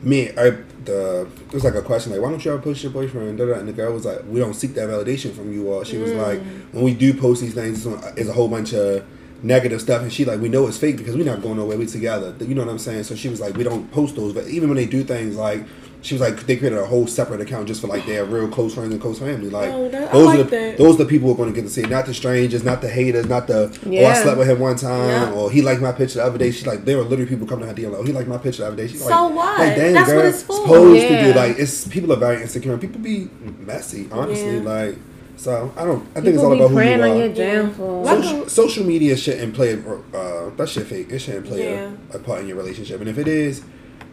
me. 0.03 0.31
I, 0.31 0.51
the 0.85 1.29
it 1.47 1.53
was 1.55 1.65
like 1.65 1.75
a 1.77 1.83
question 1.83 2.13
like, 2.13 2.21
why 2.21 2.31
don't 2.31 2.45
you 2.45 2.53
ever 2.53 2.61
post 2.61 2.83
your 2.83 2.93
boyfriend? 2.93 3.39
And 3.41 3.69
the 3.69 3.73
girl 3.73 3.93
was 3.93 4.05
like, 4.05 4.21
we 4.29 4.39
don't 4.41 4.55
seek 4.55 4.75
that 4.75 4.89
validation 4.89 5.33
from 5.35 5.53
you 5.53 5.73
all. 5.73 5.85
She 5.85 5.99
was 5.99 6.11
Mm. 6.11 6.23
like, 6.23 6.41
when 6.73 6.83
we 6.85 6.95
do 6.95 7.15
post 7.15 7.41
these 7.43 7.55
things, 7.55 7.87
it's 8.17 8.29
a 8.29 8.33
whole 8.33 8.49
bunch 8.49 8.75
of 8.75 9.05
negative 9.43 9.81
stuff, 9.81 10.03
and 10.03 10.13
she 10.13 10.25
like, 10.25 10.41
we 10.41 10.49
know 10.49 10.67
it's 10.67 10.79
fake 10.79 10.97
because 10.97 11.17
we're 11.17 11.25
not 11.25 11.43
going 11.43 11.57
nowhere. 11.57 11.77
We 11.79 11.87
together. 11.87 12.35
You 12.41 12.55
know 12.55 12.63
what 12.65 12.71
I'm 12.71 12.79
saying? 12.79 13.05
So 13.05 13.15
she 13.15 13.29
was 13.29 13.41
like, 13.41 13.57
we 13.57 13.65
don't 13.65 13.91
post 13.93 14.17
those, 14.17 14.33
but 14.33 14.47
even 14.49 14.69
when 14.69 14.77
they 14.77 14.87
do 14.87 15.03
things 15.05 15.37
like. 15.37 15.65
She 16.03 16.15
was 16.15 16.21
like, 16.21 16.47
they 16.47 16.57
created 16.57 16.79
a 16.79 16.87
whole 16.87 17.09
separate 17.09 17.41
account 17.41 17.67
just 17.67 17.81
for 17.81 17.89
like 17.89 18.07
their 18.07 18.25
real 18.25 18.47
close 18.47 18.75
friends 18.75 18.93
and 18.93 19.01
close 19.03 19.19
family. 19.19 19.51
Like 19.51 19.71
Oh, 19.73 19.89
that- 19.89 20.13
those 20.13 20.27
like 20.27 20.39
are 20.39 20.43
the, 20.45 20.51
that. 20.51 20.79
those 20.79 20.95
are 20.95 20.99
the 20.99 21.07
people 21.07 21.27
who 21.27 21.35
are 21.35 21.37
going 21.37 21.53
to 21.53 21.55
get 21.61 21.67
to 21.67 21.73
see 21.73 21.83
not 21.83 22.07
the 22.07 22.15
strangers, 22.15 22.63
not 22.63 22.81
the 22.81 22.89
haters, 22.89 23.27
not 23.27 23.49
the 23.49 23.77
oh 23.87 24.05
I 24.07 24.15
slept 24.23 24.39
with 24.39 24.49
him 24.49 24.61
one 24.61 24.77
time 24.77 25.09
Yeah. 25.09 25.33
or 25.33 25.51
he 25.51 25.63
liked 25.63 25.81
my 25.81 25.91
picture 25.91 26.21
the 26.21 26.25
other 26.27 26.39
day. 26.39 26.53
She's 26.53 26.67
like, 26.67 26.85
there 26.85 26.97
were 26.99 27.03
literally 27.03 27.27
people 27.29 27.49
coming 27.49 27.63
to 27.67 27.71
her 27.71 27.75
DM 27.75 27.91
like, 27.91 28.01
oh, 28.03 28.05
he 28.05 28.13
liked 28.13 28.29
my 28.29 28.39
picture 28.39 28.63
the 28.63 28.69
other 28.69 28.77
day. 28.77 28.87
She's 28.87 29.03
So 29.03 29.09
like, 29.09 29.35
what? 29.35 29.59
Like, 29.59 29.75
damn, 29.75 29.95
That's 29.95 30.13
what 30.13 30.25
it's 30.27 30.43
for. 30.45 30.53
supposed 30.61 31.01
to 31.09 31.13
Yeah. 31.13 31.33
do 31.33 31.39
like 31.41 31.59
it's 31.59 31.89
people 31.89 32.13
are 32.13 32.17
very 32.17 32.41
insecure 32.43 32.71
and 32.73 32.81
people 32.81 33.01
be 33.01 33.29
messy. 33.67 34.07
Honestly, 34.13 34.59
Yeah. 34.59 34.63
like 34.63 34.99
So 35.37 35.73
I 35.77 35.85
don't. 35.85 36.07
I 36.17 36.21
think 36.21 36.35
it's 36.35 36.43
all 36.43 36.51
be 36.51 36.57
about 36.57 36.69
who 36.71 36.75
praying 36.77 36.99
you 36.99 37.05
on 37.05 37.11
are. 37.11 37.27
your 37.27 37.75
Social, 38.07 38.49
social 38.49 38.85
media 38.85 39.17
shouldn't 39.17 39.55
play. 39.55 39.75
Uh, 39.75 40.51
that 40.57 40.69
shit 40.69 40.87
fake. 40.87 41.11
It 41.11 41.19
shouldn't 41.19 41.47
play 41.47 41.71
Yeah. 41.71 41.93
a, 42.13 42.17
a 42.17 42.19
part 42.19 42.41
in 42.41 42.49
your 42.49 42.57
relationship. 42.57 43.01
And 43.01 43.09
if 43.09 43.19
it 43.19 43.29
is, 43.29 43.63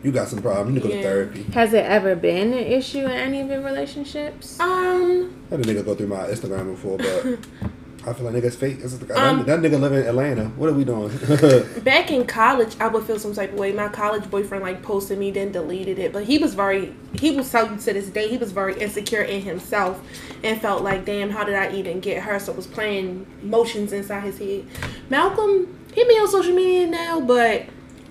you 0.03 0.11
got 0.11 0.27
some 0.27 0.41
problem. 0.41 0.69
You 0.69 0.73
need 0.75 0.81
to 0.83 0.87
go 0.89 0.93
Yeah. 0.95 1.01
to 1.01 1.07
therapy. 1.07 1.43
Has 1.53 1.73
it 1.73 1.85
ever 1.85 2.15
been 2.15 2.51
an 2.53 2.59
issue 2.59 2.99
in 3.05 3.11
any 3.11 3.39
of 3.41 3.47
your 3.47 3.61
relationships? 3.61 4.59
Um, 4.59 5.33
I 5.49 5.55
had 5.55 5.65
a 5.65 5.73
nigga 5.73 5.85
go 5.85 5.95
through 5.95 6.07
my 6.07 6.27
Instagram 6.27 6.71
before, 6.71 6.97
but 6.97 7.39
I 8.05 8.13
feel 8.13 8.25
like 8.29 8.35
nigga's 8.35 8.55
fake. 8.55 8.77
It's- 8.79 8.93
that, 8.97 9.11
Um, 9.17 9.45
that 9.45 9.59
nigga 9.61 9.79
live 9.79 9.93
in 9.93 10.05
Atlanta. 10.05 10.45
What 10.57 10.69
are 10.69 10.73
we 10.73 10.83
doing? 10.83 11.09
back 11.83 12.11
in 12.11 12.25
college, 12.25 12.75
I 12.79 12.87
would 12.87 13.03
feel 13.05 13.17
some 13.19 13.33
type 13.33 13.53
of 13.53 13.59
way. 13.59 13.71
My 13.71 13.87
college 13.87 14.29
boyfriend 14.29 14.63
like 14.63 14.81
posted 14.81 15.17
me, 15.17 15.31
then 15.31 15.51
deleted 15.51 15.99
it. 15.99 16.11
But 16.11 16.25
he 16.25 16.37
was 16.37 16.53
very, 16.53 16.93
he 17.19 17.31
was 17.31 17.53
you 17.53 17.77
to 17.77 17.93
this 17.93 18.07
day, 18.07 18.27
he 18.27 18.37
was 18.37 18.51
very 18.51 18.79
insecure 18.79 19.21
in 19.21 19.41
himself, 19.41 20.01
and 20.43 20.61
felt 20.61 20.83
like, 20.83 21.05
damn, 21.05 21.29
how 21.29 21.43
did 21.43 21.55
I 21.55 21.73
even 21.73 21.99
get 21.99 22.23
her? 22.23 22.39
So 22.39 22.51
was 22.51 22.67
playing 22.67 23.25
motions 23.41 23.93
inside 23.93 24.21
his 24.21 24.37
head. 24.37 24.65
Malcolm, 25.09 25.79
he 25.93 26.03
be 26.03 26.13
on 26.15 26.27
social 26.27 26.53
media 26.53 26.87
now, 26.87 27.21
but 27.21 27.63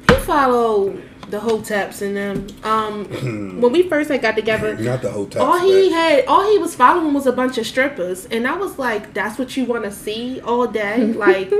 he 0.08 0.14
follow 0.24 0.96
the 1.32 1.40
hoteps 1.40 2.02
and 2.02 2.14
them. 2.14 2.46
Um, 2.62 3.06
when 3.60 3.72
we 3.72 3.88
first 3.88 4.10
had 4.10 4.20
got 4.20 4.36
together, 4.36 4.76
Not 4.78 5.00
the 5.02 5.10
hotel. 5.10 5.44
all 5.44 5.58
he 5.58 5.90
had, 5.90 6.26
all 6.26 6.48
he 6.48 6.58
was 6.58 6.74
following 6.76 7.14
was 7.14 7.26
a 7.26 7.32
bunch 7.32 7.56
of 7.58 7.66
strippers, 7.66 8.26
and 8.26 8.46
I 8.46 8.54
was 8.54 8.78
like, 8.78 9.14
"That's 9.14 9.38
what 9.38 9.56
you 9.56 9.64
want 9.64 9.84
to 9.84 9.90
see 9.90 10.40
all 10.42 10.68
day? 10.68 11.12
Like, 11.22 11.52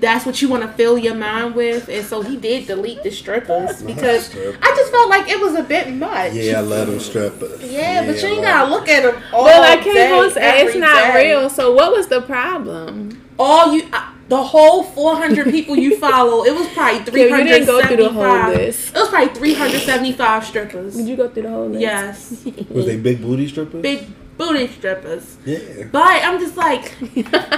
that's 0.00 0.24
what 0.24 0.40
you 0.40 0.48
want 0.48 0.62
to 0.62 0.68
fill 0.70 0.98
your 0.98 1.14
mind 1.14 1.54
with?" 1.54 1.88
And 1.88 2.04
so 2.04 2.22
he 2.22 2.36
did 2.36 2.66
delete 2.66 3.02
the 3.02 3.10
strippers 3.10 3.82
because 3.82 4.26
Strip. 4.26 4.56
I 4.60 4.74
just 4.74 4.90
felt 4.90 5.08
like 5.08 5.28
it 5.28 5.38
was 5.38 5.54
a 5.54 5.62
bit 5.62 5.92
much. 5.92 6.32
Yeah, 6.32 6.58
I 6.58 6.60
love 6.62 6.88
them 6.88 6.98
strippers. 6.98 7.62
Yeah, 7.62 8.04
but 8.04 8.20
you 8.20 8.28
ain't 8.28 8.42
gotta 8.42 8.70
look 8.70 8.88
at 8.88 9.02
them 9.02 9.22
all 9.32 9.44
well, 9.44 9.62
I 9.62 9.76
day, 9.76 9.92
can't 9.92 10.32
say 10.32 10.64
it's 10.64 10.76
not 10.76 11.12
day. 11.12 11.28
real. 11.30 11.48
So 11.48 11.72
what 11.72 11.92
was 11.92 12.08
the 12.08 12.22
problem? 12.22 13.22
All 13.38 13.72
you, 13.72 13.86
uh, 13.92 14.11
the 14.28 14.42
whole 14.42 14.82
400 14.84 15.50
people 15.50 15.76
you 15.76 15.96
follow, 15.98 16.44
it 16.44 16.54
was 16.54 16.66
probably 16.68 16.98
Yeah, 17.20 17.36
you 17.38 17.44
didn't 17.44 17.66
375. 17.66 17.66
go 17.66 17.86
through 17.88 17.96
the 18.04 18.08
whole 18.10 18.48
list. 18.54 18.88
It 18.88 18.98
was 19.00 19.08
probably 19.08 19.34
375 19.34 20.44
strippers. 20.46 20.96
Did 20.96 21.08
you 21.08 21.16
go 21.16 21.28
through 21.28 21.42
the 21.42 21.50
whole 21.50 21.68
list? 21.68 21.80
Yes, 21.80 22.44
Was 22.70 22.86
they 22.86 22.96
big 22.98 23.20
booty 23.20 23.48
strippers? 23.48 23.82
big 23.82 24.06
booty 24.38 24.66
strippers. 24.68 25.36
Yeah. 25.44 25.58
But 25.92 26.22
I'm 26.24 26.40
just 26.40 26.56
like, 26.56 26.94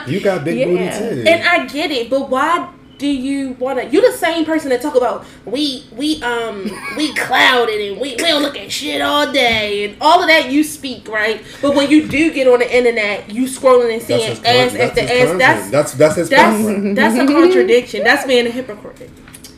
You 0.06 0.20
got 0.20 0.44
big 0.44 0.58
Yeah. 0.58 0.66
booty 0.66 1.22
too. 1.22 1.28
And 1.28 1.42
I 1.48 1.66
get 1.66 1.90
it, 1.90 2.10
but 2.10 2.28
why 2.28 2.68
do 2.98 3.06
you 3.06 3.52
want 3.52 3.78
to? 3.78 3.86
You're 3.86 4.10
the 4.10 4.16
same 4.16 4.44
person 4.44 4.70
that 4.70 4.82
talk 4.82 4.94
about 4.94 5.26
we 5.44 5.84
we 5.92 6.22
um 6.22 6.70
we 6.96 7.14
clouded 7.14 7.80
and 7.80 8.00
we, 8.00 8.10
we 8.10 8.16
don't 8.16 8.42
look 8.42 8.56
at 8.56 8.70
shit 8.70 9.00
all 9.00 9.32
day 9.32 9.84
and 9.84 9.96
all 10.00 10.20
of 10.20 10.28
that. 10.28 10.50
You 10.50 10.64
speak 10.64 11.08
right, 11.08 11.42
but 11.60 11.74
when 11.74 11.90
you 11.90 12.06
do 12.08 12.32
get 12.32 12.46
on 12.46 12.60
the 12.60 12.76
internet, 12.76 13.30
you 13.30 13.44
scrolling 13.44 13.92
and 13.92 14.02
seeing 14.02 14.28
his, 14.28 14.42
ass 14.44 14.72
con- 14.72 14.80
after 14.80 15.00
ass. 15.00 15.38
That's 15.38 15.70
that's 15.70 15.92
that's 15.94 16.16
his 16.16 16.28
that's 16.28 16.96
that's 16.96 17.16
a 17.16 17.26
contradiction. 17.32 18.04
That's 18.04 18.26
being 18.26 18.46
a 18.46 18.50
hypocrite. 18.50 19.10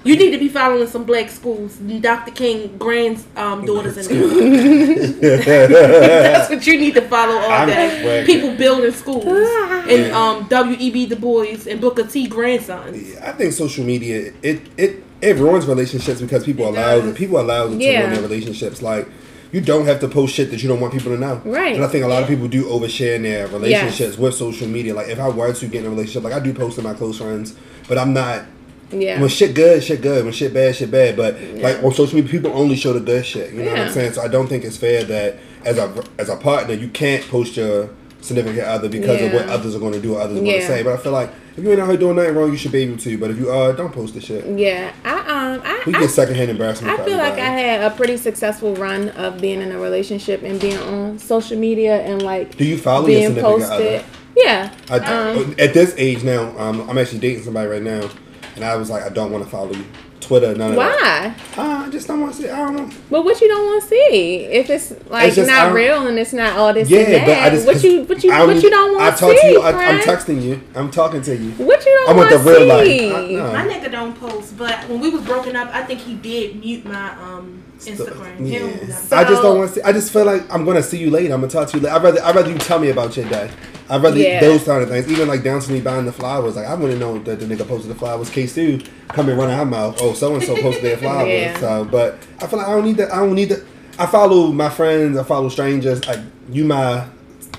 You 0.06 0.16
need 0.16 0.30
to 0.30 0.38
be 0.38 0.48
following 0.48 0.86
some 0.86 1.04
black 1.04 1.28
schools, 1.30 1.76
Dr. 1.76 2.30
King 2.30 2.76
grand 2.78 3.22
um, 3.36 3.64
daughters 3.66 3.96
and 3.96 4.06
them. 4.08 5.20
That's 5.20 6.50
what 6.50 6.66
you 6.66 6.78
need 6.78 6.94
to 6.94 7.02
follow 7.02 7.36
all 7.36 7.50
I'm 7.50 7.68
day. 7.68 8.00
swag. 8.02 8.26
People 8.26 8.54
building 8.56 8.92
schools 8.92 9.24
and 9.26 10.06
Yeah. 10.06 10.18
um, 10.30 10.46
W.E.B. 10.48 11.06
Du 11.06 11.16
Bois 11.16 11.66
and 11.68 11.80
Booker 11.80 12.04
T. 12.04 12.26
grandsons. 12.28 13.16
I 13.18 13.32
think 13.32 13.52
social 13.52 13.84
media 13.84 14.32
it 14.42 14.60
it 14.76 15.02
it 15.20 15.36
ruins 15.36 15.66
relationships 15.66 16.20
because 16.20 16.44
people 16.44 16.66
It 16.66 16.70
allow 16.70 17.00
does. 17.00 17.16
people 17.16 17.40
allow 17.40 17.66
it 17.66 17.70
to 17.70 17.76
Yeah. 17.76 18.00
ruin 18.00 18.12
their 18.14 18.22
relationships. 18.22 18.82
Like 18.82 19.08
you 19.52 19.60
don't 19.60 19.86
have 19.86 20.00
to 20.00 20.08
post 20.08 20.34
shit 20.34 20.50
that 20.50 20.62
you 20.62 20.68
don't 20.68 20.80
want 20.80 20.92
people 20.92 21.12
to 21.12 21.18
know. 21.18 21.40
Right. 21.44 21.74
And 21.74 21.84
I 21.84 21.88
think 21.88 22.04
a 22.04 22.08
lot 22.08 22.22
of 22.22 22.28
people 22.28 22.48
do 22.48 22.64
overshare 22.64 23.14
in 23.16 23.22
their 23.22 23.46
relationships 23.48 24.18
with 24.18 24.34
social 24.34 24.66
media. 24.68 24.94
Like 24.94 25.08
if 25.08 25.18
I 25.18 25.28
were 25.28 25.52
to 25.52 25.66
get 25.66 25.80
in 25.80 25.86
a 25.86 25.90
relationship, 25.90 26.24
like 26.24 26.32
I 26.34 26.40
do 26.40 26.52
post 26.52 26.76
to 26.76 26.82
my 26.82 26.94
close 26.94 27.18
friends, 27.18 27.54
but 27.88 27.96
I'm 27.98 28.12
not 28.12 28.44
Yeah. 28.90 29.20
when 29.20 29.28
shit 29.28 29.54
good, 29.54 29.82
shit 29.82 30.00
good. 30.00 30.24
When 30.24 30.32
shit 30.32 30.54
bad, 30.54 30.76
shit 30.76 30.90
bad. 30.90 31.16
But 31.16 31.40
like 31.56 31.82
on 31.82 31.92
social 31.92 32.14
media, 32.16 32.30
people 32.30 32.52
only 32.54 32.76
show 32.76 32.92
the 32.92 33.00
good 33.00 33.24
shit. 33.26 33.52
You 33.52 33.64
know 33.64 33.70
what 33.72 33.80
I'm 33.80 33.92
saying? 33.92 34.12
So 34.14 34.22
I 34.22 34.28
don't 34.28 34.46
think 34.46 34.64
it's 34.64 34.76
fair 34.76 35.04
that 35.04 35.38
as 35.64 35.78
a 35.78 36.04
as 36.18 36.28
a 36.28 36.36
partner, 36.36 36.74
you 36.74 36.88
can't 36.88 37.26
post 37.28 37.56
your 37.56 37.90
significant 38.20 38.66
other 38.66 38.88
because 38.88 39.20
of 39.22 39.32
what 39.32 39.48
others 39.48 39.74
are 39.74 39.78
going 39.78 39.92
to 39.92 40.00
do 40.00 40.16
or 40.16 40.20
others 40.20 40.38
are 40.38 40.42
going 40.42 40.60
to 40.60 40.66
say. 40.66 40.82
But 40.82 40.94
I 40.94 40.96
feel 40.96 41.12
like 41.12 41.30
if 41.56 41.64
you 41.64 41.70
ain't 41.70 41.80
out 41.80 41.88
here 41.88 41.96
doing 41.96 42.16
nothing 42.16 42.34
wrong, 42.34 42.50
you 42.50 42.56
should 42.56 42.72
be 42.72 42.82
able 42.82 42.98
to. 42.98 43.18
But 43.18 43.30
if 43.30 43.38
you 43.38 43.50
are, 43.50 43.72
don't 43.72 43.92
post 43.92 44.14
the 44.14 44.20
shit. 44.20 44.44
Yeah. 44.58 44.92
I 45.04 45.18
um 45.18 45.60
I, 45.64 45.82
We 45.86 45.94
I 45.94 46.00
get 46.00 46.10
secondhand 46.10 46.50
embarrassment. 46.50 46.98
I 46.98 47.04
feel 47.04 47.18
like 47.18 47.34
I 47.34 47.46
had 47.50 47.80
a 47.92 47.94
pretty 47.94 48.16
successful 48.16 48.74
run 48.76 49.10
of 49.10 49.40
being 49.40 49.60
in 49.60 49.72
a 49.72 49.78
relationship 49.78 50.42
and 50.42 50.60
being 50.60 50.78
on 50.78 51.18
social 51.18 51.58
media 51.58 52.00
and 52.02 52.22
like 52.22 52.56
Do 52.56 52.64
you 52.64 52.78
follow 52.78 53.06
your 53.08 53.20
being 53.20 53.34
significant 53.34 53.60
posted. 53.70 53.94
other? 54.00 54.04
Yeah. 54.36 54.74
I, 54.90 54.98
um, 54.98 55.54
at 55.58 55.72
this 55.72 55.94
age 55.96 56.22
now, 56.22 56.56
um, 56.58 56.88
I'm 56.90 56.98
actually 56.98 57.20
dating 57.20 57.44
somebody 57.44 57.68
right 57.68 57.82
now, 57.82 58.08
and 58.56 58.64
I 58.64 58.74
was 58.76 58.90
like, 58.90 59.04
I 59.04 59.08
don't 59.10 59.30
want 59.30 59.44
to 59.44 59.50
follow 59.50 59.72
you. 59.72 59.84
Twitter, 60.18 60.56
none 60.56 60.70
of 60.70 60.76
that. 60.76 61.36
why? 61.56 61.62
Uh, 61.62 61.84
I 61.86 61.90
just 61.90 62.08
don't 62.08 62.20
want 62.20 62.34
to 62.34 62.42
see. 62.42 62.48
I 62.48 62.56
don't 62.56 62.74
know. 62.74 62.90
But 63.10 63.24
what 63.24 63.40
you 63.40 63.46
don't 63.46 63.64
want 63.66 63.82
to 63.82 63.88
see 63.88 64.38
if 64.46 64.68
it's 64.70 64.90
like 65.08 65.28
It's 65.28 65.36
just, 65.36 65.48
not 65.48 65.66
don't- 65.66 65.74
real 65.74 66.06
and 66.08 66.18
it's 66.18 66.32
not 66.32 66.56
all 66.56 66.72
this 66.74 66.88
Yeah, 66.90 67.00
and 67.00 67.14
that. 67.14 67.26
but 67.26 67.38
I 67.38 67.50
just 67.50 67.66
what 67.66 67.84
you 67.84 68.02
what 68.04 68.24
you 68.24 68.32
I 68.32 68.44
what 68.44 68.60
you 68.60 68.70
don't 68.70 68.96
want 68.96 69.14
to 69.14 69.20
talk 69.20 69.36
see? 69.36 69.40
to 69.42 69.46
you. 69.52 69.60
I, 69.60 69.70
I'm 69.70 70.00
texting 70.00 70.42
you. 70.42 70.60
I'm 70.74 70.90
talking 70.90 71.22
to 71.22 71.36
you. 71.36 71.50
What 71.52 71.84
you 71.86 71.92
don't 72.06 72.16
want 72.16 72.30
to 72.30 72.38
see? 72.38 72.44
I 72.44 72.44
want 72.44 72.44
want 72.44 72.44
the 72.44 72.50
to 72.50 72.58
real 72.58 72.66
life. 72.66 72.86
see? 72.86 73.36
I- 73.38 73.40
no. 73.46 73.52
My 73.52 73.72
nigga 73.72 73.92
don't 73.92 74.18
post, 74.18 74.56
but 74.58 74.88
when 74.88 75.00
we 75.00 75.10
was 75.10 75.22
broken 75.22 75.54
up, 75.54 75.68
I 75.72 75.84
think 75.84 76.00
he 76.00 76.14
did 76.14 76.58
mute 76.58 76.84
my 76.84 77.10
um 77.20 77.62
Instagram. 77.78 78.48
Yeah. 78.50 78.58
don't 78.60 78.80
do 78.80 78.86
nothing. 78.86 79.18
I 79.18 79.24
just 79.24 79.42
don't 79.42 79.58
want 79.58 79.68
to 79.70 79.74
see. 79.76 79.82
I 79.82 79.92
just 79.92 80.12
feel 80.12 80.24
like 80.24 80.52
I'm 80.52 80.64
gonna 80.64 80.82
see 80.82 80.98
you 80.98 81.10
later. 81.10 81.34
I'm 81.34 81.40
gonna 81.40 81.52
talk 81.52 81.68
to 81.68 81.76
you 81.76 81.82
later. 81.82 81.94
I'd 81.96 82.02
rather 82.02 82.22
I'd 82.22 82.34
rather 82.34 82.50
you 82.50 82.58
tell 82.58 82.78
me 82.78 82.90
about 82.90 83.16
your 83.16 83.28
day. 83.28 83.50
I'd 83.88 84.02
rather 84.02 84.18
Yeah. 84.18 84.40
those 84.40 84.64
kind 84.64 84.82
of 84.82 84.88
things. 84.88 85.10
Even 85.10 85.28
like 85.28 85.42
down 85.44 85.60
to 85.60 85.70
me 85.72 85.80
buying 85.80 86.06
the 86.06 86.12
flowers. 86.12 86.56
Like 86.56 86.66
I 86.66 86.74
wouldn't 86.74 86.98
know 87.00 87.18
that 87.20 87.38
the 87.40 87.46
nigga 87.46 87.66
posted 87.68 87.90
the 87.90 87.94
flowers. 87.94 88.30
K 88.30 88.46
Sue 88.46 88.80
come 89.08 89.28
and 89.28 89.38
run 89.38 89.50
her 89.50 89.64
mouth. 89.64 89.98
Oh, 90.00 90.12
so 90.14 90.34
and 90.34 90.42
so 90.42 90.56
posted 90.60 90.84
their 90.84 90.96
flowers. 91.06 91.28
Yeah. 91.28 91.60
So, 91.60 91.84
but 91.84 92.18
I 92.40 92.46
feel 92.46 92.58
like 92.58 92.68
I 92.68 92.72
don't 92.72 92.84
need 92.84 92.96
that. 92.96 93.12
I 93.12 93.18
don't 93.18 93.34
need 93.34 93.50
that. 93.50 93.62
I 93.98 94.06
follow 94.06 94.52
my 94.52 94.68
friends. 94.68 95.16
I 95.16 95.22
follow 95.22 95.48
strangers. 95.48 96.04
Like 96.06 96.20
you, 96.50 96.64
my 96.64 97.06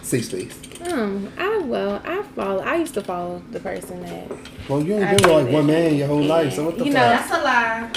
safe 0.02 0.26
space. 0.26 0.54
Um, 0.92 1.32
I 1.38 1.58
well, 1.60 2.02
I 2.06 2.24
follow. 2.36 2.62
I 2.64 2.76
used 2.78 2.94
to 2.96 3.02
follow 3.02 3.42
the 3.52 3.60
person 3.60 4.02
that, 4.04 4.32
Well, 4.70 4.82
you 4.82 4.96
I 4.96 5.12
ain't 5.12 5.22
been 5.22 5.36
with 5.36 5.46
like 5.46 5.54
one 5.54 5.66
man 5.68 5.96
your 5.96 6.08
whole 6.08 6.24
life. 6.24 6.54
So 6.54 6.64
what 6.66 6.78
the 6.78 6.86
You 6.86 6.94
fuck? 6.94 7.02
know, 7.02 7.10
That's 7.10 7.32
a 7.32 7.44
lie. 7.44 7.92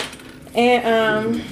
and 0.57 1.27
um, 1.37 1.43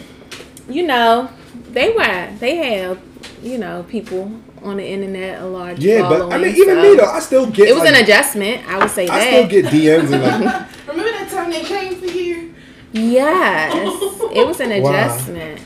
you 0.69 0.87
know, 0.87 1.31
they 1.71 1.91
were 1.91 2.33
they 2.39 2.57
have 2.57 3.01
you 3.43 3.59
know 3.59 3.85
people 3.89 4.33
on 4.63 4.77
the 4.77 4.87
internet 4.87 5.41
a 5.41 5.47
large 5.47 5.79
yeah, 5.79 6.09
but 6.09 6.33
I 6.33 6.39
mean, 6.39 6.55
even 6.57 6.77
so 6.77 6.83
me 6.83 6.97
though, 6.97 7.07
I 7.07 7.21
still 7.21 7.47
get. 7.51 7.69
It 7.69 7.75
was 7.75 7.85
like, 7.85 7.95
an 7.95 8.03
adjustment. 8.05 8.69
I 8.69 8.79
would 8.79 8.91
say 8.91 9.07
that 9.07 9.15
I 9.15 9.19
that. 9.19 9.49
still 9.49 9.63
get 9.63 9.73
DMs 9.73 10.13
and 10.13 10.23
like. 10.23 10.69
Remember 10.89 11.11
that 11.11 11.29
time 11.31 11.51
they 11.51 11.63
came 11.63 11.95
for 11.97 12.07
you? 12.07 12.55
Yes, 12.93 14.01
it 14.33 14.47
was 14.47 14.61
an 14.61 14.71
Why? 14.71 14.77
adjustment. 14.77 15.61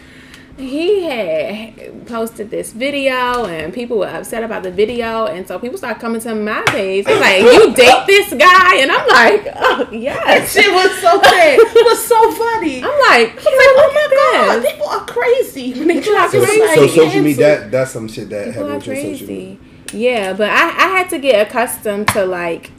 He 0.59 1.05
had 1.05 2.07
posted 2.07 2.51
this 2.51 2.73
video, 2.73 3.47
and 3.47 3.73
people 3.73 3.99
were 3.99 4.07
upset 4.07 4.45
about 4.45 4.63
the 4.63 4.71
video, 4.71 5.27
and 5.27 5.49
so 5.49 5.59
people 5.59 5.79
started 5.79 5.99
coming 6.01 6.21
to 6.21 6.35
my 6.35 6.63
page. 6.69 7.07
They're 7.07 7.19
like, 7.21 7.41
"You 7.43 7.73
date 7.75 8.05
this 8.07 8.33
guy?" 8.35 8.77
And 8.77 8.91
I'm 8.93 9.09
like, 9.09 9.53
"Oh 9.57 9.89
yes." 9.91 10.53
Shit 10.53 10.71
was 10.73 10.91
so 10.99 11.21
bad. 11.21 11.59
It 11.59 11.85
was 11.87 12.07
so 12.07 12.31
funny. 12.33 12.77
I'm 12.85 13.01
like, 13.01 13.33
I 13.33 13.35
was 13.35 13.45
like, 13.45 13.47
oh, 13.47 13.91
oh 13.91 13.93
my 13.95 14.47
god, 14.49 14.63
this. 14.63 14.73
people 14.73 14.89
are 14.89 15.07
crazy 15.07 15.73
when 15.79 15.89
they 15.89 15.95
People 16.01 16.13
try 16.13 16.27
are 16.27 16.31
to 16.31 16.41
So, 16.41 16.47
crazy. 16.47 16.75
so 16.75 16.87
social 17.07 17.23
media 17.23 17.37
that 17.61 17.71
that's 17.71 17.91
some 17.93 18.09
shit 18.09 18.29
that 18.31 18.49
People 18.49 18.69
happens 18.69 18.89
are 18.89 18.91
with 18.91 18.99
social 19.19 19.27
media. 19.29 19.57
Yeah, 19.95 20.33
but 20.35 20.51
I, 20.51 20.69
I 20.69 20.89
had 20.99 21.09
to 21.11 21.19
get 21.19 21.47
accustomed 21.47 22.09
to 22.09 22.25
like, 22.25 22.71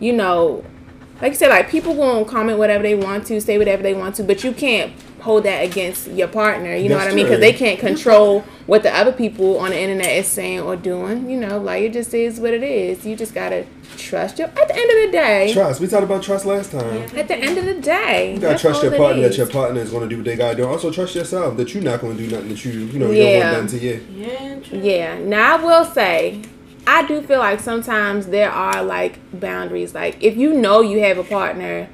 you 0.00 0.12
know, 0.12 0.64
like 1.20 1.32
you 1.32 1.36
said, 1.36 1.48
like 1.48 1.68
people 1.70 1.94
gonna 1.94 2.24
comment 2.24 2.58
whatever 2.58 2.82
they 2.82 2.94
want 2.94 3.26
to, 3.26 3.40
say 3.40 3.58
whatever 3.58 3.82
they 3.82 3.94
want 3.94 4.14
to, 4.16 4.22
but 4.24 4.42
you 4.44 4.52
can't 4.52 4.92
hold 5.20 5.44
that 5.44 5.64
against 5.64 6.08
your 6.08 6.28
partner. 6.28 6.74
You 6.74 6.88
know 6.88 6.96
That's 6.96 7.06
what 7.06 7.12
I 7.12 7.14
mean? 7.16 7.24
Because 7.26 7.40
they 7.40 7.52
can't 7.52 7.78
control 7.78 8.40
what 8.66 8.82
the 8.82 8.94
other 8.94 9.12
people 9.12 9.58
on 9.58 9.70
the 9.70 9.78
internet 9.80 10.08
is 10.16 10.26
saying 10.26 10.60
or 10.60 10.76
doing. 10.76 11.28
You 11.30 11.38
know, 11.38 11.58
like 11.58 11.82
it 11.82 11.92
just 11.92 12.12
is 12.14 12.38
what 12.40 12.52
it 12.54 12.62
is. 12.62 13.04
You 13.06 13.16
just 13.16 13.34
gotta 13.34 13.66
trust 13.96 14.38
your. 14.38 14.48
At 14.48 14.68
the 14.68 14.74
end 14.76 14.90
of 14.90 15.06
the 15.06 15.12
day, 15.12 15.52
Trust. 15.52 15.80
We 15.80 15.86
talked 15.86 16.04
about 16.04 16.22
trust 16.22 16.44
last 16.46 16.70
time. 16.72 17.02
at 17.16 17.28
the 17.28 17.36
end 17.36 17.58
of 17.58 17.64
the 17.64 17.80
day, 17.80 18.34
You 18.34 18.40
gotta 18.40 18.58
trust 18.58 18.82
your 18.82 18.96
partner 18.96 19.22
That 19.22 19.36
your 19.36 19.46
partner 19.48 19.80
is 19.80 19.90
gonna 19.90 20.08
do 20.08 20.16
what 20.16 20.24
they 20.24 20.36
gotta 20.36 20.56
do. 20.56 20.66
Also 20.66 20.90
trust 20.90 21.14
yourself 21.14 21.56
that 21.56 21.74
you're 21.74 21.82
not 21.82 22.00
gonna 22.00 22.14
do 22.14 22.26
nothing 22.28 22.48
that 22.48 22.64
you 22.64 22.72
you 22.72 22.98
know 22.98 23.10
you 23.10 23.22
Yeah. 23.22 23.40
don't 23.40 23.58
want 23.60 23.70
done 23.70 23.78
to 23.80 23.86
you. 23.86 24.00
Yeah, 24.14 24.54
true. 24.60 24.78
Yeah. 24.80 25.18
Now 25.18 25.56
I 25.58 25.64
will 25.64 25.84
say, 25.84 26.42
I 26.86 27.06
do 27.06 27.20
feel 27.22 27.38
like 27.40 27.60
sometimes 27.60 28.26
there 28.26 28.50
are 28.50 28.82
like 28.82 29.18
boundaries. 29.38 29.94
Like 29.94 30.16
if 30.22 30.36
you 30.36 30.54
know 30.54 30.80
you 30.82 31.00
have 31.00 31.18
a 31.18 31.24
partner, 31.24 31.88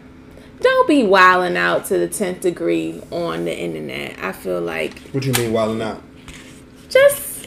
don't 0.63 0.89
be 0.89 1.05
wilding 1.05 1.57
out 1.57 1.85
to 1.87 1.99
the 1.99 2.09
tenth 2.09 2.41
degree 2.41 3.01
on 3.11 3.45
the 3.45 3.57
internet. 3.57 4.19
I 4.23 4.33
feel 4.33 4.61
like 4.61 4.99
What 5.13 5.25
you 5.25 5.33
mean 5.33 5.53
wilding 5.53 5.83
out? 5.83 6.03
just 6.89 7.47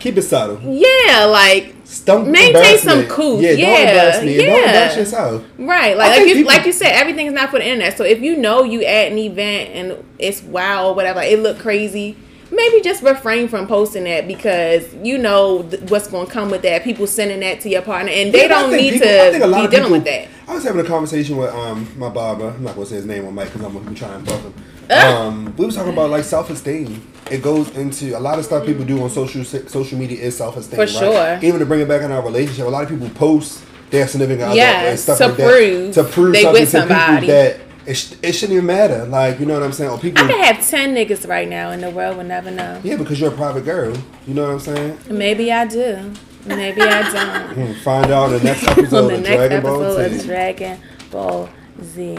Keep 0.00 0.18
it 0.18 0.22
subtle. 0.22 0.60
yeah, 0.62 1.24
like 1.24 1.74
Don't 2.04 2.30
Maintain 2.30 2.76
some 2.78 3.00
me. 3.00 3.06
couth. 3.06 3.40
Yeah, 3.40 3.50
don't 3.50 3.58
Yeah, 3.58 3.78
embarrass 3.78 4.22
me. 4.24 4.28
and 4.38 4.46
Don't 4.46 4.48
yeah. 4.58 4.66
embarrass 4.66 4.96
yourself. 4.96 5.44
right, 5.58 5.96
like 5.96 6.18
like 6.18 6.28
you 6.28 6.34
people- 6.34 6.52
like 6.52 6.66
you 6.66 6.72
said, 6.72 6.92
everything's 6.92 7.32
not 7.32 7.50
for 7.50 7.58
the 7.58 7.64
internet. 7.66 7.96
So 7.96 8.04
if 8.04 8.20
you 8.20 8.36
know 8.36 8.64
you 8.64 8.82
at 8.84 9.12
an 9.12 9.18
event 9.18 9.70
and 9.74 10.04
it's 10.18 10.42
wow 10.42 10.88
or 10.88 10.94
whatever, 10.94 11.20
it 11.22 11.38
look 11.38 11.58
crazy. 11.58 12.16
Maybe 12.50 12.80
just 12.82 13.02
refrain 13.02 13.48
from 13.48 13.66
posting 13.66 14.04
that 14.04 14.26
because 14.28 14.92
you 15.02 15.18
know 15.18 15.62
th- 15.62 15.82
what's 15.90 16.06
going 16.08 16.26
to 16.26 16.32
come 16.32 16.50
with 16.50 16.62
that. 16.62 16.84
People 16.84 17.06
sending 17.06 17.40
that 17.40 17.60
to 17.62 17.68
your 17.68 17.82
partner, 17.82 18.10
and 18.12 18.32
they 18.32 18.42
Yeah, 18.42 18.48
don't 18.48 18.72
need 18.72 18.92
people- 18.94 19.08
I 19.08 19.30
think 19.30 19.36
a 19.36 19.38
to 19.40 19.46
lot 19.46 19.58
be 19.60 19.64
of 19.66 19.70
dealing 19.70 19.84
people- 19.84 19.92
with 19.98 20.04
that. 20.04 20.28
I 20.46 20.54
was 20.54 20.64
having 20.64 20.84
a 20.84 20.88
conversation 20.88 21.36
with 21.36 21.50
um 21.54 21.88
my 21.96 22.08
barber. 22.08 22.48
I'm 22.56 22.62
not 22.64 22.74
gonna 22.74 22.86
say 22.86 22.96
his 22.96 23.06
name 23.06 23.26
on 23.26 23.34
mic 23.34 23.46
because 23.46 23.62
I'm 23.66 23.72
gonna 23.72 23.88
be 23.90 23.94
trying 23.96 24.22
to 24.24 24.30
fuck 24.30 24.42
him. 24.42 24.54
Ah. 24.90 25.22
Um, 25.26 25.54
we 25.56 25.64
was 25.64 25.74
talking 25.74 25.92
about 25.92 26.10
like 26.10 26.24
self 26.24 26.50
esteem. 26.50 27.00
It 27.30 27.42
goes 27.42 27.70
into 27.70 28.16
a 28.16 28.20
lot 28.20 28.38
of 28.38 28.44
stuff 28.44 28.66
people 28.66 28.84
do 28.84 29.02
on 29.02 29.08
social 29.08 29.42
social 29.44 29.98
media 29.98 30.18
is 30.20 30.36
self 30.36 30.56
esteem. 30.58 30.74
For 30.76 30.80
right? 30.82 30.88
sure. 30.90 31.38
Even 31.42 31.60
to 31.60 31.66
bring 31.66 31.80
it 31.80 31.88
back 31.88 32.02
in 32.02 32.12
our 32.12 32.22
relationship, 32.22 32.66
a 32.66 32.68
lot 32.68 32.82
of 32.82 32.90
people 32.90 33.08
post 33.10 33.62
their 33.90 34.06
significant 34.06 34.42
other 34.42 34.56
Yes, 34.56 34.90
and 34.90 34.98
stuff 35.00 35.18
to 35.18 35.26
like 35.28 35.36
that 35.38 35.50
prove 35.50 35.94
to 35.94 36.04
prove 36.04 36.36
something 36.36 36.52
with 36.52 36.70
to 36.72 36.78
somebody. 36.80 37.20
people 37.26 37.34
that 37.34 37.56
it, 37.86 37.94
sh- 37.94 38.14
it 38.22 38.32
shouldn't 38.32 38.54
even 38.54 38.66
matter. 38.66 39.04
Like 39.06 39.40
you 39.40 39.46
know 39.46 39.54
what 39.54 39.62
I'm 39.62 39.72
saying? 39.72 39.90
Or 39.90 39.98
people. 39.98 40.24
I 40.24 40.26
could 40.28 40.40
have 40.44 40.66
ten 40.66 40.94
niggas 40.94 41.28
right 41.28 41.48
now, 41.48 41.70
and 41.70 41.82
the 41.82 41.90
world 41.90 42.16
would 42.16 42.26
never 42.26 42.50
know. 42.50 42.80
yeah, 42.84 42.96
because 42.96 43.20
you're 43.20 43.32
a 43.32 43.36
private 43.36 43.64
girl. 43.64 43.96
You 44.26 44.34
know 44.34 44.42
what 44.44 44.52
I'm 44.52 44.60
saying? 44.60 44.98
Maybe 45.08 45.52
I 45.52 45.66
do. 45.66 46.12
Maybe 46.46 46.80
I 46.82 47.10
don't. 47.10 47.74
Find 47.82 48.10
out 48.10 48.32
in 48.32 48.38
the 48.38 48.44
next 48.44 48.66
episode 48.68 49.08
the 49.08 49.14
of 49.14 49.22
next 49.22 49.36
Dragon 49.36 49.62
Ball 49.62 49.82
episode 49.82 50.10
Z. 50.10 50.18
of 50.20 50.26
Dragon 50.26 50.80
Ball 51.10 51.48
Z. 51.82 52.18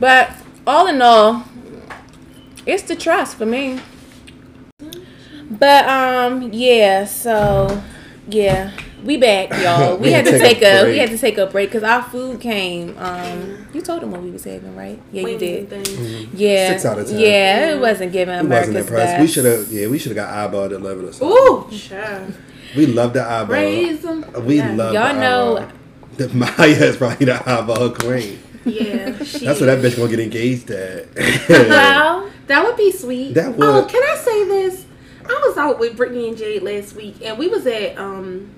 But 0.00 0.30
all 0.66 0.86
in 0.86 1.02
all, 1.02 1.44
it's 2.64 2.84
the 2.84 2.96
trust 2.96 3.36
for 3.36 3.46
me. 3.46 3.80
But 5.50 5.86
um, 5.88 6.52
yeah. 6.52 7.04
So 7.04 7.82
yeah, 8.28 8.72
we 9.04 9.16
back, 9.16 9.50
y'all. 9.62 9.96
We, 9.98 10.04
We 10.08 10.12
had 10.12 10.24
to 10.26 10.32
take 10.38 10.58
take 10.58 10.62
a 10.62 10.82
a 10.82 10.86
we 10.90 10.98
had 10.98 11.10
to 11.10 11.18
take 11.18 11.38
a 11.38 11.46
break 11.46 11.70
because 11.70 11.82
our 11.82 12.02
food 12.02 12.40
came. 12.40 12.96
Um, 12.98 13.66
you 13.72 13.80
told 13.82 14.02
them 14.02 14.10
what 14.10 14.22
we 14.22 14.30
was 14.30 14.44
having, 14.44 14.74
right? 14.76 15.00
Yeah, 15.12 15.26
you 15.28 15.38
did. 15.38 15.70
Yeah, 16.34 16.70
Six 16.70 16.84
out 16.84 16.98
of 16.98 17.08
ten. 17.08 17.18
Yeah, 17.18 17.74
it 17.74 17.80
wasn't 17.80 18.12
giving 18.12 18.34
We 18.34 18.40
America's 18.40 18.74
wasn't 18.74 18.88
impressed. 18.88 19.12
best. 19.12 19.20
We 19.20 19.26
should 19.28 19.44
have, 19.44 19.68
yeah, 19.72 19.86
we 19.88 19.98
should 19.98 20.16
have 20.16 20.26
got 20.26 20.32
eyeball 20.34 20.68
delivered 20.68 21.04
or 21.04 21.12
something. 21.12 21.28
Ooh, 21.28 21.68
sure. 21.76 22.26
We 22.76 22.86
love 22.86 23.12
the 23.14 23.22
eyeball. 23.24 23.54
Raise 23.56 24.04
'em. 24.04 24.24
We 24.44 24.56
Yeah. 24.58 24.72
love 24.74 24.94
Y'all 24.94 25.14
the 25.14 25.20
know- 25.20 25.56
eyeball. 25.58 25.72
The 26.16 26.28
Maya 26.34 26.66
is 26.84 26.96
probably 26.96 27.26
the 27.26 27.48
eyeball 27.48 27.90
queen. 27.90 28.40
Yeah, 28.64 29.16
she 29.24 29.46
That's 29.46 29.60
what 29.60 29.66
that 29.66 29.78
bitch 29.80 29.96
gonna 29.96 30.10
get 30.10 30.18
engaged 30.20 30.70
at. 30.70 31.06
Well, 31.48 32.28
That 32.48 32.64
would 32.64 32.76
be 32.76 32.90
sweet. 32.90 33.34
That 33.34 33.56
would. 33.56 33.66
Oh, 33.68 33.84
can 33.84 34.02
I 34.02 34.16
say 34.16 34.44
this? 34.44 34.84
I 35.28 35.44
was 35.46 35.56
out 35.56 35.78
with 35.78 35.96
Brittany 35.96 36.28
and 36.28 36.36
Jade 36.36 36.62
last 36.62 36.96
week, 36.96 37.16
and 37.24 37.38
we 37.38 37.46
was 37.48 37.66
at 37.66 37.96
um 37.98 38.50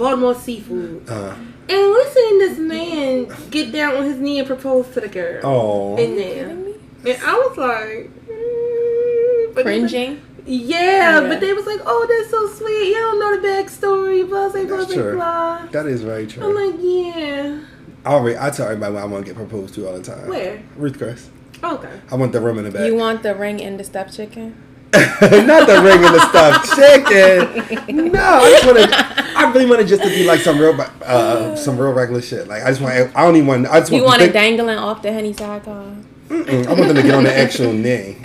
Baltimore 0.00 0.34
Seafood, 0.34 1.08
uh, 1.10 1.34
and 1.68 1.92
we 1.92 2.04
seen 2.14 2.38
this 2.38 2.58
man 2.58 3.28
get 3.50 3.70
down 3.70 3.96
on 3.96 4.04
his 4.04 4.16
knee 4.18 4.38
and 4.38 4.48
propose 4.48 4.88
to 4.94 5.00
the 5.00 5.08
girl 5.08 5.40
oh, 5.44 5.96
in 5.98 6.16
there, 6.16 6.48
and 6.48 7.22
I 7.22 7.34
was 7.34 7.56
like, 7.58 8.10
mm, 8.26 9.54
but- 9.54 9.64
cringing. 9.64 10.22
Yeah, 10.46 11.20
Yeah. 11.20 11.28
but 11.28 11.40
they 11.40 11.52
was 11.52 11.66
like, 11.66 11.80
"Oh, 11.84 12.06
that's 12.08 12.30
so 12.30 12.48
sweet. 12.48 12.88
You 12.88 12.94
don't 12.94 13.20
know 13.20 13.36
the 13.40 13.46
backstory." 13.46 14.26
Blah 14.26 14.48
blah 14.48 14.64
blah 14.64 14.76
That's 14.78 14.94
blah 14.94 15.02
true. 15.02 15.14
blah. 15.14 15.66
that 15.70 15.86
is 15.86 16.00
very 16.02 16.26
I'm 16.40 16.54
like, 16.54 16.74
"Yeah, 16.80 17.60
I 18.06 18.14
already, 18.14 18.38
I 18.38 18.48
tell 18.48 18.64
everybody 18.66 18.94
what 18.94 19.02
I 19.02 19.06
want 19.06 19.26
to 19.26 19.30
get 19.32 19.36
proposed 19.36 19.74
to 19.74 19.86
all 19.86 19.92
the 19.92 20.02
time. 20.02 20.28
where? 20.28 20.62
Ruth 20.76 20.96
Chris. 20.96 21.28
Okay." 21.62 21.90
I 22.10 22.14
want 22.16 22.32
the 22.32 22.40
room 22.40 22.56
in 22.58 22.64
the 22.64 22.70
back. 22.70 22.86
You 22.86 22.94
want 22.96 23.22
the 23.22 23.34
ring 23.34 23.60
and 23.60 23.78
the 23.78 23.84
stuffed 23.84 24.16
chicken? 24.16 24.56
Not 24.94 25.66
the 25.68 25.82
ring 25.84 26.02
and 26.02 26.14
the 26.14 26.28
stuffed 26.30 26.66
chicken. 27.86 28.10
No, 28.10 28.24
I 28.42 28.50
just 28.50 28.64
want 28.66 28.78
to. 28.78 29.19
I 29.36 29.50
really 29.52 29.66
want 29.66 29.80
it 29.80 29.86
just 29.86 30.02
to 30.02 30.08
be 30.08 30.24
like 30.24 30.40
some 30.40 30.58
real, 30.58 30.78
uh, 31.04 31.54
some 31.56 31.78
real 31.78 31.92
regular 31.92 32.22
shit. 32.22 32.48
Like 32.48 32.62
I 32.62 32.68
just 32.68 32.80
want. 32.80 32.94
I 32.94 33.22
don't 33.24 33.36
even 33.36 33.46
want. 33.46 33.66
I 33.66 33.80
just 33.80 33.90
want. 33.92 34.02
You 34.02 34.06
want 34.06 34.20
to 34.22 34.28
it 34.28 34.32
dangling 34.32 34.78
off 34.78 35.02
the 35.02 35.12
honey 35.12 35.32
sidecar? 35.32 35.84
Mm, 36.28 36.66
I 36.66 36.72
want 36.74 36.86
them 36.88 36.96
to 36.96 37.02
get 37.02 37.14
on 37.14 37.24
the 37.24 37.36
actual 37.36 37.72
knee. 37.72 38.16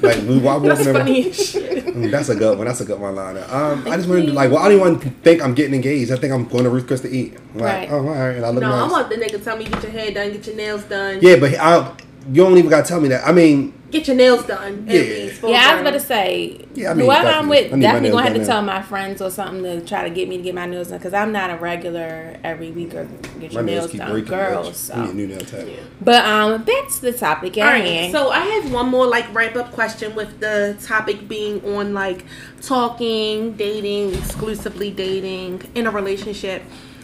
Like 0.00 0.18
we 0.28 0.38
walk 0.38 0.62
That's 0.62 0.80
walking 0.80 0.92
funny 0.92 1.32
shit. 1.32 1.86
Mm, 1.86 2.10
That's 2.10 2.28
a 2.28 2.34
good 2.34 2.58
one. 2.58 2.66
That's 2.66 2.80
a 2.82 2.84
good 2.84 3.00
one 3.00 3.14
Lana. 3.14 3.46
Um, 3.48 3.86
I 3.88 3.96
just 3.96 4.06
wanted 4.08 4.26
to 4.26 4.32
like, 4.32 4.50
well, 4.50 4.58
I 4.60 4.68
don't 4.68 4.78
even 4.98 5.10
think 5.22 5.40
I'm 5.42 5.54
getting 5.54 5.74
engaged. 5.74 6.12
I 6.12 6.16
think 6.16 6.32
I'm 6.32 6.44
going 6.46 6.64
to 6.64 6.70
Ruth 6.70 6.86
Chris 6.86 7.00
to 7.02 7.08
eat. 7.08 7.34
Like, 7.54 7.62
Right. 7.62 7.90
oh, 7.90 7.98
all 7.98 8.02
right, 8.04 8.36
and 8.36 8.44
I 8.44 8.50
look 8.50 8.60
No, 8.60 8.68
nice. 8.68 8.90
I 8.90 8.92
want 8.92 9.08
the 9.08 9.16
nigga 9.16 9.30
to 9.30 9.38
tell 9.38 9.56
me 9.56 9.64
get 9.64 9.82
your 9.82 9.92
hair 9.92 10.10
done, 10.10 10.32
get 10.32 10.46
your 10.46 10.56
nails 10.56 10.82
done. 10.84 11.20
yeah, 11.22 11.36
but 11.36 11.54
I, 11.54 11.90
you 12.28 12.42
don't 12.42 12.58
even 12.58 12.68
gotta 12.68 12.86
tell 12.86 13.00
me 13.00 13.08
that. 13.08 13.26
I 13.26 13.32
mean, 13.32 13.72
Get 13.94 14.08
your 14.08 14.16
nails 14.16 14.44
done. 14.44 14.86
at 14.88 14.94
Yeah. 14.94 15.00
least, 15.02 15.40
Yeah, 15.40 15.48
I 15.48 15.52
was 15.52 15.66
term. 15.68 15.80
about 15.82 15.90
to 15.92 16.00
say, 16.00 16.58
Yeah, 16.74 16.90
I 16.90 16.94
mean, 16.94 17.06
whoever 17.06 17.28
I'm 17.28 17.48
definitely. 17.48 17.58
I 17.58 17.70
with, 17.70 17.80
definitely 17.80 18.10
gonna 18.10 18.22
have 18.24 18.32
to 18.32 18.38
done 18.40 18.46
tell 18.48 18.62
my 18.62 18.82
friends 18.82 19.22
or 19.22 19.30
something 19.30 19.62
to 19.62 19.80
try 19.86 20.02
to 20.08 20.10
get 20.12 20.28
me 20.28 20.36
to 20.38 20.42
get 20.42 20.52
my 20.54 20.66
nails 20.66 20.88
done 20.88 20.98
because 20.98 21.14
I'm 21.14 21.30
not 21.30 21.50
a 21.50 21.56
regular 21.56 22.36
every 22.42 22.72
week 22.72 22.92
or 22.94 23.04
get 23.38 23.52
my 23.52 23.60
your 23.60 23.62
nails 23.62 23.64
nails 23.64 23.90
keep 23.92 24.00
done, 24.00 24.10
breaking. 24.10 24.28
girls. 24.30 24.66
need 24.66 24.72
a 25.04 25.06
So. 25.06 25.12
new 25.12 25.26
nail 25.28 25.38
tech. 25.40 25.66
But 26.00 26.24
um, 26.24 26.64
that's 26.66 26.98
the 26.98 27.12
topic 27.12 27.56
All 27.56 27.62
at 27.62 27.72
right, 27.72 27.84
hand. 27.84 28.12
so 28.12 28.30
I 28.30 28.40
have 28.40 28.72
one 28.72 28.88
more 28.88 29.06
like 29.06 29.32
wrap 29.32 29.54
up 29.54 29.70
question 29.70 30.16
with 30.16 30.40
the 30.40 30.76
topic 30.82 31.28
being 31.28 31.64
on 31.76 31.94
like 31.94 32.24
talking, 32.62 33.52
dating, 33.52 34.12
exclusively 34.14 34.90
dating 34.90 35.62
in 35.76 35.86
a 35.86 35.90
relationship. 35.92 36.62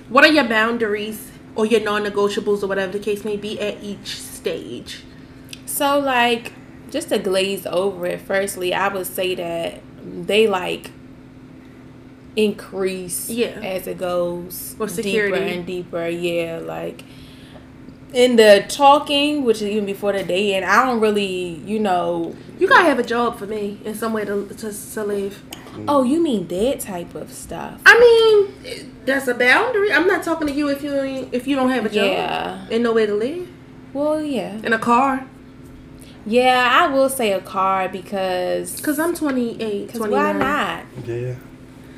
What 0.09 0.25
are 0.25 0.33
your 0.33 0.49
boundaries 0.49 1.29
or 1.55 1.67
your 1.67 1.83
non 1.83 2.03
negotiables 2.05 2.65
or 2.65 2.67
whatever 2.67 2.91
the 2.91 2.99
case 2.99 3.25
may 3.25 3.37
be 3.37 3.61
at 3.61 3.81
each 3.81 4.21
stage? 4.21 5.05
So 5.67 6.01
like 6.01 6.55
just 6.91 7.09
to 7.11 7.19
glaze 7.19 7.67
over 7.67 8.07
it, 8.07 8.21
firstly, 8.21 8.75
I 8.75 8.89
would 8.89 9.07
say 9.07 9.35
that 9.35 9.81
they 10.05 10.47
like 10.49 10.91
increase 12.37 13.29
Yeah. 13.29 13.49
as 13.63 13.87
it 13.87 13.99
goes 13.99 14.75
With 14.79 14.97
deeper 15.03 15.35
and 15.35 15.67
deeper. 15.67 16.09
Yeah, 16.09 16.61
like 16.63 17.03
in 18.13 18.37
the 18.37 18.65
talking, 18.69 19.45
which 19.45 19.59
is 19.59 19.69
even 19.69 19.87
before 19.87 20.13
the 20.13 20.23
day, 20.25 20.55
and 20.55 20.65
I 20.65 20.85
don't 20.85 21.01
really, 21.01 21.61
you 21.65 21.79
know. 21.79 22.35
You 22.59 22.67
gotta 22.69 22.85
have 22.85 22.99
a 22.99 23.03
job 23.05 23.39
for 23.39 23.47
me 23.47 23.79
and 23.85 23.97
somewhere 23.97 24.25
to, 24.25 24.47
to, 24.49 24.73
to 24.95 25.05
live. 25.05 25.43
Oh, 25.87 26.03
you 26.03 26.21
mean 26.23 26.49
that 26.49 26.81
type 26.81 27.15
of 27.15 27.33
stuff? 27.33 27.81
I 27.87 27.99
mean, 28.65 28.95
that's 29.07 29.29
a 29.29 29.35
boundary. 29.35 29.93
I'm 29.93 30.07
not 30.09 30.25
talking 30.25 30.49
to 30.49 30.53
you 30.53 30.69
if 30.69 30.83
you 30.83 31.29
if 31.33 31.47
you 31.47 31.55
don't 31.57 31.71
have 31.71 31.87
a 31.87 31.89
job 31.89 32.05
Yeah. 32.07 32.67
and 32.71 32.83
nowhere 32.83 33.07
to 33.07 33.15
live 33.15 33.49
Well, 33.93 34.21
yeah, 34.23 34.57
in 34.65 34.73
a 34.73 34.79
car. 34.79 35.27
Yeah. 36.27 36.69
I 36.83 36.93
will 36.93 37.09
say 37.09 37.33
a 37.33 37.41
car 37.41 37.89
because 37.89 38.81
Cause 38.81 38.99
I'm 38.99 39.15
28, 39.15 39.89
Cause 39.93 40.01
why 40.01 40.33
not? 40.33 40.85
Yeah. 41.07 41.35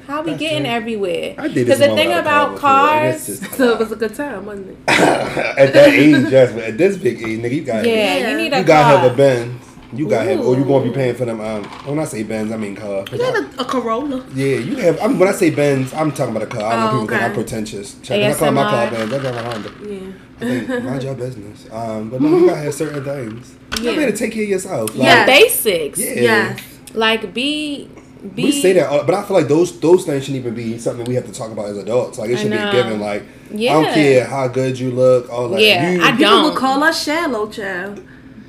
How 0.07 0.23
we 0.23 0.35
getting 0.35 0.65
true. 0.65 0.73
everywhere? 0.73 1.35
I 1.39 1.47
did 1.49 1.65
Because 1.67 1.79
the 1.79 1.87
thing 1.95 2.13
about 2.13 2.59
cars, 2.59 3.41
So 3.57 3.73
it 3.75 3.79
was 3.79 3.93
a 3.93 3.97
good 3.97 4.15
time, 4.15 4.45
wasn't 4.47 4.71
it? 4.71 4.77
at 4.89 5.73
that 5.73 5.89
age, 5.91 6.27
yes, 6.31 6.53
but 6.53 6.65
at 6.65 6.77
this 6.77 6.97
big 6.97 7.19
age, 7.23 7.39
nigga, 7.39 7.53
you 7.55 7.63
got 7.65 7.85
yeah, 7.87 8.17
Yeah. 8.19 8.31
you 8.31 8.37
need 8.37 8.53
a 8.53 8.59
you 8.59 8.65
car. 8.65 8.65
gotta 8.65 8.99
have 8.99 9.13
a 9.13 9.17
Benz. 9.17 9.62
You 9.95 10.09
gotta 10.09 10.31
have, 10.31 10.41
or 10.41 10.57
you 10.57 10.65
gonna 10.65 10.85
be 10.85 10.91
paying 10.91 11.15
for 11.15 11.27
them. 11.27 11.41
Um, 11.41 11.65
when 11.85 11.99
I 11.99 12.05
say 12.05 12.23
Benz, 12.23 12.51
I 12.51 12.57
mean 12.57 12.75
car. 12.77 13.05
You 13.13 13.23
have 13.23 13.35
a, 13.35 13.61
a 13.61 13.65
Corolla. 13.65 14.25
Yeah, 14.35 14.57
you 14.57 14.77
have. 14.77 14.99
I 15.03 15.07
mean, 15.09 15.19
when 15.19 15.29
I 15.29 15.33
say 15.33 15.51
Benz, 15.51 15.93
I'm 15.93 16.13
talking 16.13 16.35
about 16.35 16.49
a 16.49 16.51
car. 16.51 16.73
I 16.73 16.77
know 16.77 16.87
Oh, 16.87 16.93
people 17.03 17.09
think 17.09 17.23
I'm 17.23 17.35
pretentious. 17.35 17.99
Check, 18.01 18.19
when 18.21 18.31
I 18.31 18.35
call 18.35 18.53
my 18.53 18.71
car 18.71 18.87
ASMR. 18.87 18.91
Benz. 18.91 19.13
I 19.13 19.19
drive 19.19 19.37
a 19.37 19.43
Honda. 19.43 19.73
Yeah. 19.87 20.13
I 20.41 20.45
think 20.45 20.85
mind 20.85 21.03
your 21.03 21.15
business. 21.15 21.67
Um, 21.71 22.09
but 22.11 22.21
no, 22.23 22.39
you 22.39 22.47
gotta 22.47 22.61
have 22.63 22.75
certain 22.75 23.05
things. 23.05 23.55
Yeah. 23.83 23.91
You 23.91 23.97
better 24.01 24.17
take 24.17 24.33
care 24.33 24.45
of 24.45 24.49
yourself. 24.49 24.95
Like, 24.95 25.07
Yeah. 25.07 25.27
Basics. 25.27 25.99
Yeah. 25.99 26.13
Yes. 26.15 26.61
Like 26.95 27.35
be 27.35 27.91
be 28.35 28.45
We 28.45 28.53
say 28.53 28.73
that, 28.75 28.91
uh, 28.91 29.05
but 29.05 29.15
I 29.15 29.23
feel 29.25 29.37
like 29.37 29.49
those 29.49 29.79
those 29.81 30.05
things 30.07 30.25
shouldn't 30.25 30.41
even 30.43 30.55
be 30.55 30.79
something 30.79 31.05
we 31.05 31.15
have 31.17 31.27
to 31.27 31.33
talk 31.33 31.51
about 31.51 31.67
as 31.67 31.77
adults. 31.77 32.19
Like 32.19 32.31
it 32.31 32.39
should 32.39 32.51
be 32.51 32.57
a 32.57 32.73
given. 32.73 32.99
Like 32.99 33.25
yeah. 33.53 33.77
I 33.77 33.83
don't 33.83 33.95
care 33.95 34.25
how 34.25 34.49
good 34.49 34.79
you 34.79 34.91
look. 34.91 35.29
All 35.31 35.51
that. 35.51 35.61
Yeah, 35.61 35.91
you, 35.93 36.03
I 36.03 36.13
People 36.13 36.25
don't. 36.25 36.45
would 36.51 36.57
call 36.59 36.83
us 36.83 37.03
shallow, 37.05 37.47
child. 37.51 38.03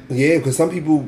Yeah, 0.10 0.38
because 0.38 0.56
some 0.58 0.70
people 0.70 1.08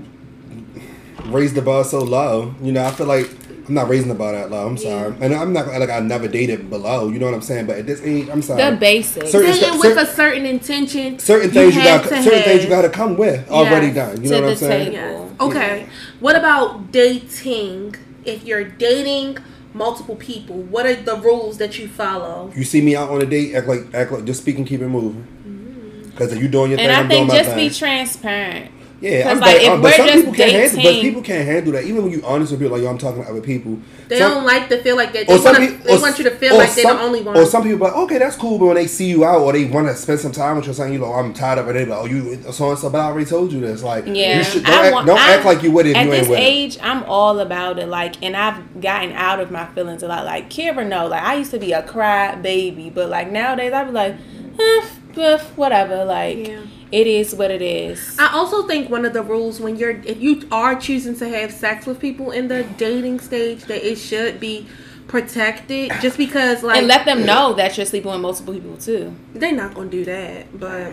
raise 1.27 1.53
the 1.53 1.61
bar 1.61 1.83
so 1.83 1.99
low. 1.99 2.53
You 2.61 2.71
know, 2.71 2.83
I 2.85 2.91
feel 2.91 3.07
like 3.07 3.29
I'm 3.67 3.73
not 3.73 3.89
raising 3.89 4.09
the 4.09 4.15
bar 4.15 4.31
that 4.33 4.51
low. 4.51 4.67
I'm 4.67 4.77
sorry, 4.77 5.15
and 5.21 5.33
I'm 5.33 5.51
not 5.53 5.67
like 5.67 5.89
I 5.89 5.99
never 5.99 6.27
dated 6.27 6.69
below. 6.69 7.09
You 7.09 7.17
know 7.19 7.25
what 7.25 7.33
I'm 7.35 7.41
saying? 7.41 7.65
But 7.65 7.79
at 7.79 7.87
this 7.87 8.01
age, 8.01 8.29
I'm 8.29 8.41
sorry. 8.41 8.63
the 8.71 8.77
basics. 8.77 9.31
Certain 9.31 9.51
Dating 9.51 9.79
with 9.79 9.95
cer- 9.95 9.99
a 9.99 10.05
certain 10.05 10.45
intention. 10.45 11.17
certain 11.19 11.49
things 11.51 11.75
you, 11.75 11.81
have 11.81 12.03
got. 12.03 12.09
to 12.09 12.23
Certain 12.23 12.43
things 12.43 12.63
you 12.63 12.69
got 12.69 12.83
to 12.83 12.89
come 12.89 13.17
with 13.17 13.49
already 13.49 13.87
Yes. 13.87 13.95
done. 13.95 14.17
You 14.23 14.29
To 14.29 14.35
know 14.35 14.41
what 14.41 14.49
I'm 14.51 14.55
saying? 14.57 14.91
table. 14.91 15.31
Yes. 15.31 15.39
Okay. 15.41 15.85
What 16.19 16.35
about 16.35 16.91
dating? 16.91 17.95
If 18.23 18.43
you're 18.43 18.63
dating 18.63 19.37
multiple 19.73 20.15
people, 20.15 20.55
what 20.57 20.85
are 20.85 20.95
the 20.95 21.15
rules 21.17 21.57
that 21.57 21.77
you 21.77 21.87
follow? 21.87 22.51
You 22.55 22.63
see 22.63 22.81
me 22.81 22.95
out 22.95 23.09
on 23.09 23.21
a 23.21 23.25
date, 23.25 23.53
act 23.55 23.67
like 23.67 23.93
act 23.93 24.11
like 24.11 24.25
just 24.25 24.41
speak 24.41 24.57
and 24.57 24.65
keep 24.65 24.81
it 24.81 24.87
moving. 24.87 25.23
Mm-hmm. 25.23 26.09
Because 26.09 26.33
if 26.33 26.41
you 26.41 26.47
doing 26.47 26.71
your 26.71 26.79
and 26.79 26.87
thing, 26.87 26.95
I 26.95 26.99
I'm 27.01 27.07
think 27.07 27.27
doing 27.29 27.39
my 27.39 27.43
just 27.43 27.55
be 27.55 27.69
transparent. 27.69 28.71
Yeah, 29.01 29.23
'Cause, 29.23 29.31
I'm 29.33 29.39
like, 29.39 29.53
like, 29.55 29.61
if 29.63 29.69
um, 29.69 29.81
but 29.81 29.87
we're 29.91 29.97
some 29.97 30.07
just 30.07 30.17
people 30.19 30.33
can't 30.33 30.51
handle. 30.51 30.83
But 30.83 31.01
people 31.01 31.21
can't 31.21 31.45
handle 31.45 31.73
that. 31.73 31.83
Even 31.83 32.03
when 32.03 32.11
you 32.13 32.21
honest 32.25 32.51
with 32.51 32.61
people, 32.61 32.75
like 32.77 32.83
yo, 32.83 32.89
I'm 32.89 32.97
talking 32.97 33.23
to 33.23 33.29
other 33.29 33.41
people. 33.41 33.77
They 34.07 34.19
some- 34.19 34.31
don't 34.31 34.45
like 34.45 34.69
to 34.69 34.81
feel 34.81 34.95
like 34.95 35.11
that. 35.13 35.27
They, 35.27 35.33
or 35.33 35.37
some 35.37 35.53
wanna, 35.53 35.67
people, 35.67 35.85
they 35.85 35.97
want 36.01 36.17
you 36.17 36.23
to 36.23 36.31
feel 36.31 36.53
or 36.53 36.57
like 36.59 36.73
they're 36.75 36.83
some- 36.83 36.97
the 36.97 37.03
only 37.03 37.21
one. 37.21 37.35
Or 37.37 37.45
some 37.45 37.63
people 37.63 37.85
like, 37.87 37.95
okay, 37.95 38.17
that's 38.19 38.35
cool, 38.37 38.57
but 38.57 38.67
when 38.67 38.75
they 38.75 38.87
see 38.87 39.05
you 39.07 39.25
out 39.25 39.41
or 39.41 39.51
they 39.51 39.65
want 39.65 39.87
to 39.87 39.95
spend 39.95 40.19
some 40.21 40.31
time 40.31 40.55
with 40.55 40.65
you, 40.65 40.71
or 40.71 40.73
something, 40.75 40.93
you 40.93 40.99
know, 40.99 41.11
I'm 41.13 41.33
tired 41.33 41.59
of 41.59 41.67
it. 41.69 41.73
They 41.73 41.83
be 41.83 41.91
like, 41.91 41.99
oh, 41.99 42.05
you 42.05 42.39
so 42.51 42.69
and 42.69 42.79
so, 42.79 42.89
but 42.89 43.01
I 43.01 43.05
already 43.05 43.25
told 43.25 43.51
you 43.51 43.59
this. 43.59 43.83
Like, 43.83 44.05
Yeah, 44.07 44.37
you 44.37 44.43
should 44.45 44.63
don't, 44.63 44.73
I 44.73 44.85
act, 44.85 44.93
want- 44.93 45.07
don't 45.07 45.19
I- 45.19 45.33
act 45.33 45.45
like 45.45 45.61
you 45.63 45.71
would 45.71 45.87
if 45.87 45.95
At 45.97 46.05
you 46.05 46.13
ain't 46.13 46.21
this 46.21 46.29
with 46.29 46.39
it. 46.39 46.43
age, 46.43 46.77
I'm 46.81 47.03
all 47.03 47.39
about 47.39 47.77
it. 47.79 47.87
Like, 47.89 48.15
and 48.23 48.35
I've 48.37 48.79
gotten 48.81 49.11
out 49.11 49.39
of 49.41 49.51
my 49.51 49.65
feelings 49.67 50.03
a 50.03 50.07
lot. 50.07 50.23
Like, 50.25 50.49
Kira, 50.49 50.87
no, 50.87 51.07
like 51.07 51.21
I 51.23 51.35
used 51.35 51.51
to 51.51 51.59
be 51.59 51.73
a 51.73 51.83
cry 51.83 52.35
baby, 52.35 52.89
but 52.93 53.09
like 53.09 53.29
nowadays, 53.31 53.73
I 53.73 53.83
be 53.83 53.91
like, 53.91 54.15
eh, 54.59 54.81
eh, 55.17 55.37
whatever. 55.55 56.05
Like, 56.05 56.47
Yeah. 56.47 56.59
It 56.91 57.07
is 57.07 57.33
what 57.35 57.51
it 57.51 57.61
is. 57.61 58.17
I 58.19 58.31
also 58.33 58.67
think 58.67 58.89
one 58.89 59.05
of 59.05 59.13
the 59.13 59.23
rules 59.23 59.59
when 59.59 59.75
you're 59.75 59.97
if 60.05 60.21
you 60.21 60.47
are 60.51 60.75
choosing 60.79 61.15
to 61.17 61.27
have 61.29 61.51
sex 61.51 61.85
with 61.85 61.99
people 61.99 62.31
in 62.31 62.47
the 62.47 62.63
dating 62.77 63.19
stage 63.19 63.63
that 63.65 63.83
it 63.85 63.97
should 63.97 64.39
be 64.39 64.67
protected 65.07 65.91
just 66.01 66.17
because 66.17 66.63
like 66.63 66.77
and 66.77 66.87
let 66.87 67.05
them 67.05 67.25
know 67.25 67.53
that 67.53 67.77
you're 67.77 67.85
sleeping 67.85 68.11
with 68.11 68.21
multiple 68.21 68.53
people 68.53 68.75
too. 68.77 69.15
they're 69.33 69.51
not 69.51 69.73
gonna 69.75 69.89
do 69.89 70.03
that 70.03 70.59
but 70.59 70.91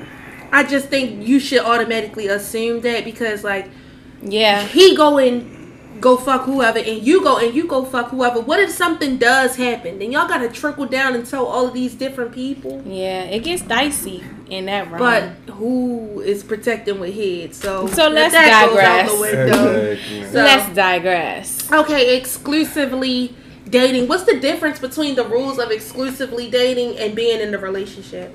I 0.53 0.65
just 0.65 0.89
think 0.89 1.27
you 1.27 1.41
should 1.41 1.61
automatically 1.61 2.27
assume 2.29 2.83
that 2.83 3.05
because 3.05 3.43
like 3.43 3.71
Yeah. 4.23 4.63
he 4.67 4.95
go 4.97 5.19
and 5.19 5.62
go 6.03 6.17
fuck 6.17 6.43
whoever 6.43 6.79
and 6.79 7.03
you 7.03 7.23
go 7.23 7.39
and 7.39 7.55
you 7.55 7.67
go 7.67 7.85
fuck 7.85 8.09
whoever 8.11 8.41
what 8.41 8.59
if 8.61 8.71
something 8.71 9.17
does 9.17 9.57
happen 9.57 9.99
then 9.99 10.13
y'all 10.13 10.29
gotta 10.29 10.49
trickle 10.49 10.85
down 10.85 11.15
and 11.15 11.25
tell 11.27 11.47
all 11.47 11.69
of 11.69 11.73
these 11.73 11.95
different 11.95 12.33
people 12.33 12.83
Yeah, 12.85 13.23
it 13.25 13.41
gets 13.45 13.63
dicey 13.63 14.23
in 14.51 14.67
that 14.67 14.91
realm. 14.91 14.99
but 15.47 15.55
who 15.55 16.21
is 16.21 16.43
protecting 16.43 16.99
with 17.01 17.15
head 17.15 17.55
so 17.55 17.87
So 17.87 18.09
let's 18.09 18.35
that 18.35 18.67
digress. 18.67 19.11
Exactly. 19.13 20.25
So- 20.31 20.45
let's 20.45 20.75
digress. 20.75 21.73
Okay, 21.73 22.17
exclusively 22.17 23.35
dating. 23.71 24.09
What's 24.09 24.25
the 24.25 24.39
difference 24.41 24.79
between 24.79 25.15
the 25.15 25.25
rules 25.25 25.59
of 25.59 25.71
exclusively 25.71 26.51
dating 26.51 26.99
and 26.99 27.15
being 27.15 27.41
in 27.41 27.55
a 27.55 27.59
relationship? 27.59 28.35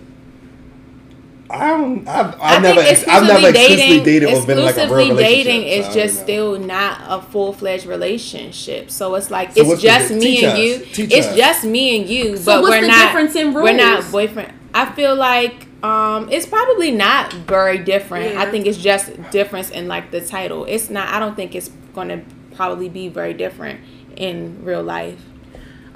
I 1.49 1.67
don't. 1.69 2.07
I've, 2.07 2.35
I've 2.41 2.59
I 2.59 2.59
never. 2.59 2.81
I've 3.07 3.25
never 3.27 3.49
exclusively 3.49 3.49
exclusively 3.49 3.99
dating, 3.99 4.03
dated 4.03 4.29
or 4.29 4.45
been 4.45 4.61
like 4.61 4.77
a 4.77 4.87
real 4.89 5.09
exclusively 5.09 5.09
relationship. 5.11 5.45
dating 5.45 5.63
is 5.63 5.87
I 5.87 5.93
just 5.93 6.19
still 6.21 6.59
not 6.59 7.01
a 7.07 7.21
full 7.21 7.53
fledged 7.53 7.85
relationship. 7.85 8.91
So 8.91 9.15
it's 9.15 9.31
like 9.31 9.53
So 9.53 9.61
it's 9.61 9.69
what's 9.69 9.81
the 9.81 9.87
just 9.87 10.11
me 10.11 10.43
and 10.43 10.53
us. 10.53 10.59
you. 10.59 10.79
Teach 10.85 11.11
it's 11.13 11.27
us. 11.27 11.35
just 11.35 11.63
me 11.65 11.99
and 11.99 12.09
you. 12.09 12.37
So 12.37 12.45
but 12.45 12.61
what's 12.63 12.71
we're 12.75 12.81
the 12.81 12.87
not. 12.87 13.05
difference 13.07 13.35
in 13.35 13.53
We're 13.53 13.73
not 13.73 14.11
boyfriend. 14.11 14.53
I 14.73 14.91
feel 14.93 15.15
like 15.15 15.67
um, 15.83 16.29
it's 16.31 16.45
probably 16.45 16.91
not 16.91 17.31
very 17.33 17.79
different. 17.79 18.33
Yeah. 18.33 18.41
I 18.41 18.51
think 18.51 18.65
it's 18.65 18.77
just 18.77 19.11
difference 19.31 19.69
in 19.69 19.87
like 19.87 20.11
the 20.11 20.21
title. 20.21 20.65
It's 20.65 20.89
not. 20.89 21.07
I 21.09 21.19
don't 21.19 21.35
think 21.35 21.55
it's 21.55 21.69
gonna 21.93 22.23
probably 22.55 22.89
be 22.89 23.07
very 23.07 23.33
different 23.33 23.79
in 24.15 24.63
real 24.63 24.83
life. 24.83 25.23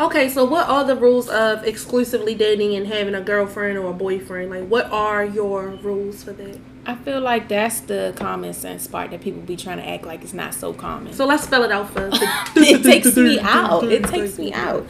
Okay, 0.02 0.30
so 0.30 0.46
what 0.46 0.68
are 0.68 0.84
the 0.84 0.96
rules 0.96 1.30
of 1.30 1.64
exclusively 1.64 2.34
dating 2.34 2.74
and 2.74 2.88
having 2.88 3.14
a 3.14 3.22
girlfriend 3.22 3.78
or 3.78 3.92
a 3.92 3.94
boyfriend? 3.94 4.50
Like, 4.50 4.68
what 4.68 4.88
are 4.90 5.24
your 5.24 5.68
rules 5.70 6.24
for 6.24 6.34
that? 6.34 6.60
I 6.88 6.96
feel 6.96 7.22
like 7.22 7.48
that's 7.48 7.82
the 7.82 8.12
common 8.16 8.52
sense 8.54 8.88
part 8.88 9.12
that 9.12 9.22
people 9.22 9.44
be 9.44 9.56
trying 9.56 9.78
to 9.78 9.88
act 9.88 10.04
like 10.04 10.24
it's 10.24 10.34
not 10.34 10.56
so 10.56 10.74
common. 10.74 11.14
So 11.14 11.28
let's 11.28 11.44
spell 11.44 11.62
it 11.62 11.72
out 11.72 11.92
first. 11.92 12.18
it 12.56 12.82
takes 12.82 13.16
me 13.16 13.40
out. 13.42 13.84
It 13.84 14.06
takes 14.06 14.40
me 14.40 14.52
out. 14.52 14.88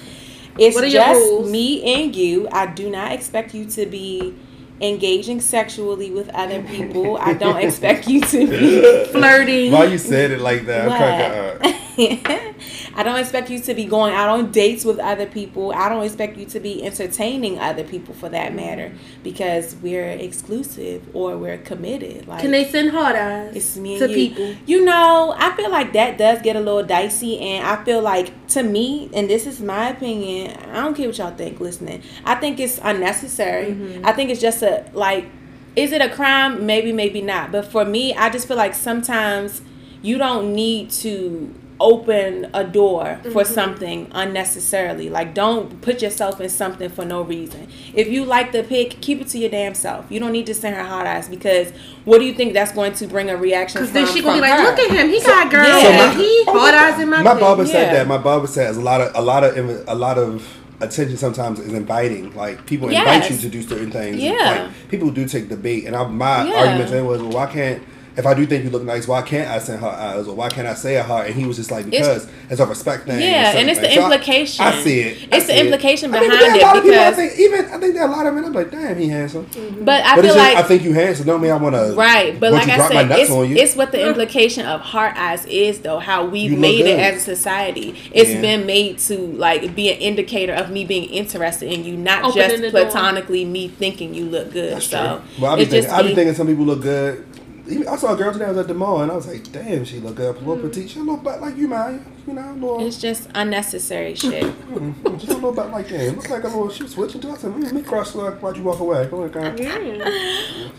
It's 0.57 0.76
What 0.76 0.86
are 0.86 0.88
your 0.88 1.03
just 1.03 1.20
rules? 1.20 1.51
me 1.51 1.93
and 1.93 2.16
you. 2.16 2.47
I 2.49 2.68
do 2.68 2.89
not 2.89 3.12
expect 3.12 3.53
you 3.53 3.66
to 3.66 3.86
be 3.86 4.34
engaging 4.80 5.41
sexually 5.41 6.09
with 6.09 6.30
other 6.30 6.64
people. 6.64 7.18
I 7.18 7.34
don't 7.34 7.57
expect 7.57 8.07
you 8.07 8.22
to 8.22 8.47
be 8.47 9.05
Flirting. 9.12 9.74
Why 9.74 9.86
you 9.86 9.97
said 9.97 10.32
it 10.32 10.39
like 10.39 10.68
that? 10.68 11.82
I'm 11.97 12.17
cracking 12.17 12.49
up. 12.49 12.55
I 12.95 13.03
don't 13.03 13.19
expect 13.19 13.49
you 13.49 13.59
to 13.59 13.73
be 13.73 13.85
going 13.85 14.13
out 14.13 14.29
on 14.29 14.51
dates 14.51 14.85
with 14.85 14.99
other 14.99 15.25
people. 15.25 15.71
I 15.73 15.89
don't 15.89 16.03
expect 16.03 16.37
you 16.37 16.45
to 16.47 16.59
be 16.59 16.83
entertaining 16.83 17.59
other 17.59 17.83
people 17.83 18.13
for 18.13 18.29
that 18.29 18.53
matter 18.53 18.93
because 19.23 19.75
we're 19.75 20.09
exclusive 20.09 21.03
or 21.13 21.37
we're 21.37 21.57
committed. 21.57 22.27
Like 22.27 22.41
Can 22.41 22.51
they 22.51 22.69
send 22.69 22.91
hard 22.91 23.15
eyes 23.15 23.55
it's 23.55 23.77
me 23.77 23.99
to 23.99 24.09
you. 24.09 24.15
people? 24.15 24.55
You 24.65 24.85
know, 24.85 25.33
I 25.37 25.55
feel 25.55 25.71
like 25.71 25.93
that 25.93 26.17
does 26.17 26.41
get 26.41 26.55
a 26.55 26.59
little 26.59 26.83
dicey, 26.83 27.39
and 27.39 27.65
I 27.65 27.83
feel 27.83 28.01
like 28.01 28.47
to 28.49 28.63
me, 28.63 29.09
and 29.13 29.29
this 29.29 29.47
is 29.47 29.61
my 29.61 29.89
opinion. 29.89 30.57
I 30.69 30.81
don't 30.83 30.95
care 30.95 31.07
what 31.07 31.17
y'all 31.17 31.35
think. 31.35 31.59
Listening, 31.59 32.01
I 32.25 32.35
think 32.35 32.59
it's 32.59 32.79
unnecessary. 32.81 33.71
Mm-hmm. 33.71 34.05
I 34.05 34.13
think 34.13 34.29
it's 34.29 34.41
just 34.41 34.61
a 34.61 34.85
like. 34.93 35.25
Is 35.73 35.93
it 35.93 36.01
a 36.01 36.09
crime? 36.09 36.65
Maybe, 36.65 36.91
maybe 36.91 37.21
not. 37.21 37.53
But 37.53 37.65
for 37.65 37.85
me, 37.85 38.13
I 38.13 38.29
just 38.29 38.45
feel 38.45 38.57
like 38.57 38.73
sometimes 38.73 39.61
you 40.01 40.17
don't 40.17 40.53
need 40.53 40.89
to 40.89 41.53
open 41.82 42.49
a 42.53 42.63
door 42.63 43.19
for 43.23 43.29
Mm-hmm. 43.43 43.53
something 43.53 44.07
unnecessarily. 44.11 45.09
Like, 45.09 45.34
don't 45.34 45.82
put 45.82 46.01
yourself 46.01 46.39
in 46.39 46.49
something 46.49 46.89
for 46.89 47.03
no 47.05 47.21
reason. 47.21 47.67
If 47.93 48.07
you 48.07 48.23
like 48.23 48.51
the 48.51 48.63
pic, 48.63 49.01
keep 49.01 49.19
it 49.21 49.27
to 49.29 49.38
your 49.39 49.49
damn 49.49 49.73
self. 49.73 50.05
You 50.11 50.19
don't 50.19 50.32
need 50.32 50.45
to 50.45 50.53
send 50.53 50.75
her 50.75 50.84
hot 50.84 51.07
eyes 51.07 51.27
because 51.27 51.71
what 52.05 52.19
do 52.19 52.25
you 52.25 52.34
think 52.34 52.53
that's 52.53 52.71
going 52.71 52.93
to 52.93 53.07
bring 53.07 53.29
a 53.29 53.36
reaction 53.38 53.82
Because 53.82 53.93
then 53.93 54.07
she 54.07 54.21
gonna 54.21 54.36
be 54.38 54.41
like, 54.41 54.59
her? 54.59 54.63
look 54.63 54.79
at 54.79 54.91
him, 54.91 55.09
he 55.09 55.19
got 55.21 55.51
girls, 55.51 55.67
yeah. 55.84 56.11
and 56.11 56.19
he 56.19 56.43
hard 56.45 56.73
eyes 56.75 56.99
in 57.01 57.09
my, 57.09 57.21
My 57.23 57.32
face. 57.34 57.39
barber 57.41 57.65
said 57.65 57.88
Yeah. 57.88 57.93
that. 57.93 58.07
My 58.07 58.17
barber 58.17 58.47
says 58.47 58.77
a 58.77 58.82
lot 58.82 59.01
of 59.01 59.11
a 59.15 59.21
lot 59.21 59.43
of 59.43 59.57
a 59.88 59.95
lot 59.95 60.17
of 60.17 60.47
attention 60.82 61.17
sometimes 61.17 61.59
is 61.59 61.73
inviting. 61.73 62.34
Like 62.36 62.65
people 62.65 62.89
invite 62.89 63.29
you 63.29 63.38
to 63.38 63.49
do 63.49 63.61
certain 63.61 63.91
things. 63.91 64.17
Yeah. 64.17 64.34
Like 64.69 64.89
people 64.89 65.11
do 65.11 65.27
take 65.27 65.49
the 65.49 65.57
bait. 65.57 65.86
And 65.86 65.95
I, 65.95 66.05
my 66.07 66.45
Yeah. 66.47 66.55
argument 66.55 66.89
to 66.89 66.97
him 66.97 67.05
was, 67.05 67.21
well, 67.21 67.32
why 67.32 67.45
can't 67.47 67.84
if 68.18 68.26
I 68.26 68.34
do 68.34 68.45
think 68.45 68.64
you 68.64 68.70
look 68.70 68.84
nice, 68.84 69.07
why 69.07 69.22
can't 69.22 69.49
I 69.49 69.59
send 69.59 69.80
her 69.82 69.88
eyes 69.88 70.28
or 70.28 70.36
why 70.36 70.49
can't 70.49 70.68
I 70.68 70.74
say 70.74 70.97
a 70.97 71.03
heart? 71.03 71.28
And 71.28 71.36
he 71.36 71.45
was 71.45 71.57
just 71.57 71.72
like, 71.72 71.86
because 71.89 72.28
it's, 72.49 72.59
a 72.59 72.66
respect 72.66 73.05
thing. 73.05 73.22
Yeah, 73.22 73.53
and 73.55 73.70
it's 73.70 73.80
the. 73.80 73.89
So 73.91 74.03
implication. 74.03 74.66
I, 74.66 74.82
see 74.84 74.99
it. 74.99 75.18
I 75.32 75.38
It's 75.38 75.47
the 75.47 75.53
see 75.53 75.59
it. 75.59 75.66
implication 75.66 76.14
I 76.14 76.20
mean, 76.20 76.30
behind 76.30 76.41
there 76.41 76.51
are 76.51 76.55
it 76.57 76.62
a 76.62 76.66
lot 76.66 76.78
of 76.78 76.84
people, 76.84 76.99
I 76.99 77.12
think 77.12 77.39
even 77.39 77.66
I 77.66 77.78
think 77.80 77.93
there 77.93 78.03
are 78.03 78.09
a 78.09 78.12
lot 78.12 78.26
of 78.26 78.34
men. 78.34 78.45
I'm 78.45 78.53
like, 78.53 78.72
damn, 78.72 78.97
he 78.97 79.07
handsome. 79.07 79.45
Mm-hmm. 79.45 79.86
But 79.86 80.03
I 80.03 80.16
but 80.16 80.22
feel 80.22 80.26
it's 80.32 80.36
just, 80.36 80.53
like 80.55 80.66
I 80.66 80.68
think 80.68 80.84
you 80.84 80.93
handsome. 80.93 81.26
Don't 81.26 81.41
mean 81.41 81.51
I 81.51 81.55
want 81.57 81.76
to. 81.76 81.93
Right, 81.95 82.39
but 82.39 82.51
like 82.51 82.68
I 82.68 82.76
drop 82.76 82.89
my 82.89 82.95
said, 83.01 83.09
nuts 83.09 83.22
it's, 83.22 83.32
on 83.32 83.49
you. 83.49 83.55
it's 83.55 83.76
what 83.76 83.91
the 83.91 84.07
implication 84.07 84.66
of 84.66 84.82
heart 84.82 85.16
eyes 85.16 85.45
is, 85.45 85.80
though. 85.80 85.99
How 85.99 86.26
we've 86.26 86.51
You 86.51 86.57
made 86.57 86.86
it 86.86 86.99
as 86.99 87.16
a 87.18 87.36
society. 87.36 87.95
It's 88.12 88.30
Yeah. 88.32 88.41
been 88.41 88.66
made 88.66 88.99
to 88.99 89.18
like 89.18 89.76
be 89.76 89.91
an 89.91 89.97
indicator 89.99 90.53
of 90.53 90.70
me 90.70 90.84
being 90.86 91.05
interested 91.09 91.72
in 91.72 91.86
you, 91.86 91.95
not 91.95 92.24
Opening 92.26 92.49
just 92.49 92.62
the 92.62 92.72
door. 92.72 92.82
platonically 92.82 93.45
me 93.45 93.70
thinking 93.70 94.14
you 94.14 94.26
look 94.26 94.51
good. 94.51 94.74
That's 94.74 94.88
so 94.88 95.20
true. 95.20 95.41
Well, 95.43 95.53
I 95.53 95.55
be, 95.55 95.66
thinking, 95.66 95.82
just 95.84 95.93
I 95.93 96.01
be 96.01 96.07
be- 96.09 96.16
thinking 96.16 96.34
some 96.36 96.47
people 96.47 96.66
look 96.66 96.82
good. 96.82 97.26
Even, 97.72 97.88
I 97.88 97.95
saw 97.95 98.13
a 98.13 98.17
girl 98.17 98.32
today. 98.34 98.45
I 98.45 98.49
was 98.49 98.57
at 98.57 98.67
the 98.67 98.74
mall, 98.74 99.01
and 99.01 99.11
I 99.11 99.15
was 99.15 99.28
like, 99.28 99.51
"Damn, 99.51 99.86
she 99.86 99.99
look 99.99 100.15
good. 100.15 100.36
A 100.36 100.39
little 100.39 100.57
petite. 100.57 100.89
She 100.89 100.99
a 100.99 101.01
little 101.03 101.17
butt 101.17 101.41
like 101.41 101.55
you, 101.57 101.67
man. 101.67 102.05
You 102.28 102.34
know, 102.34 102.51
little. 102.53 102.86
it's 102.86 102.99
just 102.99 103.30
unnecessary 103.34 104.15
shit. 104.15 104.43
Mm, 104.72 105.19
she 105.22 105.28
a 105.28 105.34
little 105.34 105.51
butt 105.51 105.72
like 105.72 105.88
that. 105.89 105.99
It 106.01 106.15
looks 106.15 106.30
like 106.30 106.43
a 106.43 106.47
little. 106.47 106.69
She 106.69 106.84
was 106.84 106.91
switching 106.93 107.22
to 107.22 107.30
us. 107.30 107.39
I 107.39 107.41
said, 107.41 107.51
"Mm, 107.53 107.72
"Me 107.74 107.82
cross 107.82 108.15
like 108.15 108.41
why'd 108.41 108.57
you 108.57 108.63
walk 108.63 108.80
away?" 108.80 109.07
Come 109.09 109.22
on, 109.22 109.30
girl. 109.30 109.55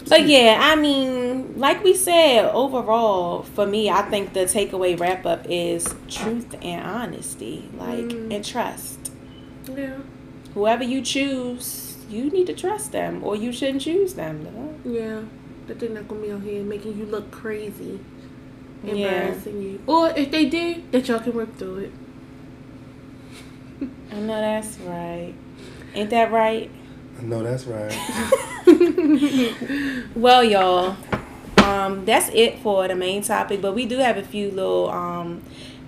But 0.09 0.27
yeah, 0.27 0.59
I 0.61 0.77
mean, 0.77 1.59
like 1.59 1.83
we 1.85 1.95
said, 1.95 2.51
overall, 2.53 3.43
for 3.43 3.67
me, 3.67 3.89
I 3.91 4.03
think 4.03 4.33
the 4.35 4.41
takeaway 4.41 4.99
wrap 4.99 5.25
up 5.27 5.47
is 5.49 5.95
truth 6.09 6.55
and 6.63 6.85
honesty, 6.85 7.69
like 7.79 7.99
Mm. 8.05 8.35
and 8.35 8.45
trust. 8.45 9.11
Yeah, 9.75 9.95
Whoever 10.55 10.85
you 10.85 11.01
choose, 11.03 11.97
you 12.11 12.29
need 12.31 12.47
to 12.49 12.55
trust 12.55 12.93
them, 12.93 13.23
or 13.25 13.37
you 13.37 13.53
shouldn't 13.53 13.83
choose 13.83 14.15
them. 14.15 14.45
though. 14.45 14.91
yeah. 14.91 15.21
But 15.67 15.79
they're 15.79 15.89
not 15.91 16.09
gonna 16.09 16.21
be 16.21 16.33
out 16.33 16.43
here 16.43 16.63
making 16.63 16.99
you 16.99 17.07
look 17.07 17.31
crazy, 17.31 18.01
Yeah. 18.83 18.93
embarrassing 18.93 19.63
you. 19.63 19.81
Or 19.87 20.11
if 20.11 20.31
they 20.31 20.47
do, 20.47 20.83
that 20.91 21.09
y'all 21.09 21.21
can 21.21 21.35
work 21.35 21.57
through 21.57 21.77
it. 21.79 21.93
I 24.11 24.17
know 24.17 24.41
that's 24.41 24.79
right. 24.81 25.35
Ain't 25.95 26.11
that 26.11 26.31
right? 26.33 26.71
I 27.19 27.23
know 27.23 27.43
that's 27.43 27.67
right. 27.67 27.93
Well, 30.15 30.45
y'all, 30.45 30.97
um, 31.59 32.05
that's 32.05 32.29
it 32.33 32.59
for 32.61 32.87
the 32.89 32.95
main 32.95 33.23
topic. 33.23 33.61
But 33.61 33.75
we 33.75 33.87
do 33.87 33.99
have 33.99 34.17
a 34.17 34.23
few 34.23 34.51
little 34.51 34.91
um, 34.91 35.43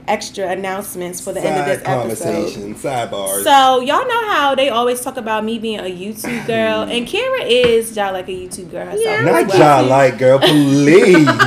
extra 0.08 0.48
announcements 0.48 1.20
for 1.20 1.32
the 1.32 1.40
end 1.40 1.48
of 1.58 1.66
Side 1.66 1.78
this 1.78 1.88
episode. 1.88 2.32
conversation, 2.32 2.74
sidebars. 2.74 3.42
So 3.44 3.80
y'all 3.80 4.06
know 4.06 4.24
how 4.32 4.54
they 4.54 4.68
always 4.68 5.00
talk 5.00 5.16
about 5.16 5.44
me 5.44 5.58
being 5.58 5.80
a 5.80 5.84
YouTube 5.84 6.46
girl, 6.46 6.82
and 6.90 7.06
Kira 7.06 7.46
is 7.48 7.96
y'all 7.96 8.12
like 8.12 8.28
a 8.28 8.32
YouTube 8.32 8.70
girl 8.70 8.84
herself. 8.86 9.02
Yeah. 9.04 9.12
as 9.20 9.24
Not 9.24 9.48
well. 9.48 9.58
jaw 9.58 9.80
like 9.88 10.18
girl, 10.18 10.38
please. 10.38 11.26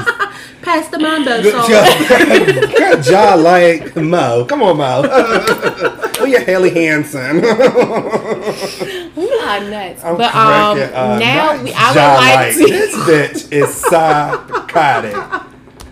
Pass 0.64 0.90
the 0.90 1.00
mambo 1.00 1.42
Good 1.42 1.54
song. 1.54 1.70
job. 1.70 1.88
Good 2.78 3.04
job, 3.04 3.40
like 3.40 3.96
Mo. 3.96 4.44
Come 4.50 4.64
on, 4.64 4.76
Mo. 4.78 5.02
oh, 6.20 6.26
yeah, 6.28 6.40
Haley 6.40 6.72
Hansen. 6.72 7.36
We 9.16 9.40
are 9.40 9.62
nuts. 9.70 10.04
I'm 10.04 10.18
but 10.18 10.36
um, 10.36 10.78
cracking 10.78 11.20
now 11.20 11.64
we, 11.64 11.72
I 11.74 11.94
jaw 11.94 12.16
would 12.16 12.20
like 12.20 12.36
like. 12.36 12.56
to. 12.56 12.66
This 12.68 12.96
bitch 13.48 13.52
is 13.54 13.74
psychotic. 13.76 15.47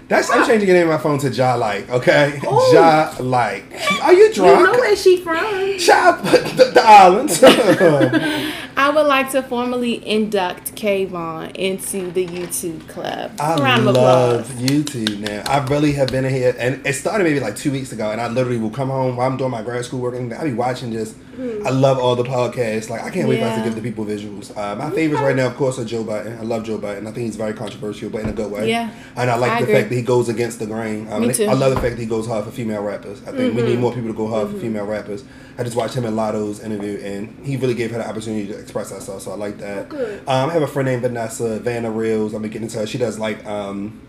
That's 0.08 0.30
I'm 0.30 0.44
ah. 0.44 0.48
changing 0.48 0.68
the 0.68 0.74
name 0.74 0.88
of 0.88 0.94
my 0.94 0.98
phone 1.02 1.18
to 1.20 1.30
Ja 1.30 1.56
like, 1.56 1.90
okay? 1.90 2.40
Oh. 2.46 2.72
Ja 2.72 3.16
like. 3.20 3.64
Are 4.04 4.14
you 4.14 4.32
drunk? 4.32 4.60
You 4.60 4.66
know 4.66 4.80
where 4.80 4.96
she 4.96 5.18
from? 5.18 5.80
Child, 5.80 6.26
the, 6.26 6.72
the 6.76 6.82
islands. 6.84 7.42
I 8.78 8.90
would 8.90 9.08
like 9.08 9.32
to 9.32 9.42
formally 9.42 10.06
induct 10.08 10.76
Kavon 10.76 11.56
into 11.56 12.12
the 12.12 12.28
YouTube 12.28 12.88
club. 12.88 13.32
I 13.40 13.56
Round 13.56 13.86
love. 13.86 14.48
YouTube 14.50 15.20
now. 15.20 15.44
I 15.48 15.66
really 15.66 15.94
have 15.94 16.10
been 16.10 16.26
in 16.26 16.34
here, 16.34 16.54
and 16.60 16.86
it 16.86 16.94
started 16.94 17.24
maybe 17.24 17.40
like 17.40 17.56
two 17.56 17.72
weeks 17.72 17.92
ago. 17.92 18.12
And 18.12 18.22
I 18.22 18.28
literally 18.28 18.60
will 18.60 18.70
come 18.70 18.90
home 18.90 19.16
while 19.16 19.28
I'm 19.28 19.38
doing 19.38 19.52
my 19.52 19.64
grad 19.64 19.86
school 19.86 20.02
work, 20.02 20.14
and 20.14 20.32
I'll 20.34 20.44
be 20.44 20.54
watching 20.54 20.92
just 20.92 21.16
I 21.66 21.70
love 21.70 22.00
all 22.00 22.16
the 22.16 22.24
podcasts. 22.24 22.90
Like 22.90 23.04
I 23.04 23.10
can't 23.10 23.28
wait 23.28 23.40
for 23.40 23.46
us 23.46 23.58
to 23.58 23.64
give 23.64 23.76
the 23.76 23.82
people 23.82 24.06
visuals. 24.06 24.56
Uh, 24.56 24.76
my 24.76 24.90
favorites 24.92 25.22
right 25.22 25.36
now, 25.36 25.48
of 25.48 25.56
course, 25.56 25.78
are 25.80 25.86
Joe 25.86 26.04
Budden. 26.04 26.38
I 26.38 26.42
love 26.44 26.64
Joe 26.64 26.78
Budden. 26.78 27.08
I 27.08 27.12
think 27.12 27.26
he's 27.26 27.36
very 27.36 27.54
controversial, 27.54 28.10
but 28.10 28.22
in 28.22 28.30
a 28.30 28.34
good 28.34 28.52
way. 28.52 28.70
Yeah. 28.70 28.92
And 29.16 29.30
I 29.30 29.36
like 29.36 29.52
I 29.52 29.58
the 29.60 29.64
agree. 29.64 29.76
fact 29.76 29.90
that 29.90 29.96
he 29.96 30.02
goes 30.02 30.30
against 30.30 30.60
the 30.60 30.66
grain. 30.66 31.08
Um, 31.12 31.28
Me 31.28 31.34
too. 31.34 31.46
I 31.46 31.54
love 31.54 31.74
the 31.74 31.82
fact 31.82 31.96
that 31.96 32.02
he 32.02 32.08
goes 32.08 32.28
hard 32.28 32.46
for 32.46 32.52
female 32.52 32.82
rappers. 32.84 33.22
I 33.28 33.32
think 33.32 33.56
we 33.56 33.62
need 33.64 33.80
more 33.80 33.94
people 33.94 34.10
to 34.10 34.16
go 34.16 34.28
hard 34.28 34.50
for 34.50 34.58
female 34.60 34.86
rappers. 34.86 35.24
I 35.58 35.64
just 35.64 35.76
watched 35.76 35.96
him 35.96 36.04
and 36.06 36.16
Latto's 36.18 36.60
interview, 36.60 37.00
and 37.02 37.46
he 37.46 37.56
really 37.58 37.76
gave 37.76 37.92
her 37.92 37.98
the 37.98 38.08
opportunity 38.08 38.48
to 38.48 38.58
express 38.60 38.92
herself. 38.92 39.22
So 39.22 39.32
I 39.32 39.36
like 39.36 39.58
that. 39.60 39.88
good. 39.90 40.20
Um, 40.28 40.50
I 40.50 40.54
have 40.54 40.62
a 40.64 40.68
friend 40.68 40.88
named 40.88 41.02
Vanessa 41.04 41.60
Vanna 41.60 41.90
Reels. 41.90 42.34
I'm 42.34 42.42
gonna 42.42 42.52
get 42.52 42.62
into 42.62 42.78
her. 42.80 42.86
She 42.88 42.98
does 42.98 43.18
like 43.20 43.46
um, 43.46 44.02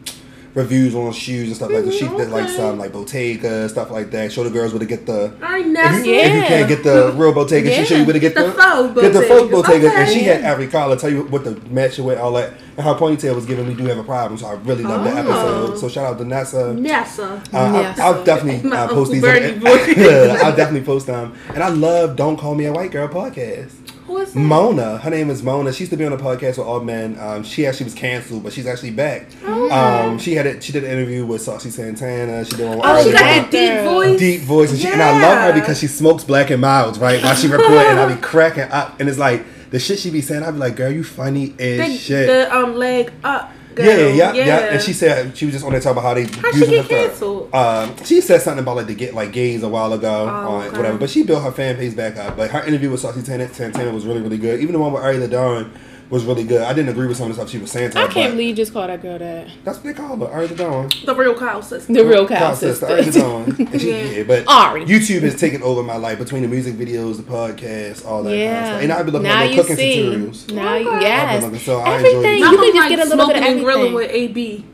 reviews 0.56 0.94
on 0.94 1.12
shoes 1.12 1.46
and 1.48 1.56
stuff 1.56 1.70
like 1.70 1.84
that. 1.84 1.92
She 1.94 2.08
did 2.08 2.30
like 2.30 2.48
some 2.48 2.78
like 2.78 2.92
Bottega 2.92 3.68
stuff 3.68 3.90
like 3.92 4.10
that. 4.10 4.32
Show 4.32 4.42
the 4.42 4.50
girls 4.50 4.72
where 4.72 4.80
to 4.80 4.86
get 4.86 5.06
the. 5.06 5.30
All 5.34 5.38
right, 5.42 5.64
If 5.64 5.72
Nessa. 5.72 6.06
you, 6.06 6.14
if 6.14 6.34
you 6.34 6.40
can't 6.42 6.68
get 6.68 6.82
the 6.82 7.12
real 7.14 7.32
Bottega, 7.32 7.70
she 7.72 7.84
show 7.84 7.96
you 7.96 8.04
where 8.04 8.14
to 8.14 8.18
get 8.18 8.34
The 8.34 8.44
the, 8.44 8.52
faux 8.52 9.00
get 9.00 9.12
the 9.12 9.22
faux 9.22 9.42
Bottegas. 9.42 9.50
Bottega, 9.52 9.90
and 9.94 10.10
she 10.10 10.20
had 10.24 10.40
every 10.42 10.66
color. 10.66 10.96
Tell 10.96 11.10
you 11.10 11.22
what 11.24 11.44
the 11.44 11.52
match 11.70 11.98
with 11.98 12.18
all 12.18 12.32
that, 12.32 12.54
and 12.76 12.86
her 12.86 12.94
ponytail 12.94 13.34
was 13.34 13.46
giving 13.46 13.68
me 13.68 13.74
do 13.74 13.84
have 13.84 13.98
a 13.98 14.02
problem. 14.04 14.38
So 14.38 14.46
I 14.46 14.54
really 14.54 14.82
love 14.82 15.04
that 15.04 15.26
Oh. 15.26 15.64
episode. 15.66 15.78
So 15.78 15.88
shout 15.88 16.06
out 16.06 16.18
to 16.18 16.24
Nessa. 16.24 16.72
Nessa. 16.74 17.34
Uh, 17.52 17.72
Yes. 17.76 17.98
I'll, 17.98 18.14
I'll 18.14 18.24
definitely 18.24 18.70
uh, 18.72 18.88
post 18.88 19.12
these. 19.12 19.22
On- 19.22 19.30
I'll 20.46 20.56
definitely 20.56 20.82
post 20.86 21.06
them. 21.06 21.34
And 21.54 21.62
I 21.62 21.68
love 21.68 22.16
"Don't 22.16 22.36
Call 22.38 22.54
Me 22.54 22.64
a 22.64 22.72
White 22.72 22.90
Girl" 22.92 23.08
podcast. 23.08 23.72
Who 24.06 24.18
is 24.18 24.32
that? 24.32 24.38
Mona, 24.38 24.98
her 24.98 25.10
name 25.10 25.30
is 25.30 25.42
Mona. 25.42 25.72
She 25.72 25.80
used 25.80 25.90
to 25.90 25.96
be 25.96 26.04
on 26.04 26.12
a 26.12 26.16
podcast 26.16 26.58
with 26.58 26.66
all 26.66 26.80
men. 26.80 27.18
Um, 27.18 27.42
she 27.42 27.66
actually 27.66 27.84
was 27.84 27.94
canceled, 27.94 28.42
but 28.44 28.52
she's 28.52 28.66
actually 28.66 28.92
back. 28.92 29.26
Oh. 29.44 29.70
Um, 29.70 30.18
she 30.18 30.34
had 30.34 30.46
a, 30.46 30.60
she 30.60 30.72
did 30.72 30.84
an 30.84 30.90
interview 30.90 31.26
with 31.26 31.42
Saucy 31.42 31.70
Santana. 31.70 32.44
She 32.44 32.56
did 32.56 32.68
one 32.68 32.80
Oh, 32.84 33.02
she 33.04 33.12
got 33.12 33.18
that 33.20 33.50
deep 33.50 33.80
voice. 33.90 34.18
deep 34.18 34.40
voice, 34.42 34.70
and, 34.70 34.80
she, 34.80 34.88
and 34.88 35.02
I 35.02 35.20
love 35.20 35.38
her 35.54 35.60
because 35.60 35.78
she 35.80 35.86
smokes 35.88 36.24
black 36.24 36.50
and 36.50 36.60
mild, 36.60 36.98
right? 36.98 37.22
While 37.22 37.34
she 37.34 37.48
recording, 37.48 37.78
and 37.88 37.98
I 37.98 38.14
be 38.14 38.20
cracking 38.22 38.64
up, 38.70 39.00
and 39.00 39.08
it's 39.08 39.18
like 39.18 39.44
the 39.70 39.78
shit 39.80 39.98
she 39.98 40.10
be 40.10 40.20
saying. 40.20 40.42
I 40.44 40.50
be 40.52 40.58
like, 40.58 40.76
girl, 40.76 40.90
you 40.92 41.02
funny 41.02 41.54
as 41.58 41.78
The, 41.78 41.96
shit. 41.96 42.26
the 42.28 42.54
um 42.56 42.74
leg 42.76 43.12
up. 43.24 43.50
Girl. 43.76 43.86
yeah, 43.86 44.32
yeah, 44.32 44.44
yeah, 44.44 44.58
And 44.72 44.82
she 44.82 44.92
said 44.92 45.36
she 45.36 45.44
was 45.46 45.54
just 45.54 45.64
on 45.64 45.72
there 45.72 45.80
talking 45.80 45.98
about 45.98 46.02
how 46.08 46.14
they 46.14 46.24
How 46.24 46.50
she 46.52 46.60
get 46.66 46.82
her 46.84 46.88
canceled? 46.88 47.54
Um, 47.54 47.94
she 48.04 48.20
said 48.20 48.40
something 48.42 48.62
about 48.62 48.76
like 48.76 48.86
to 48.88 48.94
get 48.94 49.14
like 49.14 49.32
gays 49.32 49.62
a 49.62 49.68
while 49.68 49.92
ago 49.92 50.26
Oh, 50.28 50.54
or 50.56 50.62
okay. 50.64 50.76
whatever, 50.76 50.98
but 50.98 51.10
she 51.10 51.22
built 51.22 51.42
her 51.44 51.52
fan 51.52 51.76
base 51.76 51.94
back 51.94 52.16
up. 52.16 52.36
Like 52.38 52.50
her 52.52 52.64
interview 52.64 52.90
with 52.90 53.00
Saucy 53.00 53.20
Santana, 53.22 53.52
Santana 53.52 53.92
was 53.92 54.06
really 54.06 54.20
really 54.22 54.38
good. 54.38 54.60
Even 54.60 54.72
the 54.72 54.78
one 54.78 54.92
with 54.92 55.02
Ari 55.02 55.26
Dawn 55.28 55.72
was 56.10 56.24
really 56.24 56.44
good. 56.44 56.62
I 56.62 56.72
didn't 56.72 56.90
agree 56.90 57.06
with 57.06 57.16
some 57.16 57.30
of 57.30 57.36
the 57.36 57.42
stuff 57.42 57.50
she 57.50 57.58
was 57.58 57.70
saying. 57.70 57.90
To 57.90 57.98
I 57.98 58.02
can't 58.06 58.14
but 58.14 58.30
believe 58.32 58.48
you 58.50 58.54
just 58.54 58.72
called 58.72 58.90
that 58.90 59.02
girl 59.02 59.18
that. 59.18 59.48
that's 59.64 59.78
what 59.78 59.84
they 59.84 59.92
call 59.92 60.16
her, 60.16 60.26
Ari 60.26 60.48
Dawn. 60.48 60.88
The 61.04 61.14
real 61.14 61.36
cow 61.36 61.60
sister. 61.60 61.92
The 61.92 62.04
real 62.06 62.26
cow 62.28 62.54
sister, 62.54 63.02
sister. 63.02 63.20
Ari 63.22 63.46
Dawn. 63.56 63.66
And 63.72 63.80
she, 63.80 63.90
Yeah. 63.90 64.02
yeah, 64.18 64.22
but 64.22 64.44
Ari. 64.46 64.84
YouTube 64.86 65.22
has 65.22 65.34
taken 65.34 65.62
over 65.62 65.82
my 65.82 65.96
life 65.96 66.18
between 66.18 66.42
the 66.42 66.48
music 66.48 66.74
videos, 66.74 67.16
the 67.16 67.22
podcast, 67.24 68.06
all 68.06 68.22
that 68.22 68.30
kind 68.30 68.34
of 68.34 68.38
Yeah. 68.40 68.64
stuff. 68.70 68.82
And 68.82 68.92
I've 68.92 69.04
been 69.06 69.12
looking 69.14 69.28
now 69.28 69.42
at 69.42 69.50
you 69.50 69.56
the 69.56 69.62
cooking 69.62 69.76
see. 69.76 70.02
tutorials. 70.02 70.52
Now, 70.54 70.74
you, 70.76 70.88
Okay. 70.90 71.00
yes. 71.02 71.22
I've 71.34 71.40
been 71.40 71.50
looking, 71.50 71.64
so 71.66 71.78
I 71.80 71.96
enjoy 71.96 72.08
everything. 72.08 72.24
it. 72.34 72.38
You 72.38 72.44
I'm 72.46 72.54
can 72.56 72.64
just 72.64 72.76
like 72.76 72.88
get 72.90 72.98
a 72.98 73.08
little 73.08 73.26
bit 73.26 73.36
of 73.36 73.42
smoking 73.42 73.56
and 73.56 73.64
grilling 73.64 73.94
everything. 73.94 73.94
with 73.94 74.10
AB. 74.32 74.64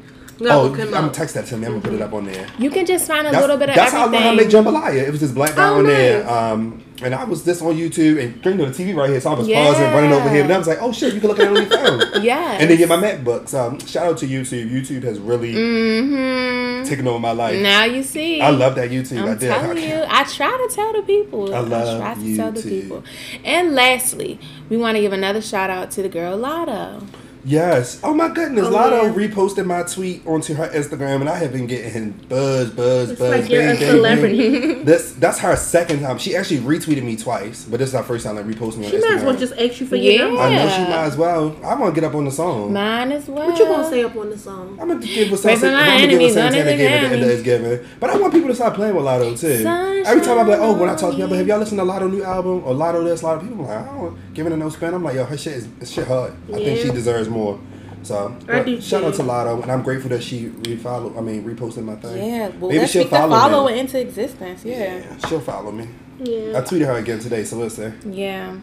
No, 0.41 0.49
Oh, 0.62 0.68
Now 0.74 0.83
I'm 0.85 0.91
gonna 0.91 1.11
text 1.11 1.35
that 1.35 1.47
to 1.47 1.57
me. 1.57 1.66
I'm 1.66 1.72
gonna 1.74 1.83
put 1.85 1.93
it 1.95 2.03
up 2.03 2.12
on 2.12 2.24
there. 2.24 2.47
You 2.59 2.68
can 2.70 2.85
just 2.85 3.07
find 3.07 3.26
a 3.26 3.30
That's, 3.30 3.41
little 3.43 3.57
bit 3.59 3.68
of 3.68 3.74
that's 3.76 3.93
how 3.93 4.03
I 4.03 4.11
learned 4.11 4.24
how 4.24 4.30
to 4.30 4.37
make 4.37 4.49
jambalaya. 4.49 5.07
It 5.07 5.11
was 5.12 5.20
this 5.20 5.30
black 5.30 5.55
guy 5.55 5.68
Oh, 5.68 5.78
on 5.78 5.87
there, 5.87 6.28
um, 6.28 6.82
and 7.05 7.14
I 7.14 7.24
was 7.24 7.44
this 7.44 7.61
on 7.62 7.74
YouTube 7.76 8.22
and 8.22 8.42
turning 8.42 8.59
to 8.59 8.66
the 8.66 8.72
TV 8.84 8.94
right 8.96 9.11
here, 9.11 9.20
so 9.20 9.30
I 9.32 9.34
was 9.38 9.48
Yeah. 9.48 9.64
pausing, 9.66 9.84
running 9.92 10.12
over 10.12 10.28
here, 10.30 10.42
and 10.42 10.53
I 10.53 10.59
was 10.59 10.66
like, 10.68 10.78
"Oh 10.80 10.92
shit, 10.92 11.14
you 11.14 11.20
can 11.20 11.28
look 11.28 11.38
at 11.40 11.46
it 11.46 11.57
on 11.57 11.57
your 11.57 11.66
phone." 12.11 12.22
yeah. 12.22 12.53
And 12.61 12.68
then 12.70 12.76
get 12.78 12.88
my 12.88 12.96
MacBook. 12.96 13.48
So 13.48 13.66
um, 13.68 13.78
shout 13.80 14.07
out 14.07 14.18
to 14.18 14.26
YouTube. 14.26 14.70
YouTube 14.70 15.03
has 15.05 15.18
really 15.18 15.55
Mm-hmm. 15.55 16.84
taken 16.88 17.07
over 17.09 17.18
my 17.18 17.32
life. 17.32 17.61
Now 17.61 17.84
you 17.84 18.03
see. 18.03 18.40
I 18.40 18.50
love 18.50 18.74
that 18.76 18.90
YouTube. 18.90 19.18
I 19.26 19.30
I'm 19.32 19.38
did. 19.38 19.48
telling 19.48 19.78
you, 19.82 20.05
I 20.09 20.24
try 20.24 20.50
to 20.68 20.74
tell 20.74 20.92
the 20.92 21.03
people. 21.03 21.55
I 21.55 21.61
love 21.61 21.98
try 22.00 22.14
to 22.14 22.20
you 22.20 22.36
tell 22.36 22.53
the 22.53 22.62
people. 22.62 23.05
And 23.44 23.74
lastly, 23.74 24.38
we 24.68 24.76
want 24.76 24.96
to 24.96 25.00
give 25.00 25.12
another 25.12 25.40
shout 25.40 25.70
out 25.70 25.90
to 25.92 26.03
the 26.03 26.09
girl 26.09 26.36
Latto. 26.38 27.07
Yes. 27.45 28.01
Oh 28.05 28.14
my 28.14 28.28
goodness. 28.28 28.66
Oh, 28.66 28.70
Latto 28.70 29.03
yeah. 29.05 29.12
reposted 29.28 29.66
my 29.66 29.82
tweet 29.82 30.24
onto 30.26 30.55
her 30.55 30.68
Instagram, 30.68 31.20
and 31.20 31.28
I 31.28 31.36
have 31.38 31.53
been 31.53 31.66
getting 31.66 32.11
buzz, 32.28 32.70
buzz, 32.70 33.11
It's 33.11 33.18
buzz. 33.20 33.30
like 33.40 33.51
you're 33.51 33.62
a 33.62 33.66
bang, 33.66 33.78
bang, 33.80 33.90
celebrity. 33.90 34.61
bang. 34.61 34.84
This 34.93 35.12
that's 35.12 35.38
her 35.40 35.57
second 35.57 36.01
time. 36.01 36.18
She 36.18 36.36
actually 36.36 36.61
retweeted 36.61 37.03
me 37.03 37.16
twice, 37.16 37.64
but 37.64 37.78
this 37.80 37.88
is 37.88 37.95
her 37.95 38.03
first 38.03 38.24
time 38.26 38.36
like 38.36 38.47
reposting 38.47 38.78
me 38.78 38.86
on 38.86 38.90
She 38.93 38.99
might 38.99 39.12
as 39.14 39.24
well 39.24 39.34
Instagram. 39.34 39.38
just 39.40 39.53
ask 39.55 39.80
you 39.80 39.86
for 39.86 39.97
Yeah. 39.97 40.12
your 40.12 40.26
number. 40.28 40.43
I 40.43 40.55
know 40.55 40.68
she 40.68 40.82
might 40.82 41.05
as 41.05 41.16
well. 41.16 41.57
I 41.64 41.74
want 41.74 41.95
to 41.95 42.01
get 42.01 42.07
up 42.09 42.14
on 42.14 42.24
the 42.24 42.30
song. 42.30 42.72
Mine 42.72 43.12
as 43.12 43.26
well. 43.28 43.49
What 43.49 43.59
you 43.59 43.64
gonna 43.66 43.88
say 43.90 44.03
up 44.05 44.16
on 44.16 44.30
the 44.30 44.38
song? 44.38 44.78
I'm 44.80 44.88
gonna 44.88 45.01
give 45.05 45.30
what 45.30 45.43
Pray 45.43 45.57
Santana, 45.57 45.76
my 45.76 45.82
I'm 45.82 45.86
gonna 45.88 46.01
give 46.01 46.20
what 46.20 46.22
enemies, 46.22 46.34
Santana 46.34 46.64
gave 46.64 46.78
the 46.78 46.84
at 46.84 47.01
the 47.09 47.14
end 47.14 47.22
of 47.24 47.28
his 47.28 47.43
giving. 47.43 47.80
But 48.01 48.11
I 48.11 48.16
want 48.18 48.32
people 48.32 48.49
to 48.49 48.55
stop 48.55 48.74
playing 48.74 48.95
with 48.95 49.05
Latto 49.05 49.38
too. 49.38 49.66
Every 50.07 50.22
time 50.24 50.38
I'm 50.38 50.49
like, 50.49 50.59
oh, 50.61 50.76
when 50.76 50.88
I 50.90 50.95
talk 50.97 51.12
to 51.12 51.18
y'all, 51.18 51.28
but 51.28 51.38
have 51.38 51.47
y'all 51.49 51.59
listened 51.59 51.78
to 51.80 51.84
Latto 51.84 52.09
new 52.11 52.22
album 52.22 52.62
or 52.64 52.72
Latto 52.74 53.03
this, 53.05 53.22
Latto 53.22 53.40
people 53.49 53.64
like, 53.64 53.78
I 53.78 53.84
don't 53.84 54.34
giving 54.34 54.53
it 54.53 54.57
no 54.57 54.68
spin. 54.68 54.95
I'm 54.95 55.03
like, 55.03 55.14
yo, 55.16 55.24
her 55.24 55.36
shit 55.36 55.55
is 55.80 55.93
shit 55.93 56.07
hard. 56.07 56.32
I 56.53 56.55
think 56.57 56.78
she 56.80 56.90
deserves 56.90 57.28
more. 57.33 57.59
So 58.03 58.37
I 58.49 58.62
but 58.62 58.83
shout 58.83 59.05
out 59.05 59.14
to 59.14 59.22
Latto, 59.22 59.62
and 59.62 59.70
I'm 59.70 59.83
grateful 59.83 60.11
that 60.11 60.22
she 60.24 60.47
refollow. 60.49 61.16
I 61.16 61.20
mean, 61.20 61.45
reposted 61.45 61.85
my 61.85 61.95
thing. 61.97 62.16
Yeah, 62.16 62.49
well, 62.49 62.68
Maybe 62.68 62.78
let's 62.80 62.93
she'll 62.93 63.03
speak 63.03 63.11
the 63.11 63.16
follow 63.16 63.37
follow 63.37 63.66
me. 63.68 63.74
it 63.74 63.78
into 63.78 64.01
existence. 64.01 64.64
Yeah. 64.64 64.76
Yeah, 64.99 65.28
she'll 65.28 65.41
follow 65.41 65.70
me. 65.70 65.87
Yeah, 66.18 66.59
I 66.59 66.62
tweeted 66.62 66.87
her 66.87 66.95
again 66.99 67.20
today, 67.20 67.45
so 67.45 67.57
let's 67.57 67.76
see. 67.76 67.91
Yeah. 68.09 68.57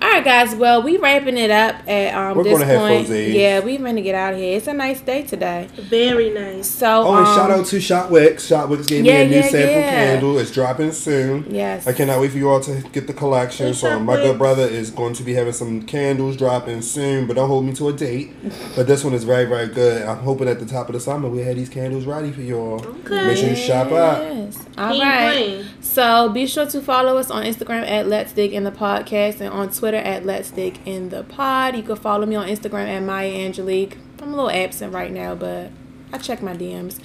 All 0.00 0.08
right, 0.08 0.24
guys. 0.24 0.54
Well, 0.54 0.80
we 0.84 0.96
wrapping 0.96 1.36
it 1.36 1.50
up 1.50 1.74
at 1.88 2.14
um 2.14 2.36
We're 2.36 2.44
this 2.44 2.52
gonna 2.52 2.64
have 2.66 2.78
point. 2.80 3.08
Fozzies. 3.08 3.34
Yeah, 3.34 3.58
we're 3.60 3.78
gonna 3.78 4.00
get 4.00 4.14
out 4.14 4.32
of 4.34 4.38
here. 4.38 4.56
It's 4.56 4.68
a 4.68 4.72
nice 4.72 5.00
day 5.00 5.22
today. 5.22 5.68
Very 5.76 6.30
nice. 6.30 6.68
So 6.68 7.02
Oh, 7.04 7.16
and 7.16 7.26
um, 7.26 7.34
shout 7.36 7.50
out 7.50 7.66
to 7.66 7.76
Shotwix. 7.78 8.34
Shotwix 8.46 8.86
gave 8.86 9.04
Yeah, 9.04 9.14
me 9.14 9.22
a 9.22 9.28
new 9.28 9.34
yeah, 9.36 9.42
sample 9.42 9.74
yeah. 9.74 9.90
candle. 9.90 10.38
It's 10.38 10.52
dropping 10.52 10.92
soon. 10.92 11.46
Yes. 11.52 11.88
I 11.88 11.92
cannot 11.92 12.20
wait 12.20 12.30
for 12.30 12.38
you 12.38 12.48
all 12.48 12.60
to 12.60 12.80
get 12.92 13.08
the 13.08 13.12
collection. 13.12 13.66
Hey, 13.68 13.72
So 13.72 13.98
my 13.98 14.14
good 14.16 14.38
brother 14.38 14.62
is 14.62 14.90
going 14.92 15.14
to 15.14 15.24
be 15.24 15.34
having 15.34 15.52
some 15.52 15.82
candles 15.82 16.36
dropping 16.36 16.82
soon, 16.82 17.26
but 17.26 17.34
don't 17.34 17.48
hold 17.48 17.64
me 17.64 17.72
to 17.74 17.88
a 17.88 17.92
date. 17.92 18.30
But 18.76 18.86
this 18.86 19.02
one 19.02 19.14
is 19.14 19.24
very, 19.24 19.46
very 19.46 19.66
good. 19.66 20.02
I'm 20.02 20.18
hoping 20.18 20.46
at 20.46 20.60
the 20.60 20.66
top 20.66 20.88
of 20.88 20.92
the 20.92 21.00
summer 21.00 21.28
we 21.28 21.40
have 21.40 21.56
these 21.56 21.68
candles 21.68 22.04
ready 22.04 22.30
for 22.30 22.42
you 22.42 22.56
all. 22.56 22.86
Okay. 22.86 23.26
Make 23.26 23.36
sure 23.36 23.48
you 23.50 23.56
shop 23.56 23.90
out. 23.90 24.22
Yes. 24.22 24.64
All 24.78 24.92
He 24.94 25.02
right. 25.02 25.32
playing. 25.32 25.64
So 25.80 26.28
be 26.28 26.46
sure 26.46 26.66
to 26.66 26.80
follow 26.80 27.16
us 27.18 27.32
on 27.32 27.42
Instagram 27.42 27.84
at 27.88 28.06
Let's 28.06 28.32
Dig 28.32 28.52
in 28.52 28.62
the 28.62 28.70
Podcast 28.70 29.40
and 29.40 29.48
on 29.52 29.70
Twitter 29.72 29.87
at 29.96 30.26
Let's 30.26 30.50
Dig 30.50 30.78
in 30.84 31.08
the 31.08 31.22
Pod. 31.24 31.76
You 31.76 31.82
can 31.82 31.96
follow 31.96 32.26
me 32.26 32.36
on 32.36 32.46
Instagram 32.48 32.86
at 32.86 33.02
Maya 33.02 33.30
Angelique. 33.30 33.96
I'm 34.20 34.28
a 34.32 34.36
little 34.36 34.50
absent 34.50 34.92
right 34.92 35.10
now, 35.12 35.34
but 35.34 35.70
I 36.12 36.18
check 36.18 36.42
my 36.42 36.54
DMs. 36.56 36.98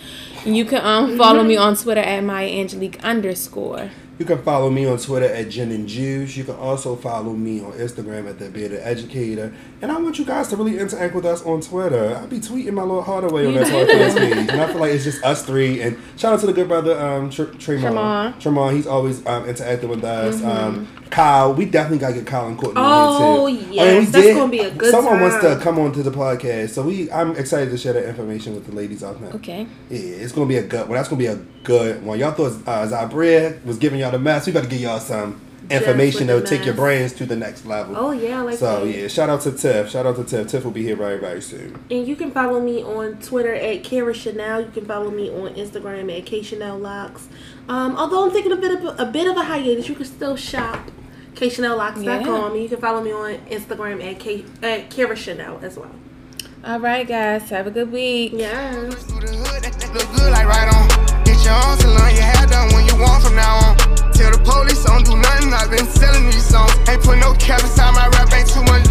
And 0.46 0.58
you 0.58 0.66
can 0.66 0.84
um 0.86 1.18
follow 1.18 1.44
me 1.44 1.58
on 1.58 1.76
Twitter 1.76 2.02
at 2.02 2.24
Maya 2.24 2.48
Angelique 2.48 3.04
underscore. 3.04 3.92
You 4.20 4.26
can 4.26 4.44
follow 4.44 4.70
me 4.70 4.86
on 4.86 5.00
Twitter 5.00 5.26
at 5.26 5.50
Jen 5.50 5.72
and 5.72 5.88
Juice. 5.88 6.38
You 6.38 6.44
can 6.44 6.56
also 6.56 6.96
follow 6.96 7.34
me 7.34 7.62
on 7.62 7.72
Instagram 7.74 8.30
at 8.30 8.38
the 8.38 8.48
Bearded 8.48 8.80
Educator. 8.82 9.52
And 9.82 9.92
I 9.92 9.98
want 10.00 10.20
you 10.20 10.24
guys 10.24 10.50
to 10.50 10.56
really 10.56 10.78
interact 10.78 11.16
with 11.16 11.26
us 11.26 11.44
on 11.44 11.62
Twitter. 11.62 12.16
I'll 12.16 12.28
be 12.28 12.40
tweeting 12.40 12.74
my 12.74 12.84
little 12.84 13.02
heart 13.02 13.24
away 13.24 13.48
on 13.48 13.56
that 13.56 13.66
podcast 13.68 14.18
page. 14.18 14.38
And 14.38 14.52
I 14.62 14.68
feel 14.68 14.78
like 14.80 14.92
it's 14.92 15.04
just 15.04 15.24
us 15.24 15.44
three. 15.44 15.82
And 15.82 15.98
shout 16.16 16.32
out 16.32 16.40
to 16.42 16.46
the 16.46 16.54
good 16.54 16.68
brother, 16.68 16.98
um, 16.98 17.32
Tr- 17.32 17.46
Tremont. 17.46 17.82
Tremont. 17.82 18.42
Tremont, 18.42 18.76
he's 18.76 18.88
always 18.88 19.26
um, 19.26 19.46
interacting 19.46 19.90
with 19.90 20.04
us. 20.04 20.44
Um, 20.44 20.88
Kyle, 21.14 21.54
we 21.54 21.66
definitely 21.66 22.00
got 22.00 22.08
to 22.08 22.14
get 22.16 22.26
Kyle 22.26 22.48
and 22.48 22.58
Courtney 22.58 22.82
Oh, 22.84 23.46
in 23.46 23.56
here 23.56 23.66
too. 23.68 23.74
yes. 23.76 24.12
That's 24.12 24.28
gonna 24.34 24.52
be 24.52 24.60
a 24.60 24.72
good 24.72 24.90
Someone 24.90 25.22
wants 25.22 25.46
to 25.46 25.60
come 25.62 25.78
on 25.78 25.92
to 25.94 26.02
the 26.02 26.10
podcast. 26.10 26.70
So 26.70 26.82
we, 26.82 27.12
I'm 27.12 27.36
excited 27.36 27.70
to 27.70 27.78
share 27.78 27.94
that 27.94 28.08
information 28.10 28.56
with 28.56 28.66
the 28.66 28.72
ladies 28.74 29.04
out 29.04 29.22
there. 29.22 29.32
Okay. 29.34 29.68
Yeah, 29.92 30.00
it's 30.00 30.32
gonna 30.32 30.48
be 30.48 30.58
a 30.58 30.64
good 30.64 30.88
one. 30.90 30.98
That's 30.98 31.10
gonna 31.10 31.20
be 31.20 31.28
a 31.28 31.36
good 31.64 32.04
one. 32.04 32.18
Y'all 32.18 32.32
thought 32.32 32.54
uh, 32.68 32.88
Zabria 32.88 33.64
was 33.64 33.78
giving 33.78 34.00
y'all 34.00 34.10
the 34.10 34.18
mess. 34.18 34.48
We 34.48 34.54
got 34.54 34.64
to 34.64 34.70
give 34.70 34.80
y'all 34.82 35.00
some 35.00 35.40
information 35.70 36.28
that'll 36.28 36.42
take 36.42 36.66
your 36.66 36.74
brains 36.74 37.14
to 37.14 37.26
the 37.28 37.36
next 37.36 37.66
level. 37.66 37.96
Oh 37.96 38.10
yeah, 38.12 38.42
like 38.42 38.58
so 38.58 38.84
that. 38.84 38.92
yeah, 38.98 39.08
shout 39.08 39.30
out 39.30 39.42
to 39.42 39.52
Tiff. 39.52 39.92
Shout 39.92 40.08
out 40.08 40.16
to 40.16 40.24
Tiff. 40.24 40.48
Tiff 40.48 40.64
will 40.66 40.72
be 40.72 40.82
here 40.82 40.96
very 40.96 41.20
very 41.20 41.42
soon. 41.42 41.78
And 41.92 42.08
you 42.08 42.16
can 42.16 42.32
follow 42.32 42.60
me 42.60 42.82
on 42.84 43.20
Twitter 43.20 43.54
at 43.54 43.84
Kara 43.84 44.16
Chanel. 44.16 44.62
You 44.62 44.72
can 44.72 44.86
follow 44.86 45.12
me 45.12 45.30
on 45.30 45.54
Instagram 45.54 46.16
at 46.18 46.26
K 46.26 46.42
Chanel 46.42 46.80
Locks. 46.80 47.28
Um, 47.70 47.96
although 47.98 48.26
I'm 48.26 48.32
taking 48.32 48.52
a 48.52 48.58
bit 48.58 48.72
of 48.84 49.00
a, 49.00 49.06
bit 49.06 49.28
of 49.28 49.38
a 49.38 49.44
hiatus, 49.44 49.88
you 49.88 49.94
can 49.96 50.06
still 50.06 50.36
shop 50.36 50.90
K 51.36 51.50
Chanel 51.50 51.78
Locks.com. 51.78 52.56
You 52.56 52.70
can 52.70 52.80
follow 52.80 53.02
me 53.02 53.12
on 53.12 53.38
Instagram 53.48 54.04
at, 54.04 54.20
K, 54.20 54.46
at 54.62 54.90
Kira 54.90 55.16
Chanel 55.16 55.60
as 55.62 55.78
well. 55.78 55.92
All 56.64 56.80
right, 56.80 57.08
guys. 57.08 57.50
Have 57.50 57.68
a 57.68 57.72
good 57.72 57.92
week. 57.92 58.34
Yeah. 58.36 58.90
Tell 64.14 64.32
the 64.32 64.40
police 64.46 64.86
I 64.86 64.94
don't 64.94 65.06
do 65.06 65.18
nothing, 65.18 65.52
I've 65.54 65.70
been 65.70 65.86
selling 65.88 66.26
these 66.26 66.46
songs. 66.46 66.72
Ain't 66.88 67.02
put 67.02 67.18
no 67.18 67.34
cap 67.36 67.60
inside 67.62 67.92
my 67.92 68.08
rap, 68.16 68.32
ain't 68.32 68.48
too 68.48 68.64
much. 68.64 68.86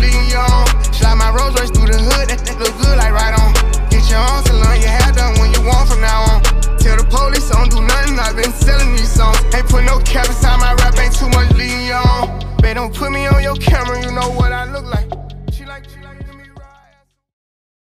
Slide 0.93 1.15
my 1.15 1.31
Rolls 1.31 1.59
Royce 1.59 1.71
through 1.71 1.89
the 1.89 1.99
hood, 1.99 2.29
that, 2.29 2.59
look 2.59 2.75
good 2.77 2.99
like 2.99 3.13
right 3.13 3.33
on. 3.39 3.55
Get 3.89 4.05
your 4.11 4.21
own 4.21 4.45
salon, 4.45 4.81
your 4.81 4.91
hair 4.91 5.13
done 5.13 5.39
when 5.41 5.53
you 5.55 5.63
want 5.63 5.89
from 5.89 6.01
now 6.01 6.21
on. 6.29 6.52
Tell 6.93 7.03
the 7.03 7.09
police 7.09 7.51
I 7.51 7.57
don't 7.57 7.71
do 7.71 7.81
nothing, 7.81 8.19
I've 8.19 8.37
been 8.37 8.53
selling 8.53 8.93
these 8.93 9.11
songs. 9.11 9.39
Ain't 9.55 9.67
put 9.67 9.83
no 9.85 9.99
cap 10.01 10.27
inside 10.27 10.59
my 10.61 10.75
rap, 10.75 10.95
ain't 10.99 11.17
too 11.17 11.29
much 11.31 11.51
Leon. 11.57 12.05
on. 12.05 12.57
Babe, 12.61 12.75
don't 12.75 12.95
put 12.95 13.11
me 13.11 13.27
on 13.29 13.43
your 13.43 13.57
camera, 13.57 13.99
you 14.05 14.13
know 14.13 14.29
what 14.33 14.53
I 14.53 14.71
look 14.71 14.85
like. 14.85 15.32